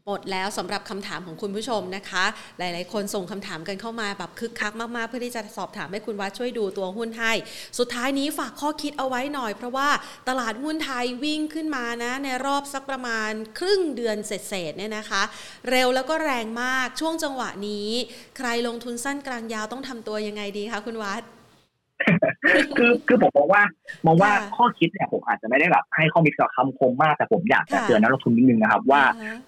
[0.09, 2.25] หมดแล้วสำหรับคำถามของคุณผู้ชมนะคะ
[2.59, 7.33] หลาย ๆ คนส่งคำถามกันเข้ามาแบบคึกคักมาก ๆ เพื่อที่จะสอบถามให้คุณวัดช่วยดูตัวหุ้นให้
[7.79, 9.89] สุดท้ายนี้ฝากข้อคิดเอาไว้หน่อย เพราะว่า
[10.29, 15.23] ตลาดหุ้นไทยวิ่งขึ้นมานะ ในรอบสักประมาณครึ่งเดือนเศษ ๆ เนี่ยนะคะ
[15.71, 17.89] เร็วแล้วก็แรงมากช่วงจังหวะนี้
[18.39, 21.34] ใครลงทุนสั้นกลางยาวต้องทำตัวยังไงดีคะคุณวัด
[22.77, 23.63] คือคือผมมองว่า
[24.07, 29.03] มองว่าข้อคิดเนี่ยผมอาจจะไม่ได้แบบให้ข้อมิกับคำคมมากแต่ผมอยากจะเตือนนักลงทุนนิดนึงนะครับ ว่า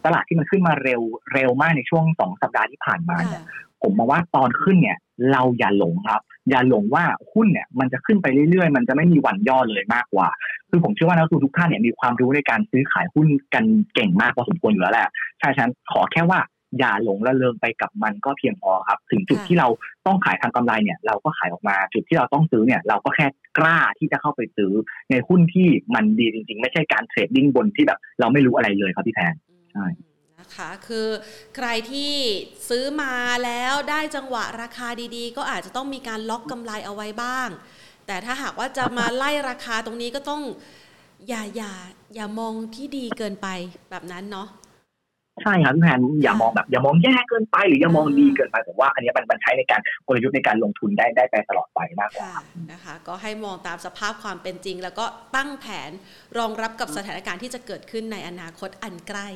[0.04, 1.00] ตลาดที่มันขึ้นมาเร็ว
[1.34, 3.42] เร็วมากในช่วงสองสัปดาห์ที่ผ่านมาเนี่ย
[3.82, 4.98] ผมมองว่าตอนขึ้นเนี่ย
[5.32, 10.28] เราอย่าหลงครับ อย่าหลงว่าหุ้นเนี่ยมันจะขึ้นไปเรื่อยๆ มันจะไม่มีวันย่อเลยมากกว่า
[10.70, 16.40] คือผมเชื่อว่านักลงทุนทุกท่านเนี่ยมีความรู้ในการซื้อขายหุ้นกันเก่งมากพอสมควรอยู่แล้วแหละใช่ฉันขอแค่ว่า
[16.78, 19.68] อย่าหลงละเลงไปกับมันก็เพียงพอครับ ถึงจุดที่เรา
[20.06, 23.26] ต้องขายทางกำไรเนี่ย เราก็ขายออกมา จุดที่เราต้องซื้อเนี่ย เราก็แค่
[23.58, 24.72] กล้าที่จะเข้าไปซื้อ
[25.10, 29.34] ในหุ้นที่มันดีจริง ๆ ไม่ใช่การเทรดดิ้งบนที่แบบเราไม่รู้อะไรเลยครับพี่แพน
[29.72, 29.86] ใช่
[30.38, 31.08] นะคะคือ
[31.56, 32.12] ใครที่
[32.68, 33.14] ซื้อมา
[33.44, 37.48] แล้วได้จังหวะราคาดีๆ ก็อาจจะต้องมีการล็อกกำไรเอาไว้บ้าง
[38.06, 40.42] แต่ถ้าหากว่าจะมาไล่ราคาตรงนี้ก็ต้อง
[41.28, 41.72] อย่าอย่า
[42.14, 43.48] อย่ามองที่ดีเกินไป
[43.90, 44.48] แบบนั้นเนาะ
[45.42, 52.32] ใช่ครับพี่แพนอย่ามองแบบอย่ามองแย่เกินไปหรืออย่ามองดีเกินไปผมว่าอันนี้มันมันใช้ในการกลยุทธ์ในการลงทุนได้ได้ไปตลอดไปมากกว่า
[52.72, 55.04] นะคะ ก็ให้มองตามสภาพความเป็นจริง แล้วก็
[55.36, 55.90] ตั้งแผน
[56.38, 59.28] รองรับกับสถานการณ์ที่จะเกิดขึ้นในอนาคตอันใกล้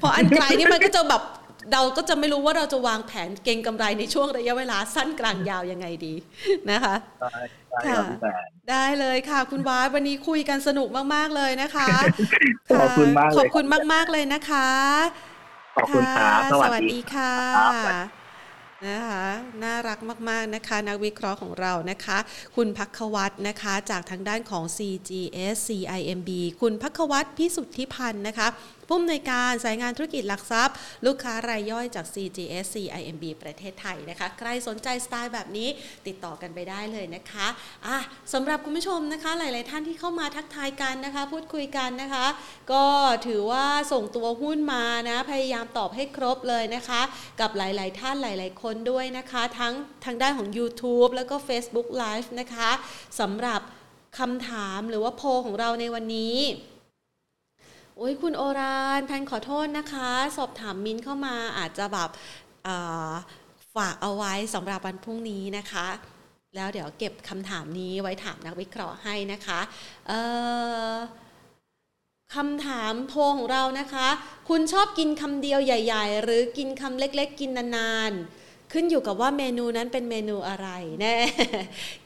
[0.00, 1.22] พออันไกลนี่มันก็จะแบบ
[1.72, 6.14] เราก็จะไม่รู้ว่าเราจะวางแผนเก็งกำไรในช่วงระยะเวลาสั้นกลางยาวยังไงดี
[6.70, 6.94] นะคะ
[7.86, 7.98] ค่ะ
[8.70, 11.88] ได้เลยค่ะ คุณวาวันนี้คุยกันสนุกมาก ๆ เลยนะคะ
[12.78, 14.68] ขอบคุณมากขอบคุณมาก ๆ เลยนะคะ
[15.76, 17.34] ขอบคุณครับสวัสดีค่ะ
[18.88, 19.26] นะคะ
[19.62, 19.98] น่ารัก
[20.30, 22.18] มาก ๆ นะคะ นักวิเคราะห์ของเรานะคะ
[22.56, 28.48] คุณพักวัตนะคะ จากทางด้านของ CGS CIMB คุณพักวัตพิสุทธิพันธ์นะคะ
[28.88, 30.76] ผู้อำนวยการสายงานธุรกิจหลักทรัพย์
[31.06, 35.68] ลูกค้ารายย่อยจาก CGS CIMB ประเทศไทยนะคะ ใครสนใจสไตล์แบบนี้
[36.06, 37.46] ติดต่อกันไปได้เลยนะคะ
[37.86, 37.98] อะ
[38.32, 42.26] สำหรับคุณผู้ชมนะคะ หลาย ๆ ท่านที่เข้ามาทักทายกันนะคะ พูดคุยกันนะคะ
[42.72, 42.84] ก็
[43.26, 47.00] ถือว่าส่งตัวหุ้นมานะพยายามตอบให้ครบเลยนะคะ
[47.40, 49.74] กับหลาย ๆ ท่านหลาย ๆ คนด้วยนะคะ ทั้ง
[50.04, 52.70] ทางด้านของ YouTube แล้วก็ Facebook Live นะคะ
[53.20, 53.60] สำหรับ
[54.18, 56.36] คำถามหรือว่าโพของเราในวันนี้
[58.04, 62.10] อ้ยคุณโอรานแพนขอโทษนะคะ สอบถามมินเข้ามาอาจจะแบบ
[63.76, 65.86] ฝากเอาไว้สำหรับวันพรุ่งนี้นะคะ
[66.56, 69.60] แล้วเดี๋ยวเก็บคำถามนี้ไว้ถามนักวิเคราะห์ให้นะคะ
[72.34, 74.08] คำถามโพของเรานะคะ
[74.48, 80.68] คุณชอบกินคำเดียวใหญ่ ๆ หรือกินคำเล็ก ๆ กินนานๆ ขึ้นอยู่กับว่าเมนูนั้นเป็นเมนูอะไร
[81.00, 81.16] แน่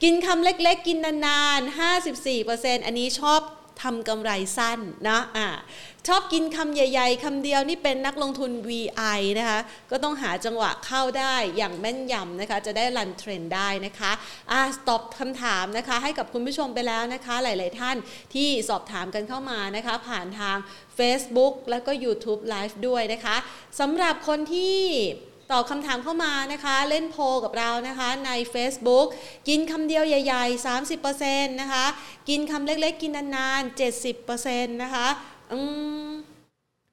[0.03, 1.79] กินคำเล็ก ๆ กินนานๆ
[2.27, 3.41] 54%อันนี้ชอบ
[3.81, 5.47] ทำกำไรสั้นนะอะ
[6.07, 9.59] ชอบกินคำใหญ่ ๆคำเดียวนี่เป็นนักลงทุน VI นะคะ
[9.91, 14.11] ก็ต้องหาจังหวะเข้าได้อย่างแม่นยำนะคะ จะได้รันเทรนได้นะคะ
[14.51, 17.97] อะตอบคำถามนะคะ ให้กับคุณผู้ชมไปแล้วนะคะ หลาย ๆ ท่าน
[18.33, 20.57] ที่สอบถามกันเข้ามานะคะ ผ่านทาง
[20.97, 23.35] Facebook แล้วก็ YouTube Live ด้วยนะคะ
[23.79, 24.77] สำหรับคนที่
[25.51, 29.07] ตอบคำถามเข้ามานะคะ เล่นโพกับเรานะคะใน Facebook
[29.47, 30.67] กินคำเดียวใหญ่ๆ
[31.07, 31.85] 30%นะคะ
[32.29, 33.79] กินคำเล็กๆ กินนานๆ
[34.21, 35.07] 70%นะคะ
[35.51, 35.59] อื
[36.07, 36.09] ม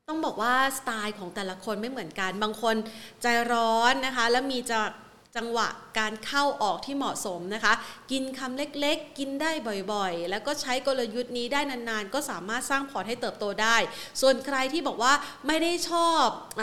[0.09, 2.77] ต้องบอกว่าสไตล์ของแต่ละคนไม่เหมือนกัน บางคน
[3.23, 4.81] ใจร้อนนะคะ แล้วมีจะ
[5.37, 5.69] จังหวะ
[5.99, 7.75] การเข้าออกที่เหมาะสมนะคะ
[8.11, 9.51] กินคำเล็กๆ กินได้
[9.93, 13.77] บ่อยๆ แล้วก็ใช้กลยุทธ์นี้ได้นานๆ ก็สามารถสร้างพอร์ตให้เติบโตได้
[14.21, 15.13] ส่วนใครที่บอกว่า
[15.47, 16.63] ไม่ได้ชอบ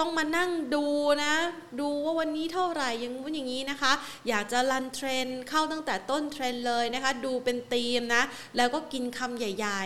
[0.00, 0.84] ต้องมานั่งดู
[1.24, 1.34] นะ
[1.80, 3.92] ดูว่าวันนี้เท่าไหร่ยังว่าอย่างนี้นะคะ
[4.28, 8.22] อยากจะ run trend เข้าตั้งแต่ต้นเทรนเลยนะคะ ดูเป็นธีมนะ
[8.56, 9.82] แล้วก็กินคำใหญ่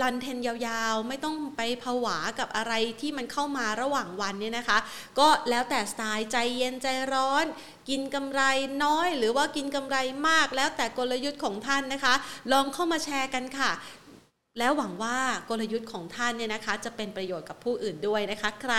[0.00, 4.78] run trend ยาวๆ ไม่ต้องไปผวากับอะไรที่มันเข้ามาระหว่างวันเนี่ยนะคะ
[5.18, 7.44] ก็แล้วแต่สไตล์ใจเย็นใจร้อน
[7.88, 8.42] กินกำไร
[8.84, 9.96] น้อย หรือว่ากินกำไร
[10.28, 12.14] มาก แล้วแต่กลยุทธ์ของท่านนะคะ
[12.52, 13.70] ลองเข้ามาแชร์กันค่ะ
[14.58, 15.16] แล้วหวังว่า
[15.50, 18.74] กลยุทธ์ของท่านเนี่ยนะคะ จะเป็นประโยชน์กับผู้อื่นด้วยนะคะ ใคร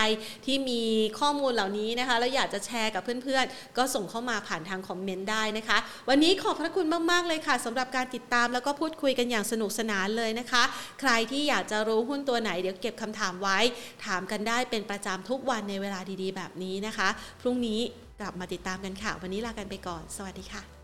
[0.45, 0.81] ที่มี
[1.19, 5.77] ข้อมูลเหล่านี้นะคะ แล้วอยากจะแชร์กับเพื่อนๆ ก็ส่งเข้ามาผ่านทางคอมเมนต์ได้นะคะ
[6.09, 10.63] วันนี้ขอบพระคุณมากๆเลยค่ะสำหรับการติดตามแล้วก็พูดคุยกันอย่างสนุกสนานเลยนะคะ
[10.99, 13.59] ใครที่อยากจะรู้หุ้นตัวไหนเดี๋ยวเก็บคำถามไว้
[14.05, 17.09] ถามกันได้เป็นประจำทุกวันในเวลาดีๆ แบบนี้นะคะ
[17.41, 17.79] พรุ่งนี้
[18.19, 20.82] กลับมาติดตามกันค่ะ วันนี้ลากันไปก่อน สวัสดีค่ะ